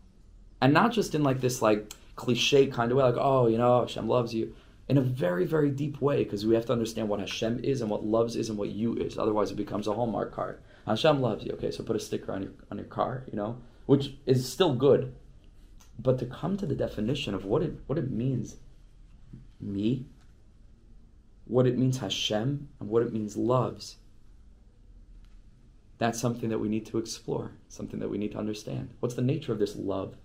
And 0.61 0.73
not 0.73 0.93
just 0.93 1.15
in 1.15 1.23
like 1.23 1.41
this 1.41 1.61
like 1.61 1.93
cliche 2.17 2.69
kind 2.69 2.91
of 2.91 2.97
way, 2.97 3.05
like, 3.05 3.17
oh, 3.19 3.49
you 3.49 3.59
know, 3.59 3.81
Hashem 3.81 4.09
loves 4.09 4.33
you. 4.33 4.55
In 4.89 4.99
a 4.99 5.03
very, 5.03 5.47
very 5.47 5.71
deep 5.71 6.01
way, 6.01 6.25
because 6.25 6.45
we 6.45 6.55
have 6.55 6.67
to 6.67 6.73
understand 6.73 7.09
what 7.09 7.21
Hashem 7.21 7.65
is 7.65 7.81
and 7.81 7.91
what 7.91 8.05
loves 8.05 8.37
is 8.37 8.51
and 8.51 8.59
what 8.59 8.69
you 8.69 8.95
is. 8.97 9.17
Otherwise 9.17 9.51
it 9.51 9.57
becomes 9.57 9.87
a 9.87 9.95
Hallmark 9.95 10.33
card. 10.33 10.61
Hashem 10.87 11.23
loves 11.23 11.45
you. 11.45 11.53
Okay, 11.53 11.71
so 11.71 11.83
put 11.83 11.97
a 11.97 12.01
sticker 12.01 12.33
on 12.33 12.43
your 12.43 12.53
on 12.71 12.79
your 12.79 12.87
car, 12.87 13.25
you 13.31 13.37
know 13.37 13.59
which 13.87 14.15
is 14.27 14.51
still 14.51 14.75
good. 14.75 15.15
But 15.99 16.19
to 16.19 16.27
come 16.27 16.57
to 16.57 16.67
the 16.67 16.75
definition 16.75 17.35
of 17.35 17.45
what 17.45 17.63
it 17.63 17.79
what 17.87 17.99
it 17.99 18.11
means, 18.11 18.57
me, 19.61 20.07
what 21.47 21.67
it 21.67 21.79
means 21.79 21.99
Hashem, 21.99 22.69
and 22.81 22.89
what 22.89 23.03
it 23.03 23.13
means 23.13 23.37
loves. 23.37 23.97
That's 25.99 26.21
something 26.21 26.49
that 26.49 26.59
we 26.59 26.69
need 26.69 26.87
to 26.87 26.99
explore, 26.99 27.53
something 27.69 28.01
that 28.01 28.11
we 28.11 28.19
need 28.19 28.33
to 28.33 28.39
understand. 28.39 28.91
What's 29.01 29.15
the 29.15 29.23
nature 29.23 29.53
of 29.53 29.59
this 29.59 29.77
love? 29.77 30.17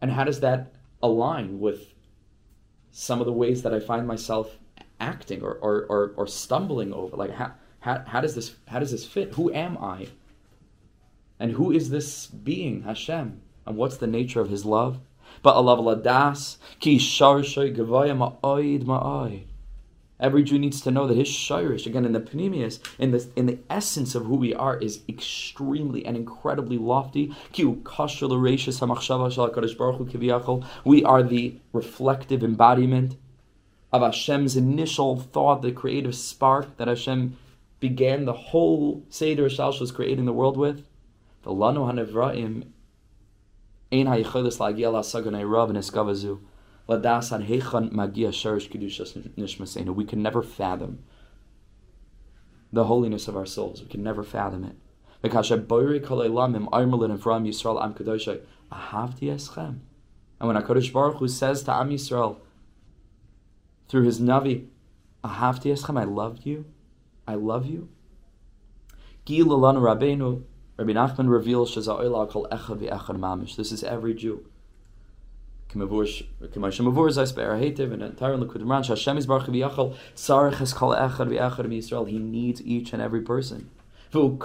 And 0.00 0.10
how 0.10 0.24
does 0.24 0.40
that 0.40 0.74
align 1.02 1.60
with 1.60 1.94
some 2.90 3.20
of 3.20 3.26
the 3.26 3.32
ways 3.32 3.62
that 3.62 3.72
I 3.72 3.80
find 3.80 4.06
myself 4.06 4.58
acting 5.00 5.42
or, 5.42 5.54
or, 5.54 5.86
or, 5.88 6.12
or 6.16 6.26
stumbling 6.26 6.92
over? 6.92 7.16
Like, 7.16 7.30
how, 7.30 7.52
how, 7.80 8.04
how, 8.06 8.20
does 8.20 8.34
this, 8.34 8.54
how 8.68 8.80
does 8.80 8.90
this 8.90 9.06
fit? 9.06 9.32
Who 9.34 9.50
am 9.52 9.78
I? 9.78 10.08
And 11.38 11.52
who 11.52 11.70
is 11.70 11.90
this 11.90 12.26
being, 12.26 12.82
Hashem? 12.82 13.40
And 13.66 13.76
what's 13.76 13.96
the 13.96 14.06
nature 14.06 14.40
of 14.40 14.50
his 14.50 14.64
love? 14.64 15.00
But 15.42 15.54
Allah 15.54 15.76
ladas 15.76 16.58
ki 16.80 16.98
ma'oid 16.98 18.84
ma'oi. 18.84 19.44
Every 20.20 20.44
Jew 20.44 20.58
needs 20.60 20.80
to 20.82 20.92
know 20.92 21.06
that 21.08 21.16
his 21.16 21.28
shirish, 21.28 21.86
again 21.86 22.04
in 22.04 22.12
the 22.12 22.20
panemius, 22.20 22.78
in 22.98 23.10
the 23.10 23.28
in 23.34 23.46
the 23.46 23.58
essence 23.68 24.14
of 24.14 24.26
who 24.26 24.36
we 24.36 24.54
are, 24.54 24.76
is 24.78 25.00
extremely 25.08 26.06
and 26.06 26.16
incredibly 26.16 26.78
lofty. 26.78 27.34
We 30.84 31.04
are 31.04 31.22
the 31.22 31.56
reflective 31.72 32.44
embodiment 32.44 33.16
of 33.92 34.02
Hashem's 34.02 34.56
initial 34.56 35.20
thought, 35.20 35.62
the 35.62 35.72
creative 35.72 36.14
spark 36.14 36.76
that 36.76 36.88
Hashem 36.88 37.36
began 37.80 38.24
the 38.24 38.32
whole 38.32 39.04
Seder 39.10 39.48
Shalshos 39.48 39.92
creating 39.92 40.26
the 40.26 40.32
world 40.32 40.56
with. 40.56 40.84
The 41.44 41.50
Lanu 41.50 41.86
Hanevraim 41.86 42.64
Ein 43.92 44.06
hayicholis 44.06 44.58
lagia 44.58 44.90
la 44.90 45.00
saganei 45.02 45.48
rav 45.48 45.68
neskavazu. 45.68 46.40
Ladas 46.88 47.32
an 47.32 47.46
heichan 47.46 47.92
magia 47.92 48.30
sherish 48.30 48.68
kedushas 48.70 49.16
nishmasena. 49.36 49.94
We 49.94 50.04
can 50.04 50.22
never 50.22 50.42
fathom 50.42 51.04
the 52.72 52.84
holiness 52.84 53.28
of 53.28 53.36
our 53.36 53.46
souls. 53.46 53.82
We 53.82 53.88
can 53.88 54.02
never 54.02 54.22
fathom 54.22 54.64
it. 54.64 54.76
Because 55.22 55.50
boiri 55.50 56.00
kolei 56.00 56.28
lamim 56.28 56.68
armelin 56.70 57.20
from 57.20 57.44
Yisrael 57.44 57.82
am 57.82 57.94
kadoshay 57.94 58.40
ahavti 58.72 59.28
eschem. 59.28 59.80
And 60.40 60.48
when 60.48 60.56
Hakadosh 60.56 60.92
Baruch 60.92 61.18
Hu 61.18 61.28
says 61.28 61.62
to 61.64 61.72
Am 61.72 61.90
Yisrael 61.90 62.38
through 63.88 64.02
his 64.02 64.18
navi, 64.18 64.66
ahavti 65.22 65.72
eschem, 65.72 66.00
I 66.00 66.04
loved 66.04 66.46
you, 66.46 66.64
I 67.28 67.34
love 67.34 67.66
you. 67.66 67.88
Gil 69.24 69.46
Rabbeinu 69.46 70.42
Rabbi 70.76 70.92
Nachman 70.92 71.30
reveals 71.30 71.72
mamish. 73.16 73.54
This 73.54 73.70
is 73.70 73.84
every 73.84 74.12
Jew. 74.12 74.44
He 75.68 75.78
needs 82.18 82.60
each 82.62 82.92
and 82.92 83.00
every 83.02 83.20
person. 83.20 83.70
And 84.12 84.40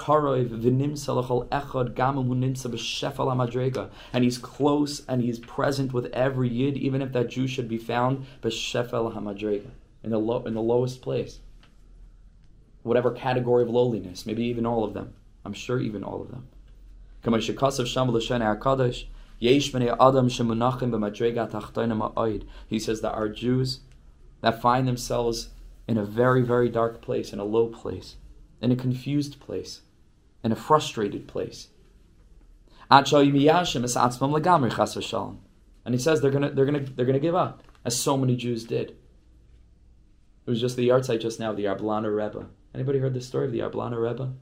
he's 4.23 4.37
close 4.37 5.05
and 5.07 5.21
he's 5.21 5.39
present 5.39 5.93
with 5.93 6.05
every 6.13 6.49
yid, 6.49 6.77
even 6.77 7.01
if 7.01 7.11
that 7.13 7.29
Jew 7.29 7.47
should 7.47 7.67
be 7.67 7.79
found 7.79 8.27
in 8.43 8.51
the, 10.11 10.17
low, 10.17 10.43
in 10.45 10.53
the 10.53 10.61
lowest 10.61 11.01
place. 11.01 11.39
Whatever 12.83 13.09
category 13.11 13.63
of 13.63 13.69
lowliness, 13.69 14.27
maybe 14.27 14.43
even 14.43 14.67
all 14.67 14.83
of 14.83 14.93
them. 14.93 15.15
I'm 15.45 15.53
sure 15.53 15.79
even 15.79 16.03
all 16.03 16.21
of 16.21 16.29
them. 16.29 16.47
He 19.41 19.59
says 22.79 23.01
that 23.01 23.13
our 23.13 23.29
Jews 23.29 23.79
that 24.41 24.61
find 24.61 24.87
themselves 24.87 25.49
in 25.87 25.97
a 25.97 26.05
very, 26.05 26.41
very 26.41 26.69
dark 26.69 27.01
place, 27.01 27.33
in 27.33 27.39
a 27.39 27.43
low 27.43 27.67
place, 27.67 28.15
in 28.61 28.71
a 28.71 28.75
confused 28.75 29.39
place, 29.39 29.81
in 30.43 30.51
a 30.51 30.55
frustrated 30.55 31.27
place. 31.27 31.67
And 32.91 33.07
he 35.95 35.99
says 35.99 36.21
they're 36.21 36.31
gonna 36.31 36.51
they're 36.51 36.65
gonna 36.65 36.79
they're 36.79 37.05
gonna 37.05 37.19
give 37.19 37.35
up, 37.35 37.63
as 37.85 37.97
so 37.97 38.17
many 38.17 38.35
Jews 38.35 38.63
did. 38.63 38.95
It 40.45 40.49
was 40.49 40.61
just 40.61 40.75
the 40.75 40.89
yahrzeit 40.89 41.21
just 41.21 41.39
now, 41.39 41.53
the 41.53 41.65
Arblana 41.65 42.15
Rebbe. 42.15 42.47
Anybody 42.73 42.99
heard 42.99 43.13
the 43.13 43.21
story 43.21 43.45
of 43.45 43.51
the 43.51 43.59
Arblana 43.59 44.01
Rebbe? 44.01 44.33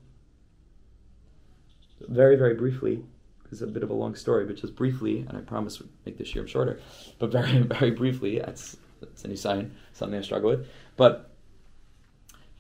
Very, 2.02 2.36
very 2.36 2.54
briefly, 2.54 3.04
it's 3.52 3.62
a 3.62 3.68
bit 3.68 3.84
of 3.84 3.90
a 3.90 3.94
long 3.94 4.16
story, 4.16 4.46
but 4.46 4.56
just 4.58 4.76
briefly, 4.76 5.26
and 5.28 5.38
I 5.38 5.42
promise 5.42 5.80
we'll 5.80 5.90
make 6.06 6.18
this 6.18 6.36
year 6.36 6.48
shorter, 6.48 6.80
but 7.20 7.32
very, 7.32 7.60
very 7.62 7.92
briefly, 7.92 8.40
that's, 8.40 8.78
that's 9.00 9.24
a 9.24 9.28
new 9.28 9.36
sign, 9.36 9.76
something 9.94 10.18
I 10.18 10.22
struggle 10.22 10.50
with. 10.50 10.68
But 10.96 11.32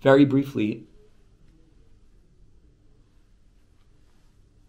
very 0.01 0.25
briefly, 0.25 0.87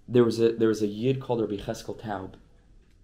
there 0.09 0.25
was 0.25 0.41
a 0.41 0.53
there 0.53 0.69
was 0.69 0.83
a 0.83 0.87
yid 0.87 1.21
called 1.21 1.41
Rabbi 1.41 1.62
Cheskel 1.62 2.01
Taub. 2.01 2.35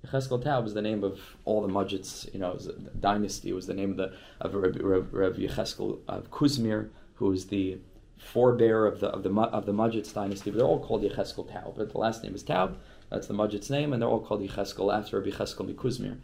Cheskel 0.06 0.42
Taub 0.42 0.66
is 0.66 0.74
the 0.74 0.82
name 0.82 1.04
of 1.04 1.20
all 1.44 1.62
the 1.62 1.68
Modzitz, 1.68 2.32
you 2.32 2.40
know, 2.40 2.50
it 2.50 2.54
was 2.54 2.66
a 2.66 2.72
dynasty. 2.72 3.50
It 3.50 3.54
was 3.54 3.66
the 3.66 3.74
name 3.74 3.90
of 3.90 3.96
the 3.96 4.12
of 4.40 4.54
Rabbi, 4.54 4.80
Rabbi 4.80 5.46
Cheskel 5.46 6.00
of 6.08 6.30
Kuzmir, 6.30 6.88
who 7.14 7.26
was 7.26 7.46
the 7.46 7.78
forebear 8.18 8.86
of 8.86 9.00
the 9.00 9.08
of 9.08 9.22
the 9.22 9.30
of 9.30 9.66
the 9.66 9.72
Modzitz 9.72 10.12
dynasty. 10.12 10.50
But 10.50 10.58
they're 10.58 10.66
all 10.66 10.84
called 10.84 11.02
Yecheskel 11.02 11.50
Taub. 11.50 11.76
But 11.76 11.92
the 11.92 11.98
last 11.98 12.22
name 12.22 12.34
is 12.34 12.42
Taub. 12.42 12.76
That's 13.10 13.26
the 13.26 13.34
Modzitz 13.34 13.70
name, 13.70 13.92
and 13.92 14.00
they're 14.00 14.08
all 14.08 14.20
called 14.20 14.42
Yecheskel 14.42 14.92
after 14.92 15.18
Rabbi 15.18 15.30
Cheskel 15.30 15.72
Mikuzmir. 15.72 16.18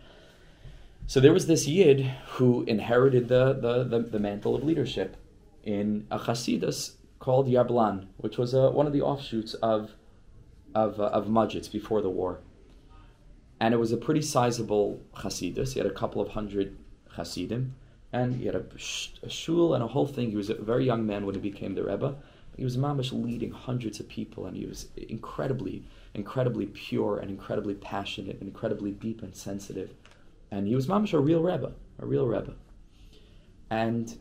So 1.07 1.21
there 1.21 1.33
was 1.33 1.47
this 1.47 1.67
Yid 1.67 2.03
who 2.35 2.63
inherited 2.65 3.29
the, 3.29 3.53
the, 3.53 3.83
the, 3.83 3.99
the 3.99 4.19
mantle 4.21 4.55
of 4.55 4.63
leadership 4.63 5.17
in 5.65 6.07
a 6.11 6.19
Chasidus 6.19 6.93
called 7.19 7.49
Yarblan, 7.49 8.07
which 8.17 8.39
was 8.39 8.55
a, 8.55 8.71
one 8.71 8.87
of 8.87 8.93
the 8.93 9.03
offshoots 9.03 9.55
of 9.55 9.93
of, 10.75 11.01
uh, 11.01 11.07
of 11.07 11.27
Modzitz 11.27 11.71
before 11.71 12.01
the 12.01 12.11
war. 12.11 12.39
And 13.59 13.75
it 13.75 13.79
was 13.79 13.93
a 13.93 13.97
pretty 13.97 14.23
sizable 14.23 15.01
Chasidus. 15.17 15.73
He 15.73 15.81
had 15.81 15.87
a 15.87 15.93
couple 15.93 16.23
of 16.23 16.29
hundred 16.29 16.77
Chasidim 17.17 17.75
and 18.13 18.35
he 18.35 18.47
had 18.47 18.55
a, 18.55 18.65
a 19.23 19.31
shul 19.31 19.75
and 19.75 19.83
a 19.83 19.87
whole 19.87 20.07
thing. 20.07 20.31
He 20.31 20.37
was 20.37 20.51
a 20.51 20.55
very 20.55 20.85
young 20.85 21.07
man 21.07 21.27
when 21.27 21.35
he 21.35 21.41
became 21.41 21.75
the 21.75 21.85
Rebbe. 21.85 22.17
He 22.57 22.65
was 22.65 22.77
mamish 22.77 23.13
leading 23.13 23.53
hundreds 23.53 24.01
of 24.01 24.09
people, 24.09 24.47
and 24.47 24.57
he 24.57 24.67
was 24.67 24.89
incredibly, 24.97 25.85
incredibly 26.15 26.67
pure 26.67 27.19
and 27.19 27.31
incredibly 27.31 27.75
passionate 27.75 28.39
and 28.41 28.49
incredibly 28.49 28.91
deep 28.91 29.23
and 29.23 29.35
sensitive. 29.35 29.91
And 30.51 30.67
he 30.67 30.75
was 30.75 30.87
mamish 30.87 31.15
a 31.15 31.21
real 31.21 31.43
Rebbe, 31.43 31.73
a 31.99 32.07
real 32.07 32.27
Rebbe. 32.27 32.55
And 33.71 34.19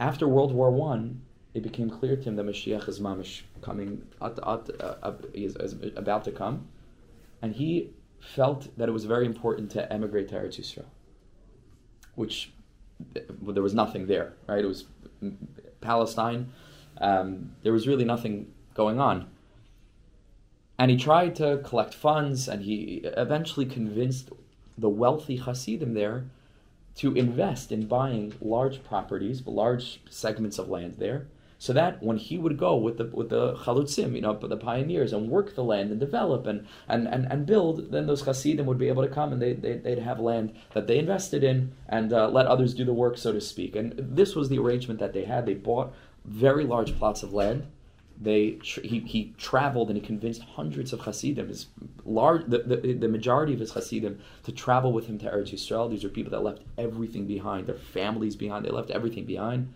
after 0.00 0.26
World 0.26 0.52
War 0.52 0.70
One, 0.70 1.20
it 1.54 1.62
became 1.62 1.90
clear 1.90 2.16
to 2.16 2.22
him 2.22 2.36
that 2.36 2.46
Mashiach 2.46 2.88
is 2.88 3.00
mamish 3.00 3.42
coming, 3.60 4.06
at, 4.22 4.38
at, 4.38 4.70
uh, 4.80 5.12
is, 5.34 5.56
is 5.56 5.74
about 5.96 6.24
to 6.24 6.32
come, 6.32 6.68
and 7.42 7.54
he 7.54 7.90
felt 8.20 8.76
that 8.78 8.88
it 8.88 8.92
was 8.92 9.04
very 9.04 9.26
important 9.26 9.70
to 9.72 9.92
emigrate 9.92 10.28
to 10.28 10.34
Eretz 10.34 10.58
Yisrael, 10.58 10.86
which 12.14 12.52
there 13.42 13.62
was 13.62 13.74
nothing 13.74 14.06
there, 14.06 14.34
right? 14.46 14.64
It 14.64 14.68
was 14.68 14.84
Palestine. 15.80 16.52
Um, 17.00 17.52
there 17.62 17.72
was 17.72 17.86
really 17.86 18.04
nothing 18.04 18.52
going 18.74 19.00
on. 19.00 19.28
And 20.78 20.90
he 20.90 20.96
tried 20.96 21.34
to 21.36 21.60
collect 21.64 21.94
funds, 21.94 22.48
and 22.48 22.62
he 22.62 23.02
eventually 23.16 23.66
convinced 23.66 24.30
the 24.76 24.88
wealthy 24.88 25.36
Hasidim 25.36 25.94
there 25.94 26.26
to 26.96 27.14
invest 27.14 27.72
in 27.72 27.86
buying 27.86 28.34
large 28.40 28.82
properties, 28.84 29.44
large 29.46 30.00
segments 30.08 30.58
of 30.58 30.68
land 30.68 30.94
there, 30.98 31.26
so 31.60 31.72
that 31.72 32.00
when 32.02 32.16
he 32.16 32.38
would 32.38 32.56
go 32.56 32.76
with 32.76 32.98
the 32.98 33.06
with 33.06 33.30
the 33.30 33.54
chalutzim, 33.54 34.14
you 34.14 34.20
know, 34.20 34.32
the 34.34 34.56
pioneers, 34.56 35.12
and 35.12 35.28
work 35.28 35.56
the 35.56 35.64
land 35.64 35.90
and 35.90 35.98
develop 35.98 36.46
and 36.46 36.66
and, 36.86 37.08
and, 37.08 37.26
and 37.30 37.46
build, 37.46 37.90
then 37.90 38.06
those 38.06 38.22
chassidim 38.22 38.64
would 38.64 38.78
be 38.78 38.88
able 38.88 39.02
to 39.02 39.08
come 39.08 39.32
and 39.32 39.42
they, 39.42 39.54
they, 39.54 39.74
would 39.74 39.98
have 39.98 40.20
land 40.20 40.54
that 40.72 40.86
they 40.86 40.98
invested 40.98 41.42
in 41.42 41.72
and 41.88 42.12
uh, 42.12 42.28
let 42.28 42.46
others 42.46 42.74
do 42.74 42.84
the 42.84 42.92
work, 42.92 43.18
so 43.18 43.32
to 43.32 43.40
speak. 43.40 43.74
And 43.74 43.94
this 43.96 44.36
was 44.36 44.48
the 44.48 44.58
arrangement 44.58 45.00
that 45.00 45.12
they 45.12 45.24
had. 45.24 45.46
They 45.46 45.54
bought 45.54 45.92
very 46.24 46.64
large 46.64 46.96
plots 46.96 47.24
of 47.24 47.32
land. 47.32 47.66
They 48.20 48.58
he, 48.62 49.00
he 49.00 49.34
traveled 49.36 49.88
and 49.88 49.98
he 49.98 50.04
convinced 50.04 50.42
hundreds 50.42 50.92
of 50.92 51.04
chassidim, 51.04 51.48
his 51.48 51.66
large 52.04 52.46
the, 52.46 52.58
the, 52.58 52.92
the 52.92 53.08
majority 53.08 53.52
of 53.52 53.58
his 53.58 53.72
chassidim, 53.72 54.20
to 54.44 54.52
travel 54.52 54.92
with 54.92 55.08
him 55.08 55.18
to 55.18 55.26
Eretz 55.26 55.52
Yisrael. 55.52 55.90
These 55.90 56.04
are 56.04 56.08
people 56.08 56.30
that 56.30 56.44
left 56.44 56.62
everything 56.76 57.26
behind, 57.26 57.66
their 57.66 57.74
families 57.74 58.36
behind. 58.36 58.64
They 58.64 58.70
left 58.70 58.90
everything 58.90 59.24
behind 59.24 59.74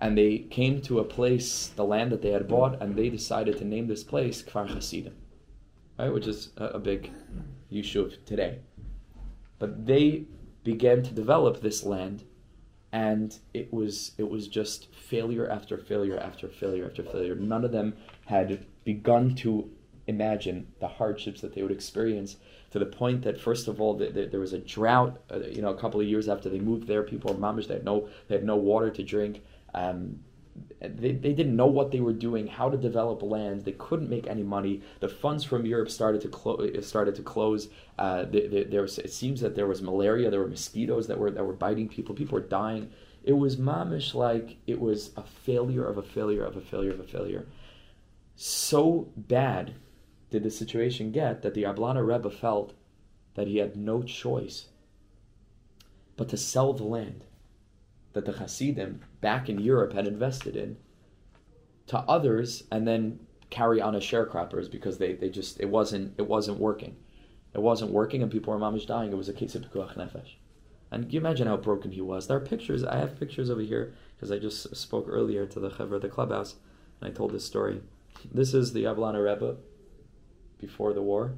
and 0.00 0.16
they 0.16 0.38
came 0.38 0.80
to 0.82 1.00
a 1.00 1.04
place, 1.04 1.68
the 1.74 1.84
land 1.84 2.12
that 2.12 2.22
they 2.22 2.30
had 2.30 2.48
bought, 2.48 2.80
and 2.80 2.94
they 2.94 3.08
decided 3.08 3.58
to 3.58 3.64
name 3.64 3.88
this 3.88 4.04
place 4.04 4.42
Kfar 4.42 4.68
Hasidim, 4.68 5.14
right, 5.98 6.12
which 6.12 6.26
is 6.26 6.50
a, 6.56 6.66
a 6.66 6.78
big 6.78 7.10
yishuv 7.72 8.24
today. 8.24 8.60
But 9.58 9.86
they 9.86 10.24
began 10.62 11.02
to 11.02 11.12
develop 11.12 11.60
this 11.60 11.82
land, 11.82 12.24
and 12.92 13.36
it 13.52 13.72
was 13.72 14.12
it 14.18 14.30
was 14.30 14.46
just 14.46 14.94
failure 14.94 15.48
after 15.48 15.76
failure 15.76 16.18
after 16.18 16.48
failure 16.48 16.86
after 16.86 17.02
failure. 17.02 17.34
None 17.34 17.64
of 17.64 17.72
them 17.72 17.96
had 18.26 18.66
begun 18.84 19.34
to 19.36 19.70
imagine 20.06 20.66
the 20.80 20.88
hardships 20.88 21.40
that 21.42 21.54
they 21.54 21.62
would 21.62 21.72
experience 21.72 22.36
to 22.70 22.78
the 22.78 22.86
point 22.86 23.22
that 23.22 23.38
first 23.38 23.68
of 23.68 23.80
all 23.80 23.94
the, 23.94 24.08
the, 24.08 24.26
there 24.26 24.40
was 24.40 24.54
a 24.54 24.58
drought 24.58 25.20
uh, 25.30 25.40
you 25.40 25.60
know 25.60 25.68
a 25.68 25.76
couple 25.76 26.00
of 26.00 26.06
years 26.06 26.28
after 26.28 26.48
they 26.48 26.58
moved 26.58 26.86
there 26.86 27.02
people 27.02 27.32
were 27.32 27.38
mamish 27.38 27.68
they 27.68 27.74
had 27.74 27.84
no 27.84 28.08
they 28.26 28.34
had 28.34 28.44
no 28.44 28.56
water 28.56 28.90
to 28.90 29.02
drink 29.02 29.42
um, 29.74 30.20
they, 30.80 31.12
they 31.12 31.32
didn't 31.32 31.56
know 31.56 31.66
what 31.66 31.90
they 31.90 32.00
were 32.00 32.12
doing, 32.12 32.46
how 32.46 32.68
to 32.68 32.76
develop 32.76 33.22
land. 33.22 33.64
They 33.64 33.72
couldn't 33.72 34.08
make 34.08 34.26
any 34.26 34.42
money. 34.42 34.82
The 35.00 35.08
funds 35.08 35.44
from 35.44 35.66
Europe 35.66 35.90
started 35.90 36.20
to 36.22 36.28
close. 36.28 36.86
Started 36.86 37.14
to 37.16 37.22
close. 37.22 37.68
Uh, 37.98 38.24
there 38.30 38.82
was, 38.82 38.98
it 38.98 39.12
seems 39.12 39.40
that 39.40 39.54
there 39.54 39.66
was 39.66 39.82
malaria. 39.82 40.30
There 40.30 40.40
were 40.40 40.48
mosquitoes 40.48 41.06
that 41.08 41.18
were 41.18 41.30
that 41.30 41.44
were 41.44 41.52
biting 41.52 41.88
people. 41.88 42.14
People 42.14 42.38
were 42.38 42.46
dying. 42.46 42.90
It 43.24 43.32
was 43.32 43.56
mamish 43.56 44.14
like 44.14 44.56
it 44.66 44.80
was 44.80 45.10
a 45.16 45.22
failure 45.22 45.84
of 45.84 45.98
a 45.98 46.02
failure 46.02 46.44
of 46.44 46.56
a 46.56 46.60
failure 46.60 46.92
of 46.92 47.00
a 47.00 47.04
failure. 47.04 47.46
So 48.36 49.10
bad 49.16 49.74
did 50.30 50.44
the 50.44 50.50
situation 50.50 51.10
get 51.10 51.42
that 51.42 51.54
the 51.54 51.64
Yablana 51.64 52.06
Rebbe 52.06 52.30
felt 52.30 52.74
that 53.34 53.48
he 53.48 53.58
had 53.58 53.76
no 53.76 54.02
choice 54.02 54.66
but 56.16 56.28
to 56.28 56.36
sell 56.36 56.72
the 56.72 56.84
land 56.84 57.24
that 58.18 58.24
the 58.24 58.40
Hasidim 58.40 59.00
back 59.20 59.48
in 59.48 59.60
Europe 59.60 59.92
had 59.92 60.08
invested 60.08 60.56
in 60.56 60.76
to 61.86 61.98
others 62.00 62.64
and 62.70 62.86
then 62.86 63.20
carry 63.48 63.80
on 63.80 63.94
as 63.94 64.02
sharecroppers 64.02 64.68
because 64.68 64.98
they, 64.98 65.12
they 65.12 65.28
just 65.28 65.60
it 65.60 65.68
wasn't 65.70 66.14
it 66.18 66.26
wasn't 66.26 66.58
working. 66.58 66.96
It 67.54 67.60
wasn't 67.60 67.92
working 67.92 68.22
and 68.22 68.30
people 68.30 68.52
were 68.52 68.58
mamish 68.58 68.86
dying. 68.86 69.12
It 69.12 69.16
was 69.16 69.28
a 69.28 69.32
case 69.32 69.54
of 69.54 69.62
pikuach 69.62 69.96
nefesh. 69.96 70.34
And 70.90 71.12
you 71.12 71.20
imagine 71.20 71.46
how 71.46 71.56
broken 71.58 71.92
he 71.92 72.00
was? 72.00 72.26
There 72.26 72.36
are 72.36 72.40
pictures. 72.40 72.82
I 72.82 72.96
have 72.96 73.20
pictures 73.20 73.50
over 73.50 73.60
here 73.60 73.94
because 74.16 74.32
I 74.32 74.38
just 74.38 74.74
spoke 74.74 75.06
earlier 75.08 75.46
to 75.46 75.60
the 75.60 75.70
Chevra, 75.70 76.00
the 76.00 76.08
clubhouse, 76.08 76.56
and 77.00 77.08
I 77.08 77.14
told 77.14 77.32
this 77.32 77.44
story. 77.44 77.82
This 78.34 78.52
is 78.52 78.72
the 78.72 78.84
Yablana 78.84 79.24
Rebbe 79.24 79.56
before 80.58 80.92
the 80.92 81.02
war. 81.02 81.34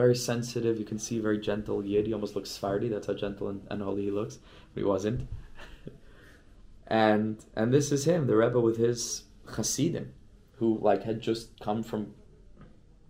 Very 0.00 0.16
sensitive. 0.16 0.78
You 0.78 0.86
can 0.86 0.98
see 0.98 1.18
very 1.18 1.38
gentle 1.38 1.84
Yid. 1.84 2.06
He 2.06 2.14
almost 2.14 2.34
looks 2.34 2.48
Sephardi. 2.48 2.88
That's 2.88 3.06
how 3.06 3.12
gentle 3.12 3.50
and, 3.50 3.66
and 3.68 3.82
holy 3.82 4.04
he 4.04 4.10
looks. 4.10 4.38
But 4.72 4.80
he 4.80 4.86
wasn't. 4.86 5.28
and 6.86 7.44
and 7.54 7.70
this 7.70 7.92
is 7.92 8.06
him, 8.06 8.26
the 8.26 8.34
Rebbe 8.34 8.58
with 8.58 8.78
his 8.78 9.24
Hasidim, 9.44 10.10
who 10.52 10.78
like 10.80 11.02
had 11.02 11.20
just 11.20 11.60
come 11.60 11.82
from 11.82 12.14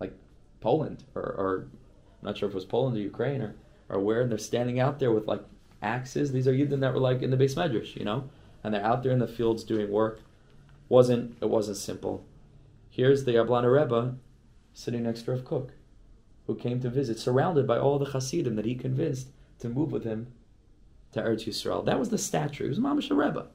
like 0.00 0.12
Poland 0.60 1.04
or, 1.14 1.22
or 1.22 1.68
I'm 1.70 2.26
not 2.26 2.36
sure 2.36 2.48
if 2.48 2.54
it 2.54 2.56
was 2.56 2.64
Poland 2.64 2.96
or 2.96 3.00
Ukraine 3.00 3.40
or, 3.40 3.54
or 3.88 4.00
where, 4.00 4.22
and 4.22 4.28
they're 4.28 4.36
standing 4.36 4.80
out 4.80 4.98
there 4.98 5.12
with 5.12 5.28
like 5.28 5.44
axes. 5.82 6.32
These 6.32 6.48
are 6.48 6.52
Yidden 6.52 6.80
that 6.80 6.92
were 6.92 6.98
like 6.98 7.22
in 7.22 7.30
the 7.30 7.36
beis 7.36 7.54
medrash, 7.54 7.94
you 7.94 8.04
know, 8.04 8.28
and 8.64 8.74
they're 8.74 8.84
out 8.84 9.04
there 9.04 9.12
in 9.12 9.20
the 9.20 9.28
fields 9.28 9.62
doing 9.62 9.92
work. 9.92 10.22
wasn't 10.88 11.36
It 11.40 11.50
wasn't 11.50 11.76
simple. 11.76 12.24
Here's 12.88 13.26
the 13.26 13.34
Yablana 13.36 13.72
Rebbe 13.72 14.16
sitting 14.74 15.04
next 15.04 15.22
to 15.22 15.30
Rav 15.30 15.44
Kook 15.44 15.70
who 16.50 16.56
came 16.56 16.80
to 16.80 16.90
visit, 16.90 17.16
surrounded 17.16 17.64
by 17.64 17.78
all 17.78 17.96
the 17.96 18.10
Hasidim 18.10 18.56
that 18.56 18.64
he 18.64 18.74
convinced 18.74 19.28
to 19.60 19.68
move 19.68 19.92
with 19.92 20.02
him 20.02 20.26
to 21.12 21.22
Eretz 21.22 21.46
Yisrael. 21.46 21.84
That 21.84 22.00
was 22.00 22.08
the 22.08 22.18
stature. 22.18 22.64
He 22.64 22.68
was 22.68 22.80
Mamash 22.80 23.08
Rebbe. 23.16 23.46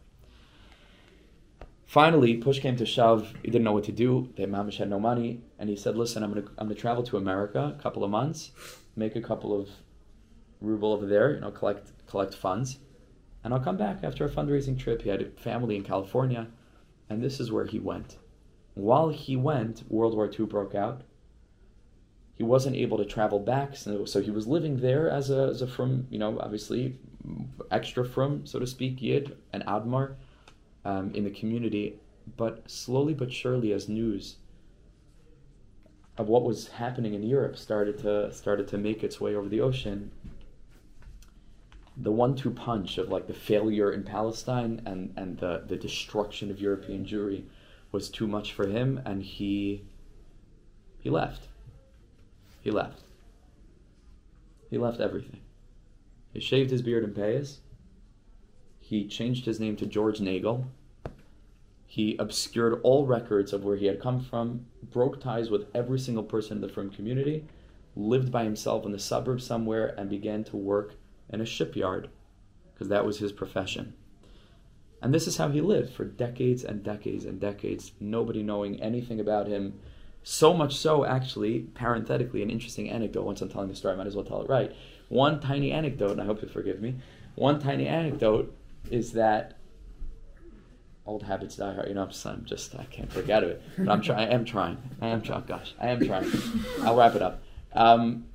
Finally, 1.86 2.38
push 2.38 2.62
came 2.62 2.78
to 2.78 2.86
shove. 2.86 3.34
He 3.44 3.52
didn't 3.52 3.66
know 3.66 3.74
what 3.74 3.84
to 3.84 3.92
do. 3.92 4.30
The 4.38 4.46
Mamish 4.46 4.78
had 4.78 4.90
no 4.90 4.98
money, 4.98 5.42
and 5.60 5.70
he 5.70 5.76
said, 5.76 5.98
"Listen, 5.98 6.24
I'm 6.24 6.32
going 6.32 6.46
to 6.46 6.52
I'm 6.58 6.70
to 6.70 6.76
travel 6.76 7.04
to 7.04 7.18
America 7.18 7.76
a 7.78 7.82
couple 7.82 8.06
of 8.06 8.10
months, 8.10 8.52
make 8.96 9.18
a 9.18 9.22
couple 9.22 9.60
of 9.60 9.70
ruble 10.62 10.94
over 10.94 11.06
there, 11.06 11.34
you 11.34 11.42
know, 11.42 11.52
collect 11.52 11.92
collect 12.08 12.34
funds, 12.34 12.80
and 13.44 13.54
I'll 13.54 13.60
come 13.60 13.76
back 13.76 14.06
after 14.06 14.24
a 14.24 14.30
fundraising 14.30 14.80
trip." 14.80 15.02
He 15.02 15.10
had 15.10 15.22
a 15.22 15.30
family 15.32 15.76
in 15.76 15.84
California, 15.84 16.48
and 17.10 17.22
this 17.22 17.42
is 17.42 17.52
where 17.52 17.66
he 17.66 17.78
went. 17.78 18.20
While 18.74 19.10
he 19.10 19.36
went, 19.36 19.84
World 19.90 20.16
War 20.16 20.32
II 20.32 20.46
broke 20.46 20.76
out 20.76 21.02
he 22.36 22.44
wasn't 22.44 22.76
able 22.76 22.98
to 22.98 23.06
travel 23.06 23.40
back, 23.40 23.76
so, 23.78 24.06
so 24.06 24.22
he 24.22 24.30
was 24.30 24.46
living 24.46 24.78
there 24.78 25.10
as 25.10 25.30
a, 25.30 25.48
as 25.48 25.62
a 25.62 25.68
frum, 25.68 26.06
you 26.10 26.20
know, 26.20 26.38
obviously 26.40 26.98
extra 27.72 28.06
frum, 28.06 28.46
so 28.46 28.60
to 28.60 28.68
speak, 28.68 29.02
Yid, 29.02 29.38
and 29.54 29.64
Admar 29.64 30.16
um, 30.84 31.12
in 31.14 31.24
the 31.24 31.30
community. 31.30 32.00
But 32.38 32.70
slowly 32.70 33.14
but 33.14 33.32
surely, 33.32 33.72
as 33.72 33.88
news 33.88 34.38
of 36.18 36.28
what 36.28 36.44
was 36.44 36.70
happening 36.70 37.14
in 37.14 37.24
Europe 37.24 37.56
started 37.58 38.00
to 38.00 38.34
started 38.34 38.68
to 38.70 38.78
make 38.78 39.04
its 39.04 39.22
way 39.22 39.36
over 39.36 39.48
the 39.48 39.62
ocean, 39.62 40.12
the 41.96 42.12
one-two 42.12 42.50
punch 42.52 42.98
of 42.98 43.10
like 43.10 43.28
the 43.28 43.34
failure 43.34 43.92
in 43.92 44.04
Palestine 44.04 44.82
and 44.88 45.14
and 45.16 45.38
the 45.38 45.64
the 45.68 45.76
destruction 45.76 46.50
of 46.50 46.60
European 46.60 47.06
Jewry 47.06 47.44
was 47.92 48.10
too 48.10 48.28
much 48.28 48.54
for 48.54 48.68
him, 48.68 49.00
and 49.06 49.22
he 49.22 49.84
he 51.00 51.12
left 51.12 51.48
he 52.66 52.72
left. 52.72 53.04
He 54.72 54.80
left 54.80 55.00
everything. 55.00 55.40
He 56.34 56.40
shaved 56.40 56.72
his 56.72 56.82
beard 56.82 57.04
in 57.04 57.14
payas. 57.14 57.60
He 58.80 59.08
changed 59.08 59.46
his 59.46 59.60
name 59.60 59.76
to 59.76 59.86
George 59.86 60.20
Nagel. 60.20 60.66
He 61.86 62.18
obscured 62.18 62.82
all 62.82 63.06
records 63.06 63.54
of 63.54 63.64
where 63.64 63.78
he 63.78 63.86
had 63.86 64.02
come 64.02 64.20
from, 64.20 64.66
broke 64.82 65.22
ties 65.22 65.52
with 65.52 65.68
every 65.76 66.00
single 66.00 66.24
person 66.24 66.58
in 66.58 66.62
the 66.62 66.68
firm 66.68 66.90
community, 66.90 67.46
lived 67.96 68.32
by 68.32 68.44
himself 68.44 68.84
in 68.84 68.92
the 68.92 69.00
suburbs 69.00 69.46
somewhere, 69.46 69.94
and 69.96 70.10
began 70.10 70.44
to 70.46 70.58
work 70.58 70.96
in 71.30 71.42
a 71.42 71.46
shipyard 71.46 72.10
because 72.74 72.88
that 72.88 73.06
was 73.06 73.20
his 73.20 73.32
profession. 73.32 73.94
And 75.04 75.14
this 75.14 75.28
is 75.28 75.38
how 75.38 75.50
he 75.50 75.62
lived 75.62 75.94
for 75.94 76.04
decades 76.04 76.64
and 76.64 76.84
decades 76.84 77.26
and 77.26 77.40
decades, 77.40 77.92
nobody 78.00 78.42
knowing 78.42 78.82
anything 78.82 79.20
about 79.20 79.46
him, 79.46 79.80
so 80.28 80.56
much 80.56 80.76
so, 80.76 81.06
actually, 81.06 81.60
parenthetically, 81.60 82.42
an 82.42 82.50
interesting 82.50 82.90
anecdote. 82.90 83.24
Once 83.26 83.44
I'm 83.44 83.50
telling 83.50 83.68
the 83.68 83.76
story, 83.76 83.94
I 83.94 83.98
might 83.98 84.08
as 84.08 84.16
well 84.16 84.26
tell 84.26 84.42
it 84.42 84.50
right. 84.50 84.76
One 85.08 85.40
tiny 85.40 85.72
anecdote, 85.72 86.14
and 86.14 86.20
I 86.20 86.26
hope 86.26 86.42
you 86.42 86.48
forgive 86.48 86.82
me. 86.82 86.96
One 87.36 87.60
tiny 87.60 87.86
anecdote 87.86 88.52
is 88.90 89.14
that 89.14 89.60
old 91.06 91.22
habits 91.22 91.58
die 91.58 91.76
hard. 91.76 91.90
You 91.90 91.94
know, 91.94 92.02
I'm 92.02 92.10
just, 92.10 92.26
I'm 92.26 92.44
just 92.44 92.76
I 92.76 92.86
can't 92.86 93.14
forget 93.14 93.44
it. 93.44 93.62
But 93.78 93.88
I'm 93.88 94.02
trying. 94.02 94.28
I 94.28 94.34
am 94.34 94.46
trying. 94.46 94.80
I 95.00 95.10
am 95.10 95.22
trying. 95.22 95.44
Gosh, 95.44 95.76
I 95.80 95.90
am 95.90 96.04
trying. 96.04 96.32
I'll 96.82 96.96
wrap 96.96 97.14
it 97.14 97.22
up. 97.22 97.44
Um, 97.74 98.26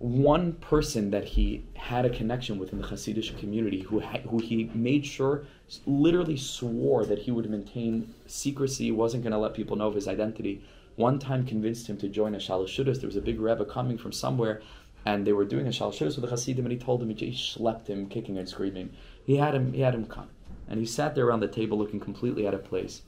one 0.00 0.54
person 0.54 1.10
that 1.10 1.24
he 1.24 1.62
had 1.76 2.06
a 2.06 2.10
connection 2.10 2.58
with 2.58 2.72
in 2.72 2.80
the 2.80 2.88
Hasidic 2.88 3.38
community, 3.38 3.82
who 3.82 4.00
ha- 4.00 4.22
who 4.30 4.38
he 4.38 4.70
made 4.74 5.04
sure, 5.04 5.44
literally 5.84 6.38
swore 6.38 7.04
that 7.04 7.18
he 7.18 7.30
would 7.30 7.50
maintain 7.50 8.14
secrecy, 8.26 8.90
wasn't 8.90 9.22
going 9.22 9.32
to 9.32 9.38
let 9.38 9.52
people 9.52 9.76
know 9.76 9.88
of 9.88 9.94
his 9.94 10.08
identity. 10.08 10.64
One 10.96 11.18
time 11.18 11.44
convinced 11.44 11.86
him 11.86 11.98
to 11.98 12.08
join 12.08 12.34
a 12.34 12.38
Shalashudas. 12.38 13.00
There 13.00 13.08
was 13.08 13.16
a 13.16 13.20
big 13.20 13.38
rebbe 13.38 13.66
coming 13.66 13.98
from 13.98 14.10
somewhere, 14.10 14.62
and 15.04 15.26
they 15.26 15.34
were 15.34 15.44
doing 15.44 15.66
a 15.66 15.70
Shalashudas 15.70 16.16
with 16.16 16.22
the 16.22 16.30
Hasidim, 16.30 16.64
and 16.64 16.72
he 16.72 16.78
told 16.78 17.02
him 17.02 17.10
he 17.10 17.32
schlepped 17.32 17.88
him, 17.88 18.06
kicking 18.06 18.38
and 18.38 18.48
screaming. 18.48 18.94
He 19.26 19.36
had 19.36 19.54
him. 19.54 19.74
He 19.74 19.82
had 19.82 19.94
him 19.94 20.06
come, 20.06 20.30
and 20.66 20.80
he 20.80 20.86
sat 20.86 21.14
there 21.14 21.26
around 21.26 21.40
the 21.40 21.48
table 21.48 21.76
looking 21.76 22.00
completely 22.00 22.48
out 22.48 22.54
of 22.54 22.64
place. 22.64 23.02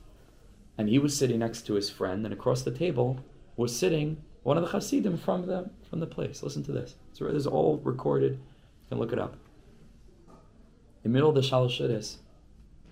And 0.76 0.90
he 0.90 0.98
was 0.98 1.16
sitting 1.16 1.38
next 1.38 1.62
to 1.62 1.74
his 1.74 1.88
friend, 1.88 2.26
and 2.26 2.34
across 2.34 2.60
the 2.60 2.70
table 2.70 3.20
was 3.56 3.74
sitting 3.74 4.22
one 4.42 4.56
of 4.56 4.64
the 4.64 4.70
Hasidim 4.70 5.16
from 5.18 5.46
the 5.46 5.70
from 5.88 6.00
the 6.00 6.06
place. 6.06 6.42
Listen 6.42 6.62
to 6.64 6.72
this. 6.72 6.94
So 7.12 7.24
this 7.26 7.34
is 7.34 7.46
all 7.46 7.80
recorded. 7.84 8.32
You 8.32 8.88
can 8.88 8.98
look 8.98 9.12
it 9.12 9.18
up. 9.18 9.36
In 11.04 11.10
the 11.10 11.14
middle 11.14 11.28
of 11.28 11.34
the 11.34 11.40
Shalosh 11.40 12.16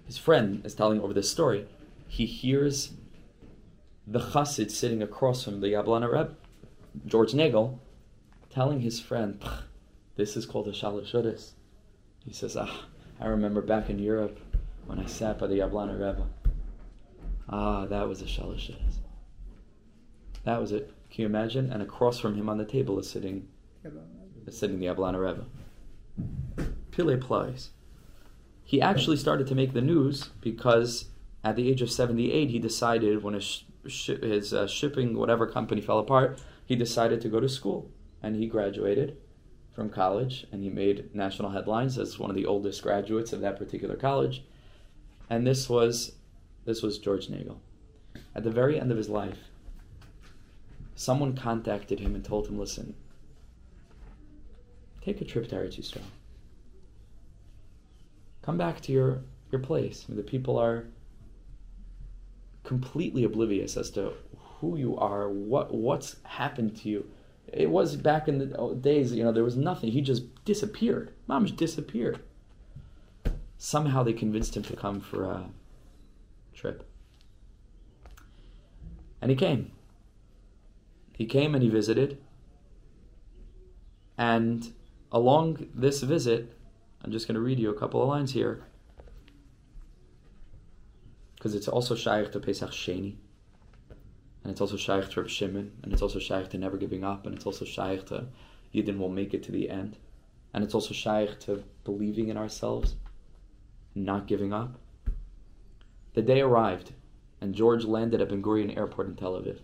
his 0.06 0.18
friend 0.18 0.64
is 0.64 0.74
telling 0.74 1.00
over 1.00 1.12
this 1.12 1.30
story. 1.30 1.66
He 2.08 2.26
hears 2.26 2.92
the 4.06 4.18
Chassid 4.18 4.70
sitting 4.70 5.02
across 5.02 5.44
from 5.44 5.60
the 5.60 5.68
Yablana 5.68 6.10
Reb, 6.10 6.36
George 7.06 7.32
Nagel, 7.32 7.78
telling 8.48 8.80
his 8.80 8.98
friend, 8.98 9.40
"This 10.16 10.36
is 10.36 10.46
called 10.46 10.66
the 10.66 10.72
Shalosh 10.72 11.52
He 12.24 12.32
says, 12.32 12.56
"Ah, 12.56 12.86
I 13.20 13.26
remember 13.26 13.62
back 13.62 13.88
in 13.88 13.98
Europe 13.98 14.38
when 14.86 14.98
I 14.98 15.06
sat 15.06 15.38
by 15.38 15.46
the 15.46 15.58
Yablana 15.60 15.92
Rebbe. 15.92 16.26
Ah, 17.48 17.86
that 17.86 18.08
was 18.08 18.20
a 18.22 18.24
Shalosh 18.24 18.74
That 20.44 20.60
was 20.60 20.72
it. 20.72 20.92
Can 21.10 21.22
you 21.22 21.26
imagine? 21.26 21.70
And 21.72 21.82
across 21.82 22.18
from 22.18 22.36
him 22.36 22.48
on 22.48 22.58
the 22.58 22.64
table 22.64 22.98
is 22.98 23.10
sitting, 23.10 23.48
is 24.46 24.58
sitting 24.58 24.78
the 24.78 24.86
Yablana 24.86 25.20
Rebbe. 25.20 25.46
Pile 26.92 27.16
plies. 27.18 27.70
He 28.64 28.80
actually 28.80 29.16
started 29.16 29.46
to 29.48 29.54
make 29.54 29.72
the 29.72 29.80
news 29.80 30.30
because 30.40 31.06
at 31.42 31.56
the 31.56 31.68
age 31.68 31.82
of 31.82 31.90
78, 31.90 32.50
he 32.50 32.58
decided 32.58 33.22
when 33.22 33.34
his, 33.34 33.64
his 33.84 34.54
uh, 34.54 34.68
shipping, 34.68 35.16
whatever 35.16 35.46
company 35.46 35.80
fell 35.80 35.98
apart, 35.98 36.40
he 36.64 36.76
decided 36.76 37.20
to 37.22 37.28
go 37.28 37.40
to 37.40 37.48
school. 37.48 37.90
And 38.22 38.36
he 38.36 38.46
graduated 38.46 39.16
from 39.72 39.88
college 39.90 40.46
and 40.52 40.62
he 40.62 40.70
made 40.70 41.14
national 41.14 41.50
headlines 41.50 41.98
as 41.98 42.18
one 42.18 42.30
of 42.30 42.36
the 42.36 42.46
oldest 42.46 42.82
graduates 42.82 43.32
of 43.32 43.40
that 43.40 43.58
particular 43.58 43.96
college. 43.96 44.44
And 45.28 45.46
this 45.46 45.68
was, 45.68 46.12
this 46.64 46.82
was 46.82 46.98
George 46.98 47.28
Nagel. 47.28 47.60
At 48.34 48.44
the 48.44 48.50
very 48.50 48.78
end 48.78 48.92
of 48.92 48.98
his 48.98 49.08
life, 49.08 49.49
someone 51.00 51.34
contacted 51.34 51.98
him 51.98 52.14
and 52.14 52.22
told 52.22 52.46
him, 52.46 52.58
listen, 52.58 52.94
take 55.00 55.18
a 55.22 55.24
trip 55.24 55.48
to 55.48 55.56
Eretz 55.56 55.78
Yisrael. 55.78 56.02
Come 58.42 58.58
back 58.58 58.82
to 58.82 58.92
your, 58.92 59.22
your 59.50 59.62
place. 59.62 60.04
the 60.10 60.22
people 60.22 60.58
are 60.58 60.84
completely 62.64 63.24
oblivious 63.24 63.78
as 63.78 63.88
to 63.92 64.12
who 64.60 64.76
you 64.76 64.94
are, 64.98 65.30
what 65.30 65.72
what's 65.72 66.16
happened 66.24 66.76
to 66.76 66.90
you. 66.90 67.06
It 67.50 67.70
was 67.70 67.96
back 67.96 68.28
in 68.28 68.36
the 68.38 68.78
days, 68.78 69.14
you 69.14 69.24
know, 69.24 69.32
there 69.32 69.42
was 69.42 69.56
nothing. 69.56 69.92
He 69.92 70.02
just 70.02 70.44
disappeared. 70.44 71.14
Mom 71.26 71.46
just 71.46 71.56
disappeared. 71.56 72.20
Somehow 73.56 74.02
they 74.02 74.12
convinced 74.12 74.54
him 74.54 74.64
to 74.64 74.76
come 74.76 75.00
for 75.00 75.24
a 75.24 75.46
trip. 76.52 76.86
And 79.22 79.30
he 79.30 79.36
came. 79.36 79.72
He 81.20 81.26
came 81.26 81.54
and 81.54 81.62
he 81.62 81.68
visited. 81.68 82.16
And 84.16 84.72
along 85.12 85.68
this 85.74 86.00
visit, 86.00 86.56
I'm 87.04 87.12
just 87.12 87.28
going 87.28 87.34
to 87.34 87.42
read 87.42 87.58
you 87.58 87.68
a 87.68 87.78
couple 87.78 88.00
of 88.00 88.08
lines 88.08 88.32
here 88.32 88.64
because 91.34 91.54
it's 91.54 91.68
also 91.68 91.94
shaykh 91.94 92.32
to 92.32 92.40
Pesach 92.40 92.70
Sheni, 92.70 93.16
and 94.42 94.50
it's 94.50 94.62
also 94.62 94.78
shaykh 94.78 95.10
to 95.10 95.20
Reb 95.20 95.28
Shimon, 95.28 95.72
and 95.82 95.92
it's 95.92 96.00
also 96.00 96.18
shaykh 96.18 96.48
to 96.48 96.58
never 96.58 96.78
giving 96.78 97.04
up, 97.04 97.26
and 97.26 97.34
it's 97.34 97.44
also 97.44 97.66
shaykh 97.66 98.06
to 98.06 98.28
Yidden 98.74 98.96
will 98.96 99.10
make 99.10 99.34
it 99.34 99.42
to 99.42 99.52
the 99.52 99.68
end, 99.68 99.98
and 100.54 100.64
it's 100.64 100.74
also 100.74 100.94
shaykh 100.94 101.38
to 101.40 101.62
believing 101.84 102.28
in 102.28 102.38
ourselves, 102.38 102.96
not 103.94 104.26
giving 104.26 104.54
up. 104.54 104.80
The 106.14 106.22
day 106.22 106.40
arrived, 106.40 106.92
and 107.42 107.54
George 107.54 107.84
landed 107.84 108.22
at 108.22 108.30
Ben 108.30 108.42
Gurion 108.42 108.74
Airport 108.74 109.08
in 109.08 109.16
Tel 109.16 109.34
Aviv. 109.34 109.58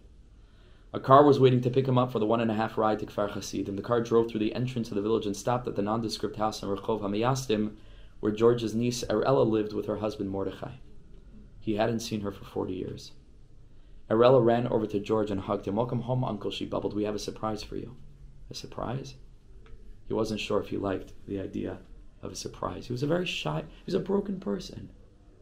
A 0.93 1.01
car 1.01 1.25
was 1.25 1.41
waiting 1.41 1.61
to 1.63 1.71
pick 1.71 1.87
him 1.87 1.99
up 1.99 2.13
for 2.13 2.19
the 2.19 2.27
one 2.27 2.41
and 2.41 2.51
a 2.51 2.55
half 2.55 2.79
ride 2.79 3.01
to 3.01 3.07
Kfar 3.07 3.69
and 3.69 3.79
The 3.79 3.83
car 3.83 4.01
drove 4.01 4.31
through 4.31 4.41
the 4.41 4.55
entrance 4.55 4.89
of 4.89 4.95
the 4.95 5.03
village 5.03 5.27
and 5.27 5.37
stopped 5.37 5.67
at 5.69 5.77
the 5.77 5.83
nondescript 5.83 6.37
house 6.37 6.63
in 6.63 6.69
Rehov 6.69 7.01
Hamayastim, 7.01 7.75
where 8.21 8.33
George's 8.33 8.75
niece 8.75 9.05
Arella 9.05 9.47
lived 9.47 9.73
with 9.73 9.87
her 9.87 9.97
husband 9.97 10.31
Mordechai. 10.31 10.77
He 11.59 11.75
hadn't 11.75 12.01
seen 12.01 12.21
her 12.21 12.31
for 12.31 12.45
40 12.45 12.73
years. 12.73 13.13
Arella 14.09 14.43
ran 14.43 14.69
over 14.69 14.87
to 14.87 15.01
George 15.01 15.31
and 15.33 15.41
hugged 15.41 15.67
him. 15.67 15.75
Welcome 15.75 16.03
home, 16.03 16.23
Uncle, 16.23 16.51
she 16.51 16.65
bubbled. 16.65 16.95
We 16.95 17.05
have 17.05 17.17
a 17.17 17.19
surprise 17.19 17.63
for 17.63 17.77
you. 17.77 17.97
A 18.51 18.55
surprise? 18.55 19.17
He 20.07 20.15
wasn't 20.15 20.41
sure 20.41 20.61
if 20.61 20.69
he 20.69 20.77
liked 20.77 21.13
the 21.27 21.41
idea 21.41 21.79
of 22.23 22.33
a 22.33 22.37
surprise. 22.37 22.87
He 22.87 22.93
was 22.93 23.03
a 23.03 23.09
very 23.09 23.27
shy, 23.27 23.63
he 23.63 23.85
was 23.85 23.95
a 23.95 24.01
broken 24.01 24.39
person. 24.39 24.91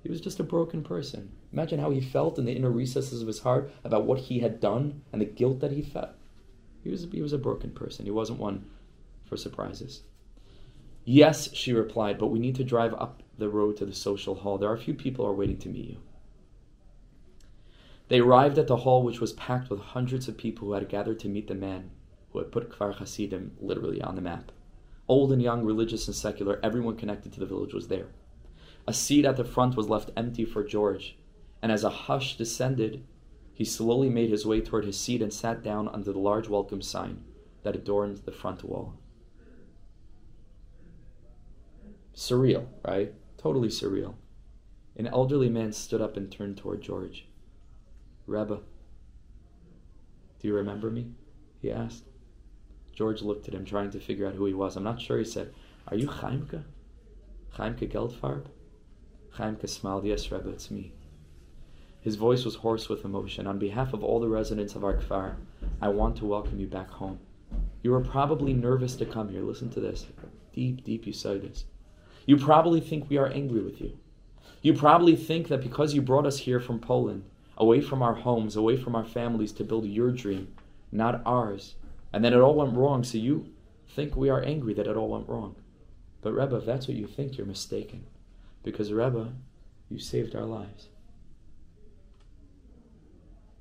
He 0.04 0.10
was 0.10 0.20
just 0.20 0.38
a 0.38 0.44
broken 0.44 0.84
person. 0.84 1.32
Imagine 1.50 1.80
how 1.80 1.90
he 1.90 2.00
felt 2.02 2.38
in 2.38 2.44
the 2.44 2.52
inner 2.52 2.70
recesses 2.70 3.22
of 3.22 3.26
his 3.26 3.38
heart 3.38 3.72
about 3.82 4.04
what 4.04 4.18
he 4.18 4.40
had 4.40 4.60
done 4.60 5.00
and 5.10 5.20
the 5.20 5.24
guilt 5.24 5.60
that 5.60 5.72
he 5.72 5.80
felt. 5.80 6.10
He 6.82 6.90
was, 6.90 7.08
he 7.10 7.22
was 7.22 7.32
a 7.32 7.38
broken 7.38 7.70
person. 7.70 8.04
He 8.04 8.10
wasn't 8.10 8.38
one 8.38 8.66
for 9.24 9.38
surprises. 9.38 10.02
Yes, 11.06 11.54
she 11.54 11.72
replied, 11.72 12.18
but 12.18 12.26
we 12.26 12.38
need 12.38 12.54
to 12.56 12.64
drive 12.64 12.92
up 12.92 13.22
the 13.38 13.48
road 13.48 13.78
to 13.78 13.86
the 13.86 13.94
social 13.94 14.34
hall. 14.34 14.58
There 14.58 14.68
are 14.68 14.74
a 14.74 14.78
few 14.78 14.92
people 14.92 15.26
are 15.26 15.32
waiting 15.32 15.56
to 15.58 15.70
meet 15.70 15.88
you. 15.88 15.96
They 18.08 18.20
arrived 18.20 18.58
at 18.58 18.66
the 18.66 18.76
hall, 18.76 19.02
which 19.02 19.22
was 19.22 19.32
packed 19.32 19.70
with 19.70 19.80
hundreds 19.80 20.28
of 20.28 20.36
people 20.36 20.68
who 20.68 20.74
had 20.74 20.90
gathered 20.90 21.18
to 21.20 21.28
meet 21.28 21.48
the 21.48 21.54
man 21.54 21.90
who 22.30 22.40
had 22.40 22.52
put 22.52 22.68
Kfar 22.68 22.94
Hasidim 22.94 23.52
literally 23.58 24.02
on 24.02 24.16
the 24.16 24.20
map. 24.20 24.52
Old 25.08 25.32
and 25.32 25.40
young, 25.40 25.64
religious 25.64 26.06
and 26.06 26.14
secular, 26.14 26.60
everyone 26.62 26.98
connected 26.98 27.32
to 27.32 27.40
the 27.40 27.46
village 27.46 27.72
was 27.72 27.88
there. 27.88 28.08
A 28.86 28.92
seat 28.92 29.24
at 29.24 29.36
the 29.36 29.44
front 29.44 29.76
was 29.76 29.88
left 29.88 30.10
empty 30.16 30.44
for 30.44 30.62
George, 30.62 31.16
and 31.62 31.72
as 31.72 31.84
a 31.84 31.90
hush 31.90 32.36
descended, 32.36 33.04
he 33.52 33.64
slowly 33.64 34.10
made 34.10 34.30
his 34.30 34.44
way 34.44 34.60
toward 34.60 34.84
his 34.84 34.98
seat 34.98 35.22
and 35.22 35.32
sat 35.32 35.62
down 35.62 35.88
under 35.88 36.12
the 36.12 36.18
large 36.18 36.48
welcome 36.48 36.82
sign 36.82 37.24
that 37.62 37.76
adorned 37.76 38.18
the 38.18 38.32
front 38.32 38.62
wall. 38.62 38.94
Surreal, 42.14 42.66
right? 42.86 43.14
Totally 43.38 43.68
surreal. 43.68 44.14
An 44.96 45.06
elderly 45.06 45.48
man 45.48 45.72
stood 45.72 46.00
up 46.00 46.16
and 46.16 46.30
turned 46.30 46.56
toward 46.56 46.82
George. 46.82 47.26
Rebbe, 48.26 48.60
do 50.44 50.48
you 50.48 50.54
remember 50.54 50.90
me? 50.90 51.06
he 51.62 51.72
asked. 51.72 52.04
George 52.92 53.22
looked 53.22 53.48
at 53.48 53.54
him, 53.54 53.64
trying 53.64 53.90
to 53.90 53.98
figure 53.98 54.26
out 54.26 54.34
who 54.34 54.44
he 54.44 54.52
was. 54.52 54.76
I'm 54.76 54.84
not 54.84 55.00
sure, 55.00 55.16
he 55.16 55.24
said. 55.24 55.54
Are 55.88 55.96
you 55.96 56.06
Chaimke? 56.06 56.62
Chaimke 57.56 57.90
Geldfarb? 57.90 58.44
Chaimke 59.36 59.68
smiled, 59.68 60.04
Yes, 60.04 60.30
Rebbe, 60.30 60.48
it's 60.48 60.70
me. 60.70 60.92
His 62.00 62.16
voice 62.16 62.44
was 62.44 62.56
hoarse 62.56 62.88
with 62.88 63.04
emotion. 63.04 63.46
On 63.46 63.58
behalf 63.58 63.92
of 63.92 64.04
all 64.04 64.20
the 64.20 64.28
residents 64.28 64.74
of 64.74 64.84
our 64.84 64.94
kfar, 64.94 65.36
I 65.80 65.88
want 65.88 66.16
to 66.18 66.26
welcome 66.26 66.60
you 66.60 66.66
back 66.66 66.90
home. 66.90 67.18
You 67.82 67.90
were 67.90 68.00
probably 68.00 68.52
nervous 68.52 68.94
to 68.96 69.06
come 69.06 69.30
here. 69.30 69.42
Listen 69.42 69.70
to 69.70 69.80
this. 69.80 70.06
Deep, 70.52 70.84
deep, 70.84 71.04
this. 71.04 71.64
You 72.26 72.36
probably 72.36 72.80
think 72.80 73.10
we 73.10 73.16
are 73.16 73.26
angry 73.26 73.60
with 73.60 73.80
you. 73.80 73.98
You 74.62 74.72
probably 74.72 75.16
think 75.16 75.48
that 75.48 75.62
because 75.62 75.94
you 75.94 76.02
brought 76.02 76.26
us 76.26 76.38
here 76.38 76.60
from 76.60 76.78
Poland, 76.78 77.24
away 77.56 77.80
from 77.80 78.02
our 78.02 78.14
homes, 78.14 78.56
away 78.56 78.76
from 78.76 78.94
our 78.94 79.04
families 79.04 79.52
to 79.52 79.64
build 79.64 79.84
your 79.84 80.12
dream, 80.12 80.54
not 80.92 81.22
ours. 81.26 81.74
And 82.12 82.24
then 82.24 82.32
it 82.32 82.40
all 82.40 82.54
went 82.54 82.76
wrong, 82.76 83.02
so 83.02 83.18
you 83.18 83.52
think 83.88 84.14
we 84.14 84.30
are 84.30 84.42
angry 84.42 84.74
that 84.74 84.86
it 84.86 84.96
all 84.96 85.08
went 85.08 85.28
wrong. 85.28 85.56
But 86.22 86.34
Rebbe, 86.34 86.56
if 86.56 86.64
that's 86.64 86.86
what 86.86 86.96
you 86.96 87.06
think, 87.06 87.36
you're 87.36 87.46
mistaken. 87.46 88.06
Because 88.64 88.92
Rebbe, 88.92 89.32
you 89.88 89.98
saved 89.98 90.34
our 90.34 90.44
lives. 90.44 90.88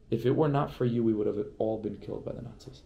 If 0.09 0.25
it 0.25 0.35
were 0.35 0.47
not 0.47 0.73
for 0.73 0.85
you, 0.85 1.03
we 1.03 1.13
would 1.13 1.27
have 1.27 1.45
all 1.57 1.79
been 1.79 1.97
killed 1.97 2.25
by 2.25 2.33
the 2.33 2.41
Nazis. 2.41 2.81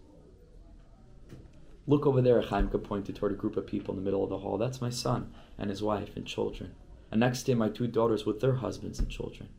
Look 1.85 2.05
over 2.05 2.21
there, 2.21 2.41
Chaimka 2.41 2.83
pointed 2.83 3.15
toward 3.15 3.31
a 3.31 3.35
group 3.35 3.55
of 3.55 3.65
people 3.65 3.93
in 3.93 3.99
the 3.99 4.03
middle 4.03 4.23
of 4.23 4.29
the 4.29 4.39
hall. 4.39 4.57
That's 4.57 4.81
my 4.81 4.89
son 4.89 5.33
and 5.57 5.69
his 5.69 5.81
wife 5.81 6.15
and 6.17 6.25
children. 6.25 6.73
And 7.11 7.21
next 7.21 7.47
him, 7.47 7.59
my 7.59 7.69
two 7.69 7.87
daughters 7.87 8.25
with 8.25 8.41
their 8.41 8.55
husbands 8.55 8.99
and 8.99 9.09
children. 9.09 9.49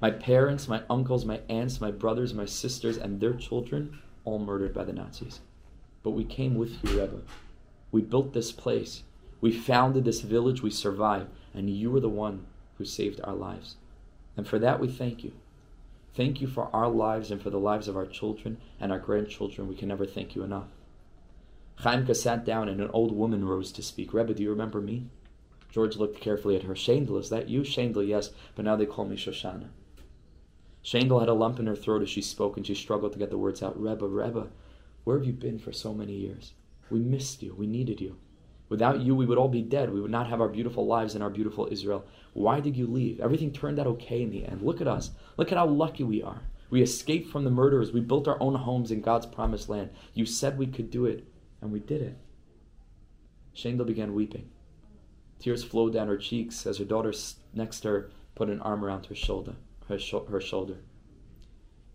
My 0.00 0.10
parents, 0.10 0.68
my 0.68 0.82
uncles, 0.90 1.24
my 1.24 1.40
aunts, 1.48 1.80
my 1.80 1.90
brothers, 1.90 2.34
my 2.34 2.44
sisters, 2.44 2.98
and 2.98 3.20
their 3.20 3.32
children, 3.32 3.98
all 4.24 4.38
murdered 4.38 4.74
by 4.74 4.84
the 4.84 4.92
Nazis. 4.92 5.40
But 6.02 6.10
we 6.10 6.24
came 6.24 6.56
with 6.56 6.82
you, 6.82 7.00
Rebbe. 7.00 7.22
We 7.92 8.02
built 8.02 8.32
this 8.32 8.52
place. 8.52 9.04
We 9.40 9.52
founded 9.52 10.04
this 10.04 10.20
village. 10.20 10.62
We 10.62 10.70
survived. 10.70 11.30
And 11.56 11.68
you 11.68 11.90
were 11.90 12.00
the 12.00 12.08
one 12.08 12.46
who 12.78 12.84
saved 12.84 13.20
our 13.24 13.34
lives. 13.34 13.76
And 14.36 14.46
for 14.46 14.58
that, 14.60 14.78
we 14.78 14.88
thank 14.88 15.24
you. 15.24 15.32
Thank 16.14 16.40
you 16.40 16.46
for 16.46 16.68
our 16.72 16.88
lives 16.88 17.30
and 17.30 17.42
for 17.42 17.50
the 17.50 17.58
lives 17.58 17.88
of 17.88 17.96
our 17.96 18.06
children 18.06 18.58
and 18.78 18.92
our 18.92 18.98
grandchildren. 18.98 19.68
We 19.68 19.74
can 19.74 19.88
never 19.88 20.06
thank 20.06 20.36
you 20.36 20.42
enough. 20.42 20.68
Chaimka 21.80 22.14
sat 22.14 22.44
down 22.44 22.68
and 22.68 22.80
an 22.80 22.90
old 22.92 23.12
woman 23.12 23.44
rose 23.44 23.72
to 23.72 23.82
speak. 23.82 24.14
Rebbe, 24.14 24.34
do 24.34 24.42
you 24.42 24.50
remember 24.50 24.80
me? 24.80 25.06
George 25.70 25.96
looked 25.96 26.20
carefully 26.20 26.56
at 26.56 26.62
her. 26.62 26.74
Shandel, 26.74 27.18
is 27.18 27.28
that 27.28 27.48
you? 27.48 27.60
Shandel, 27.60 28.06
yes, 28.06 28.30
but 28.54 28.64
now 28.64 28.76
they 28.76 28.86
call 28.86 29.04
me 29.04 29.16
Shoshana. 29.16 29.68
Shandel 30.82 31.20
had 31.20 31.28
a 31.28 31.34
lump 31.34 31.58
in 31.58 31.66
her 31.66 31.76
throat 31.76 32.00
as 32.02 32.08
she 32.08 32.22
spoke, 32.22 32.56
and 32.56 32.66
she 32.66 32.74
struggled 32.74 33.12
to 33.12 33.18
get 33.18 33.28
the 33.28 33.36
words 33.36 33.62
out. 33.62 33.78
Rebbe, 33.78 34.06
Rebbe, 34.06 34.48
where 35.04 35.18
have 35.18 35.26
you 35.26 35.32
been 35.32 35.58
for 35.58 35.72
so 35.72 35.92
many 35.92 36.14
years? 36.14 36.54
We 36.88 37.00
missed 37.00 37.42
you. 37.42 37.54
We 37.54 37.66
needed 37.66 38.00
you. 38.00 38.16
Without 38.68 39.00
you, 39.00 39.14
we 39.14 39.26
would 39.26 39.38
all 39.38 39.48
be 39.48 39.62
dead. 39.62 39.92
We 39.92 40.00
would 40.00 40.10
not 40.10 40.28
have 40.28 40.40
our 40.40 40.48
beautiful 40.48 40.86
lives 40.86 41.14
and 41.14 41.22
our 41.22 41.30
beautiful 41.30 41.68
Israel. 41.70 42.04
Why 42.32 42.60
did 42.60 42.76
you 42.76 42.86
leave? 42.86 43.20
Everything 43.20 43.52
turned 43.52 43.78
out 43.78 43.86
okay 43.86 44.22
in 44.22 44.30
the 44.30 44.44
end. 44.44 44.62
Look 44.62 44.80
at 44.80 44.88
us. 44.88 45.10
Look 45.36 45.52
at 45.52 45.58
how 45.58 45.66
lucky 45.66 46.04
we 46.04 46.22
are. 46.22 46.42
We 46.68 46.82
escaped 46.82 47.30
from 47.30 47.44
the 47.44 47.50
murderers. 47.50 47.92
We 47.92 48.00
built 48.00 48.26
our 48.26 48.40
own 48.40 48.54
homes 48.54 48.90
in 48.90 49.00
God's 49.00 49.26
promised 49.26 49.68
land. 49.68 49.90
You 50.14 50.26
said 50.26 50.58
we 50.58 50.66
could 50.66 50.90
do 50.90 51.06
it, 51.06 51.24
and 51.60 51.70
we 51.70 51.78
did 51.78 52.02
it. 52.02 52.18
Shandel 53.54 53.86
began 53.86 54.14
weeping. 54.14 54.50
Tears 55.38 55.62
flowed 55.62 55.92
down 55.92 56.08
her 56.08 56.16
cheeks 56.16 56.66
as 56.66 56.78
her 56.78 56.84
daughter 56.84 57.12
next 57.54 57.80
to 57.80 57.88
her 57.88 58.10
put 58.34 58.50
an 58.50 58.60
arm 58.60 58.84
around 58.84 59.06
her 59.06 59.14
shoulder 59.14 59.54
her, 59.88 59.98
sh- 59.98 60.14
her 60.30 60.40
shoulder. 60.40 60.76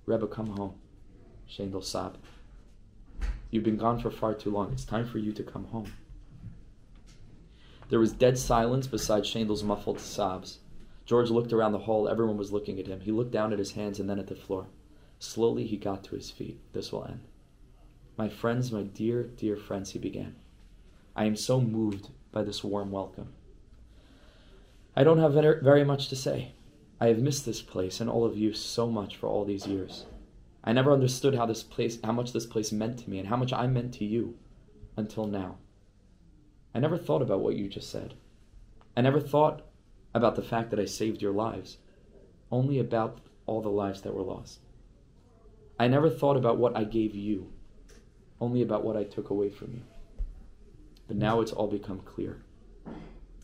Rebbe, 0.05 0.27
come 0.27 0.57
home. 0.57 0.75
Shandel 1.47 1.83
sobbed. 1.83 2.17
You've 3.49 3.63
been 3.63 3.77
gone 3.77 3.99
for 3.99 4.09
far 4.09 4.33
too 4.33 4.49
long. 4.49 4.71
It's 4.71 4.85
time 4.85 5.07
for 5.07 5.17
you 5.17 5.31
to 5.33 5.43
come 5.43 5.65
home. 5.65 5.91
There 7.91 7.99
was 7.99 8.13
dead 8.13 8.37
silence 8.37 8.87
beside 8.87 9.23
Shandel's 9.25 9.65
muffled 9.65 9.99
sobs. 9.99 10.59
George 11.05 11.29
looked 11.29 11.51
around 11.51 11.73
the 11.73 11.79
hall. 11.79 12.07
Everyone 12.07 12.37
was 12.37 12.53
looking 12.53 12.79
at 12.79 12.87
him. 12.87 13.01
He 13.01 13.11
looked 13.11 13.31
down 13.31 13.51
at 13.51 13.59
his 13.59 13.73
hands 13.73 13.99
and 13.99 14.09
then 14.09 14.17
at 14.17 14.27
the 14.27 14.35
floor. 14.35 14.67
Slowly, 15.19 15.67
he 15.67 15.75
got 15.75 16.01
to 16.05 16.15
his 16.15 16.31
feet. 16.31 16.57
This 16.71 16.93
will 16.93 17.03
end. 17.03 17.19
My 18.15 18.29
friends, 18.29 18.71
my 18.71 18.83
dear, 18.83 19.23
dear 19.23 19.57
friends, 19.57 19.91
he 19.91 19.99
began. 19.99 20.37
I 21.17 21.25
am 21.25 21.35
so 21.35 21.59
moved 21.59 22.07
by 22.31 22.43
this 22.43 22.63
warm 22.63 22.91
welcome. 22.91 23.33
I 24.95 25.03
don't 25.03 25.19
have 25.19 25.33
very 25.61 25.83
much 25.83 26.07
to 26.07 26.15
say. 26.15 26.53
I 27.01 27.07
have 27.07 27.19
missed 27.19 27.45
this 27.45 27.61
place 27.61 27.99
and 27.99 28.09
all 28.09 28.23
of 28.23 28.37
you 28.37 28.53
so 28.53 28.89
much 28.89 29.17
for 29.17 29.27
all 29.27 29.43
these 29.43 29.67
years. 29.67 30.05
I 30.63 30.71
never 30.71 30.93
understood 30.93 31.35
how 31.35 31.45
this 31.45 31.61
place 31.61 31.99
how 32.01 32.13
much 32.13 32.31
this 32.31 32.45
place 32.45 32.71
meant 32.71 32.99
to 32.99 33.09
me 33.09 33.19
and 33.19 33.27
how 33.27 33.35
much 33.35 33.51
I 33.51 33.67
meant 33.67 33.93
to 33.95 34.05
you 34.05 34.37
until 34.95 35.27
now. 35.27 35.57
I 36.73 36.79
never 36.79 36.97
thought 36.97 37.21
about 37.21 37.41
what 37.41 37.55
you 37.55 37.67
just 37.67 37.89
said. 37.89 38.13
I 38.95 39.01
never 39.01 39.19
thought 39.19 39.61
about 40.13 40.35
the 40.35 40.41
fact 40.41 40.69
that 40.71 40.79
I 40.79 40.85
saved 40.85 41.21
your 41.21 41.33
lives, 41.33 41.77
only 42.51 42.79
about 42.79 43.19
all 43.45 43.61
the 43.61 43.69
lives 43.69 44.01
that 44.01 44.13
were 44.13 44.23
lost. 44.23 44.59
I 45.79 45.87
never 45.87 46.09
thought 46.09 46.37
about 46.37 46.57
what 46.57 46.75
I 46.75 46.83
gave 46.83 47.15
you, 47.15 47.51
only 48.39 48.61
about 48.61 48.83
what 48.83 48.97
I 48.97 49.03
took 49.03 49.29
away 49.29 49.49
from 49.49 49.73
you. 49.73 49.81
But 51.07 51.17
now 51.17 51.41
it's 51.41 51.51
all 51.51 51.67
become 51.67 51.99
clear. 51.99 52.41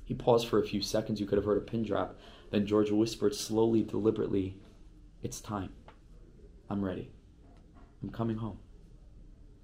He 0.05 0.13
paused 0.13 0.47
for 0.47 0.59
a 0.59 0.65
few 0.65 0.81
seconds. 0.81 1.19
You 1.19 1.25
could 1.25 1.37
have 1.37 1.45
heard 1.45 1.57
a 1.57 1.61
pin 1.61 1.83
drop 1.83 2.17
then 2.49 2.65
George 2.65 2.91
whispered 2.91 3.35
slowly, 3.35 3.83
deliberately, 3.83 4.55
It's 5.23 5.41
time. 5.41 5.71
I'm 6.69 6.83
ready. 6.83 7.09
I'm 8.01 8.09
coming 8.09 8.37
home. 8.37 8.59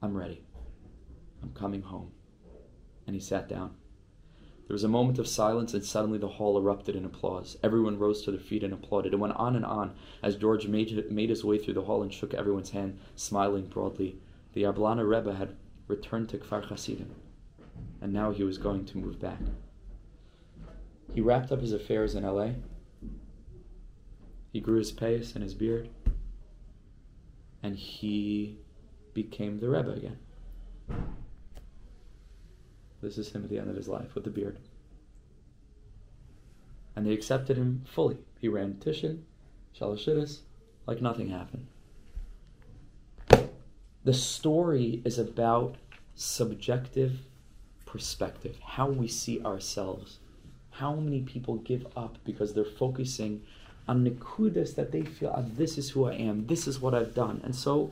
I'm 0.01 0.17
ready. 0.17 0.43
I'm 1.41 1.51
coming 1.51 1.83
home. 1.83 2.11
And 3.05 3.15
he 3.15 3.19
sat 3.19 3.49
down. 3.49 3.75
There 4.67 4.73
was 4.73 4.83
a 4.83 4.89
moment 4.89 5.19
of 5.19 5.27
silence, 5.27 5.73
and 5.73 5.83
suddenly 5.83 6.17
the 6.17 6.27
hall 6.27 6.57
erupted 6.57 6.95
in 6.95 7.03
applause. 7.03 7.57
Everyone 7.61 7.99
rose 7.99 8.21
to 8.23 8.31
their 8.31 8.39
feet 8.39 8.63
and 8.63 8.73
applauded. 8.73 9.13
It 9.13 9.19
went 9.19 9.35
on 9.35 9.55
and 9.55 9.65
on 9.65 9.93
as 10.21 10.37
George 10.37 10.67
made, 10.67 11.11
made 11.11 11.29
his 11.29 11.43
way 11.43 11.57
through 11.57 11.73
the 11.73 11.83
hall 11.83 12.01
and 12.01 12.13
shook 12.13 12.33
everyone's 12.33 12.69
hand, 12.69 12.97
smiling 13.15 13.67
broadly. 13.67 14.17
The 14.53 14.63
Yablana 14.63 15.07
Rebbe 15.07 15.35
had 15.35 15.57
returned 15.87 16.29
to 16.29 16.37
Kfar 16.37 16.65
Hasidim, 16.65 17.13
and 18.01 18.13
now 18.13 18.31
he 18.31 18.43
was 18.43 18.57
going 18.57 18.85
to 18.85 18.97
move 18.97 19.19
back. 19.19 19.39
He 21.13 21.21
wrapped 21.21 21.51
up 21.51 21.61
his 21.61 21.73
affairs 21.73 22.15
in 22.15 22.23
LA. 22.23 22.51
He 24.51 24.61
grew 24.61 24.77
his 24.77 24.91
pace 24.91 25.33
and 25.33 25.43
his 25.43 25.53
beard, 25.53 25.89
and 27.61 27.75
he 27.75 28.59
became 29.13 29.59
the 29.59 29.69
Rebbe 29.69 29.91
again. 29.91 30.19
This 33.03 33.17
is 33.17 33.31
him 33.31 33.43
at 33.43 33.49
the 33.49 33.59
end 33.59 33.69
of 33.69 33.75
his 33.75 33.87
life 33.87 34.15
with 34.15 34.23
the 34.23 34.29
beard. 34.29 34.57
And 36.95 37.05
they 37.05 37.11
accepted 37.11 37.57
him 37.57 37.83
fully. 37.85 38.17
He 38.39 38.47
ran 38.47 38.75
Tishin, 38.75 39.23
Shalashidis, 39.77 40.39
like 40.87 41.01
nothing 41.01 41.29
happened. 41.29 41.67
The 44.03 44.13
story 44.13 45.01
is 45.05 45.19
about 45.19 45.75
subjective 46.15 47.19
perspective, 47.85 48.57
how 48.61 48.89
we 48.89 49.07
see 49.07 49.41
ourselves. 49.43 50.19
How 50.71 50.95
many 50.95 51.21
people 51.21 51.55
give 51.57 51.85
up 51.95 52.17
because 52.25 52.53
they're 52.53 52.65
focusing 52.65 53.43
on 53.87 54.05
nikudas 54.05 54.75
that 54.75 54.91
they 54.91 55.03
feel, 55.03 55.33
oh, 55.35 55.45
this 55.55 55.77
is 55.77 55.91
who 55.91 56.05
I 56.05 56.13
am, 56.13 56.47
this 56.47 56.67
is 56.67 56.79
what 56.79 56.93
I've 56.93 57.13
done, 57.13 57.41
and 57.43 57.55
so 57.55 57.91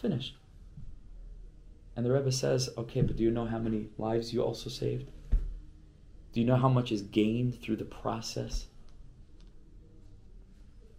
finished. 0.00 0.36
And 1.94 2.06
the 2.06 2.12
Rebbe 2.12 2.32
says, 2.32 2.70
okay, 2.78 3.02
but 3.02 3.16
do 3.16 3.22
you 3.22 3.30
know 3.30 3.44
how 3.44 3.58
many 3.58 3.88
lives 3.98 4.32
you 4.32 4.42
also 4.42 4.70
saved? 4.70 5.10
Do 6.32 6.40
you 6.40 6.46
know 6.46 6.56
how 6.56 6.68
much 6.68 6.90
is 6.90 7.02
gained 7.02 7.60
through 7.60 7.76
the 7.76 7.84
process? 7.84 8.66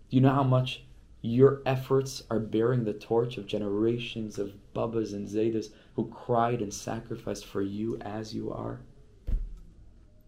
Do 0.09 0.15
you 0.17 0.21
know 0.21 0.33
how 0.33 0.43
much 0.43 0.83
your 1.23 1.61
efforts 1.65 2.21
are 2.29 2.39
bearing 2.39 2.83
the 2.83 2.93
torch 2.93 3.37
of 3.37 3.47
generations 3.47 4.37
of 4.37 4.53
Babas 4.73 5.13
and 5.13 5.27
Zaydas 5.27 5.69
who 5.95 6.05
cried 6.09 6.61
and 6.61 6.71
sacrificed 6.71 7.45
for 7.45 7.63
you 7.63 7.97
as 8.01 8.35
you 8.35 8.51
are? 8.51 8.81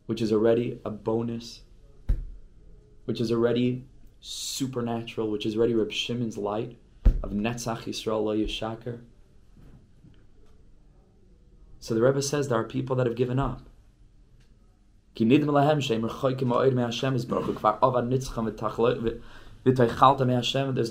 Which 0.07 0.21
is 0.21 0.31
already 0.31 0.79
a 0.83 0.89
bonus, 0.89 1.61
which 3.05 3.21
is 3.21 3.31
already 3.31 3.85
supernatural, 4.21 5.29
which 5.29 5.45
is 5.45 5.55
already 5.55 5.75
Reb 5.75 5.91
Shimon's 5.91 6.37
light 6.37 6.77
of 7.21 7.31
Netzach 7.31 7.83
Yisrael 7.83 8.23
Lo 8.23 8.35
Yishakar. 8.35 9.01
So 11.85 11.93
the 11.93 12.01
Rebbe 12.01 12.23
says 12.23 12.47
there 12.47 12.57
are 12.59 12.63
people 12.63 12.95
that 12.95 13.05
have 13.05 13.15
given 13.15 13.37
up. 13.37 13.61
There's 15.15 15.29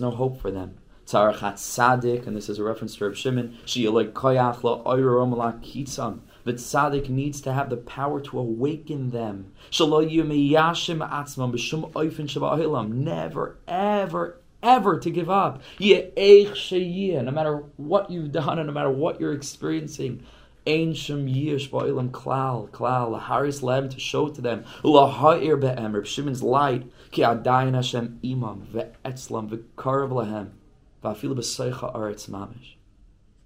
no 0.00 0.10
hope 0.12 0.40
for 0.40 0.52
them. 0.52 0.74
Sadik, 1.04 2.28
and 2.28 2.36
this 2.36 2.48
is 2.48 2.60
a 2.60 2.62
reference 2.62 2.94
to 2.94 3.06
Reb 3.06 3.16
Shimon, 3.16 3.54
that 6.44 6.56
tzaddik 6.56 7.08
needs 7.08 7.40
to 7.40 7.52
have 7.52 7.70
the 7.70 7.76
power 7.76 8.20
to 8.20 8.38
awaken 8.38 9.10
them. 9.10 9.52
Never, 13.04 13.58
ever, 13.66 14.40
ever 14.62 14.98
to 15.00 15.10
give 15.10 15.28
up. 15.28 15.60
No 15.80 17.32
matter 17.32 17.64
what 17.78 18.10
you've 18.10 18.30
done 18.30 18.60
and 18.60 18.68
no 18.68 18.72
matter 18.72 18.90
what 18.90 19.20
you're 19.20 19.32
experiencing. 19.32 20.22
Ein 20.66 20.94
Shem 20.94 21.26
Yish 21.26 21.68
Ba'ilam 21.68 22.10
Klal, 22.10 22.70
Klal, 22.70 23.20
Laharis 23.20 23.62
Lem 23.62 23.90
to 23.90 24.00
show 24.00 24.28
to 24.28 24.40
them, 24.40 24.64
Laha'ir 24.82 25.60
Be'em, 25.60 25.94
Reb 25.94 26.06
Shimon's 26.06 26.42
light, 26.42 26.90
Ki 27.10 27.22
Adayin 27.22 27.74
Hashem 27.74 28.18
Imam, 28.24 28.66
Ve'etzlam, 28.72 29.50
Ve'karav 29.50 30.10
Lahem, 30.10 30.52
Va'afilu 31.02 31.34
B'Seicha 31.36 31.94
Aretz 31.94 32.30
Mamish. 32.30 32.76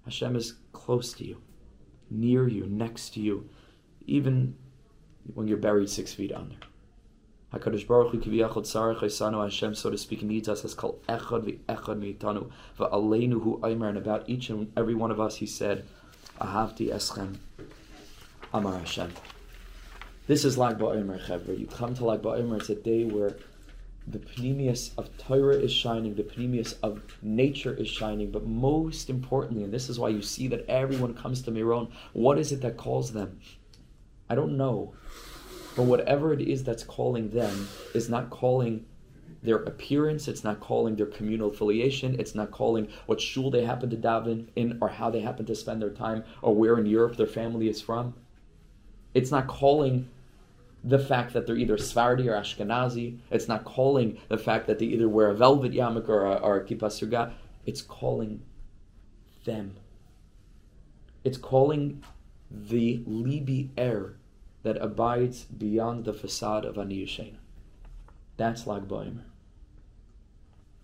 Hashem 0.05 0.35
is 0.37 0.55
close 0.71 1.11
to 1.13 1.25
you, 1.25 1.41
near 2.09 2.47
you, 2.47 2.65
next 2.67 3.13
to 3.15 3.19
you, 3.19 3.49
even 4.05 4.55
when 5.33 5.47
you're 5.47 5.57
buried 5.57 5.89
six 5.89 6.13
feet 6.13 6.31
under. 6.31 6.55
HaKadosh 7.53 7.85
Baruch 7.87 8.11
Hu 8.11 8.19
kiviyachot 8.19 8.63
tzarech 8.63 8.99
Haisanu 8.99 9.43
Hashem, 9.43 9.75
so 9.75 9.89
to 9.89 9.97
speak, 9.97 10.23
needs 10.23 10.47
us 10.47 10.63
as 10.63 10.73
called 10.73 11.03
echad 11.07 11.59
v'echad 11.67 11.99
meitanu 11.99 12.49
v'aleinu 12.79 13.41
hu 13.41 13.59
aimer, 13.65 13.89
and 13.89 13.97
about 13.97 14.29
each 14.29 14.49
and 14.49 14.71
every 14.77 14.95
one 14.95 15.11
of 15.11 15.19
us, 15.19 15.35
he 15.37 15.45
said, 15.45 15.85
Ahavti 16.39 16.89
Eschem 16.93 17.37
Amar 18.53 18.79
Hashem. 18.79 19.13
This 20.27 20.45
is 20.45 20.57
Lag 20.57 20.77
BaOmer, 20.77 21.19
Chevra. 21.25 21.59
You 21.59 21.67
come 21.67 21.93
to 21.95 22.05
Lag 22.05 22.21
BaOmer, 22.21 22.59
it's 22.59 22.69
a 22.69 22.75
day 22.75 23.03
where 23.03 23.35
the 24.07 24.19
pneumius 24.19 24.91
of 24.97 25.15
Torah 25.17 25.55
is 25.55 25.71
shining, 25.71 26.15
the 26.15 26.23
pneumius 26.23 26.75
of 26.81 27.01
nature 27.21 27.73
is 27.73 27.87
shining, 27.87 28.31
but 28.31 28.45
most 28.45 29.09
importantly, 29.09 29.63
and 29.63 29.73
this 29.73 29.89
is 29.89 29.99
why 29.99 30.09
you 30.09 30.21
see 30.21 30.47
that 30.47 30.65
everyone 30.67 31.13
comes 31.13 31.41
to 31.43 31.51
Miron, 31.51 31.89
what 32.13 32.39
is 32.39 32.51
it 32.51 32.61
that 32.61 32.77
calls 32.77 33.11
them? 33.11 33.39
I 34.29 34.35
don't 34.35 34.57
know. 34.57 34.93
But 35.75 35.83
whatever 35.83 36.33
it 36.33 36.41
is 36.41 36.63
that's 36.63 36.83
calling 36.83 37.29
them 37.29 37.67
is 37.93 38.09
not 38.09 38.29
calling 38.29 38.85
their 39.41 39.57
appearance, 39.57 40.27
it's 40.27 40.43
not 40.43 40.59
calling 40.59 40.95
their 40.95 41.05
communal 41.05 41.49
affiliation, 41.49 42.19
it's 42.19 42.35
not 42.35 42.51
calling 42.51 42.89
what 43.05 43.21
shul 43.21 43.49
they 43.49 43.63
happen 43.63 43.89
to 43.89 43.95
daven 43.95 44.47
in 44.55 44.77
or 44.81 44.89
how 44.89 45.09
they 45.09 45.21
happen 45.21 45.45
to 45.45 45.55
spend 45.55 45.81
their 45.81 45.89
time 45.89 46.23
or 46.41 46.53
where 46.53 46.77
in 46.77 46.85
Europe 46.85 47.15
their 47.15 47.27
family 47.27 47.69
is 47.69 47.81
from. 47.81 48.13
It's 49.13 49.31
not 49.31 49.47
calling 49.47 50.09
the 50.83 50.99
fact 50.99 51.33
that 51.33 51.45
they're 51.45 51.57
either 51.57 51.77
Sephardi 51.77 52.29
or 52.29 52.33
Ashkenazi. 52.33 53.17
It's 53.31 53.47
not 53.47 53.65
calling 53.65 54.17
the 54.27 54.37
fact 54.37 54.67
that 54.67 54.79
they 54.79 54.85
either 54.85 55.09
wear 55.09 55.29
a 55.29 55.35
velvet 55.35 55.73
yarmulke 55.73 56.09
or 56.09 56.25
a, 56.25 56.35
or 56.35 56.57
a 56.57 56.63
kippah 56.63 56.83
surga. 56.83 57.33
It's 57.65 57.81
calling 57.81 58.41
them. 59.45 59.75
It's 61.23 61.37
calling 61.37 62.03
the 62.49 62.99
libi 62.99 63.69
air 63.77 64.13
that 64.63 64.77
abides 64.77 65.43
beyond 65.43 66.05
the 66.05 66.13
facade 66.13 66.65
of 66.65 66.77
Ani 66.77 67.05
Yishena. 67.05 67.37
That's 68.37 68.65
Lag 68.65 68.87
BaOmer. 68.87 69.28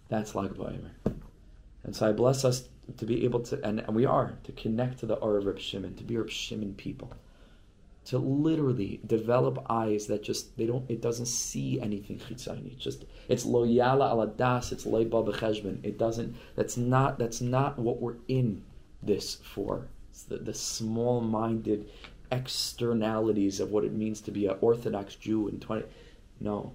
That's 0.09 0.35
Lag 0.35 0.53
BaOmer. 0.53 0.91
And 1.83 1.95
so 1.95 2.09
I 2.09 2.11
bless 2.11 2.43
us 2.45 2.67
to 2.97 3.05
be 3.05 3.25
able 3.25 3.41
to, 3.41 3.63
and, 3.63 3.79
and 3.79 3.95
we 3.95 4.05
are, 4.05 4.37
to 4.43 4.51
connect 4.51 4.99
to 4.99 5.05
the 5.05 5.15
Aura 5.15 5.39
of 5.39 5.45
Reb 5.45 5.59
Shimon, 5.59 5.95
to 5.95 6.03
be 6.03 6.17
Reb 6.17 6.29
Shimon 6.29 6.73
people. 6.75 7.11
To 8.05 8.19
literally 8.19 8.99
develop 9.07 9.65
eyes 9.67 10.05
that 10.07 10.21
just, 10.21 10.55
they 10.57 10.67
don't, 10.67 10.89
it 10.89 11.01
doesn't 11.01 11.25
see 11.25 11.81
anything 11.81 12.19
chitzayni. 12.19 12.73
It's 12.73 12.83
just, 12.83 13.05
it's 13.27 13.45
loyala 13.45 14.11
ala 14.11 14.27
das, 14.27 14.71
it's 14.71 14.85
leiba 14.85 15.25
b'cheshbon. 15.25 15.79
It 15.83 15.97
doesn't, 15.97 16.35
that's 16.55 16.77
not, 16.77 17.17
that's 17.17 17.41
not 17.41 17.79
what 17.79 17.99
we're 17.99 18.17
in 18.27 18.63
this 19.01 19.35
for. 19.35 19.87
It's 20.11 20.23
the, 20.23 20.37
the 20.37 20.53
small-minded 20.53 21.89
externalities 22.31 23.59
of 23.59 23.71
what 23.71 23.83
it 23.83 23.93
means 23.93 24.21
to 24.21 24.31
be 24.31 24.45
an 24.45 24.57
Orthodox 24.61 25.15
Jew 25.15 25.47
in 25.47 25.59
20, 25.59 25.85
no, 26.39 26.73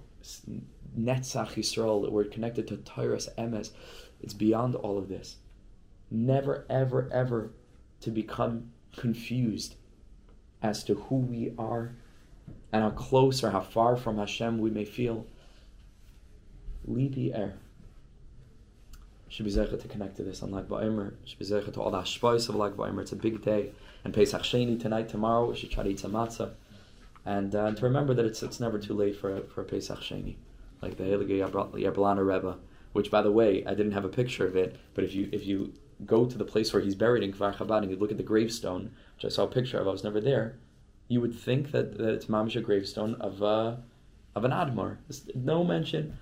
Netzach 0.97 1.53
Yisrael, 1.53 2.01
that 2.03 2.11
we're 2.11 2.25
connected 2.25 2.67
to 2.67 2.77
Tyrus 2.77 3.29
Emes. 3.37 3.71
It's 4.21 4.33
beyond 4.33 4.75
all 4.75 4.97
of 4.97 5.09
this. 5.09 5.37
Never, 6.09 6.65
ever, 6.69 7.09
ever 7.11 7.51
to 8.01 8.11
become 8.11 8.71
confused 8.95 9.75
as 10.61 10.83
to 10.83 10.95
who 10.95 11.15
we 11.15 11.53
are 11.57 11.95
and 12.71 12.83
how 12.83 12.89
close 12.91 13.43
or 13.43 13.51
how 13.51 13.61
far 13.61 13.97
from 13.97 14.17
Hashem 14.17 14.59
we 14.59 14.69
may 14.69 14.85
feel. 14.85 15.25
Lead 16.85 17.13
the 17.13 17.33
air. 17.33 17.55
Should 19.29 19.45
be 19.45 19.51
to 19.53 19.87
connect 19.87 20.17
to 20.17 20.23
this 20.23 20.43
on 20.43 20.51
Lag 20.51 20.67
BaOmer. 20.67 21.13
Should 21.23 21.39
be 21.39 21.45
to 21.45 21.81
all 21.81 21.91
the 21.91 21.99
hashpais 21.99 22.49
of 22.49 22.55
Lag 22.55 22.73
BaOmer. 22.73 23.01
It's 23.01 23.13
a 23.13 23.15
big 23.15 23.41
day. 23.41 23.71
And 24.03 24.13
Pesach 24.13 24.41
Sheni 24.41 24.77
tonight, 24.77 25.07
tomorrow, 25.07 25.49
we 25.49 25.55
should 25.55 25.71
try 25.71 25.83
to 25.83 25.89
eat 25.89 25.99
some 25.99 26.11
matzah. 26.11 26.51
And, 27.25 27.53
uh, 27.55 27.71
to 27.71 27.83
remember 27.83 28.13
that 28.13 28.25
it's, 28.25 28.41
it's 28.41 28.59
never 28.59 28.79
too 28.79 28.93
late 28.93 29.15
for, 29.15 29.41
for 29.41 29.61
a 29.61 29.65
Pesach 29.65 29.99
Sheni 29.99 30.35
like 30.81 30.97
the 30.97 31.03
Heilige 31.03 31.39
Yablana 31.39 32.25
Rebbe, 32.25 32.57
which, 32.93 33.11
by 33.11 33.21
the 33.21 33.31
way, 33.31 33.63
I 33.65 33.73
didn't 33.73 33.91
have 33.93 34.05
a 34.05 34.09
picture 34.09 34.45
of 34.45 34.55
it, 34.55 34.75
but 34.93 35.03
if 35.03 35.13
you 35.13 35.29
if 35.31 35.45
you 35.45 35.73
go 36.05 36.25
to 36.25 36.37
the 36.37 36.45
place 36.45 36.73
where 36.73 36.81
he's 36.81 36.95
buried 36.95 37.23
in 37.23 37.31
Kfar 37.31 37.55
Chabad 37.55 37.83
and 37.83 37.91
you 37.91 37.97
look 37.97 38.11
at 38.11 38.17
the 38.17 38.23
gravestone, 38.23 38.91
which 39.15 39.25
I 39.25 39.29
saw 39.29 39.43
a 39.43 39.47
picture 39.47 39.79
of, 39.79 39.87
I 39.87 39.91
was 39.91 40.03
never 40.03 40.19
there, 40.19 40.57
you 41.07 41.21
would 41.21 41.35
think 41.35 41.71
that, 41.71 41.97
that 41.99 42.09
it's 42.09 42.25
mamish 42.25 42.55
a 42.55 42.61
gravestone 42.61 43.15
of 43.15 43.43
uh, 43.43 43.75
of 44.35 44.43
an 44.43 44.51
Admar. 44.51 44.97
There's 45.07 45.29
no 45.35 45.63
mention. 45.63 46.17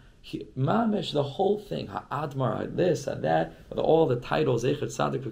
mamish, 0.58 1.14
the 1.14 1.24
whole 1.24 1.60
thing, 1.60 1.88
Admar, 2.12 2.76
this 2.76 3.08
and 3.08 3.24
that, 3.24 3.54
all 3.76 4.06
the 4.06 4.18
titles, 4.18 4.66
Echet 4.66 4.92
Sadik 4.92 5.24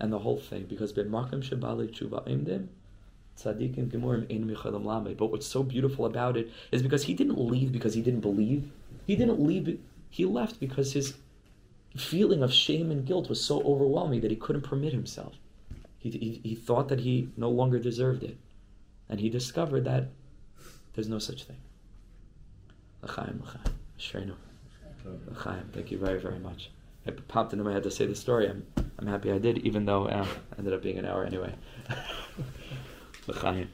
and 0.00 0.12
the 0.12 0.18
whole 0.18 0.38
thing, 0.38 0.64
because 0.68 0.92
B'makim 0.92 1.42
Shabali 1.42 1.90
Tshuva 1.90 2.26
Imdim, 2.28 2.68
gemurim 3.44 4.30
ein 4.30 4.84
lamed. 4.84 5.16
But 5.16 5.30
what's 5.30 5.46
so 5.46 5.62
beautiful 5.62 6.06
about 6.06 6.36
it 6.36 6.50
is 6.72 6.82
because 6.82 7.04
he 7.04 7.14
didn't 7.14 7.38
leave 7.38 7.72
because 7.72 7.94
he 7.94 8.02
didn't 8.02 8.20
believe. 8.20 8.70
He 9.06 9.16
didn't 9.16 9.40
leave. 9.40 9.78
He 10.10 10.24
left 10.24 10.60
because 10.60 10.92
his 10.92 11.14
feeling 11.96 12.42
of 12.42 12.52
shame 12.52 12.90
and 12.90 13.06
guilt 13.06 13.28
was 13.28 13.44
so 13.44 13.62
overwhelming 13.62 14.20
that 14.20 14.30
he 14.30 14.36
couldn't 14.36 14.62
permit 14.62 14.92
himself. 14.92 15.34
He, 15.98 16.10
he, 16.10 16.40
he 16.44 16.54
thought 16.54 16.88
that 16.88 17.00
he 17.00 17.28
no 17.36 17.50
longer 17.50 17.78
deserved 17.78 18.22
it. 18.22 18.36
And 19.08 19.20
he 19.20 19.30
discovered 19.30 19.84
that 19.84 20.08
There's 20.94 21.08
no 21.08 21.18
such 21.18 21.44
thing. 21.44 21.56
L'chaim, 23.02 23.40
l'chaim. 23.44 24.34
L'chaim. 25.30 25.70
Thank 25.72 25.90
you 25.92 25.98
very, 25.98 26.20
very 26.20 26.40
much. 26.40 26.70
It 27.06 27.28
popped 27.28 27.52
into 27.52 27.64
my 27.64 27.72
head 27.72 27.84
to 27.84 27.90
say 27.90 28.04
the 28.04 28.14
story. 28.14 28.48
I'm, 28.48 28.66
I'm 28.98 29.06
happy 29.06 29.30
I 29.30 29.38
did, 29.38 29.58
even 29.58 29.84
though 29.84 30.06
uh, 30.08 30.26
ended 30.58 30.74
up 30.74 30.82
being 30.82 30.98
an 30.98 31.06
hour 31.06 31.24
anyway. 31.24 31.54
L'chaim. 33.28 33.68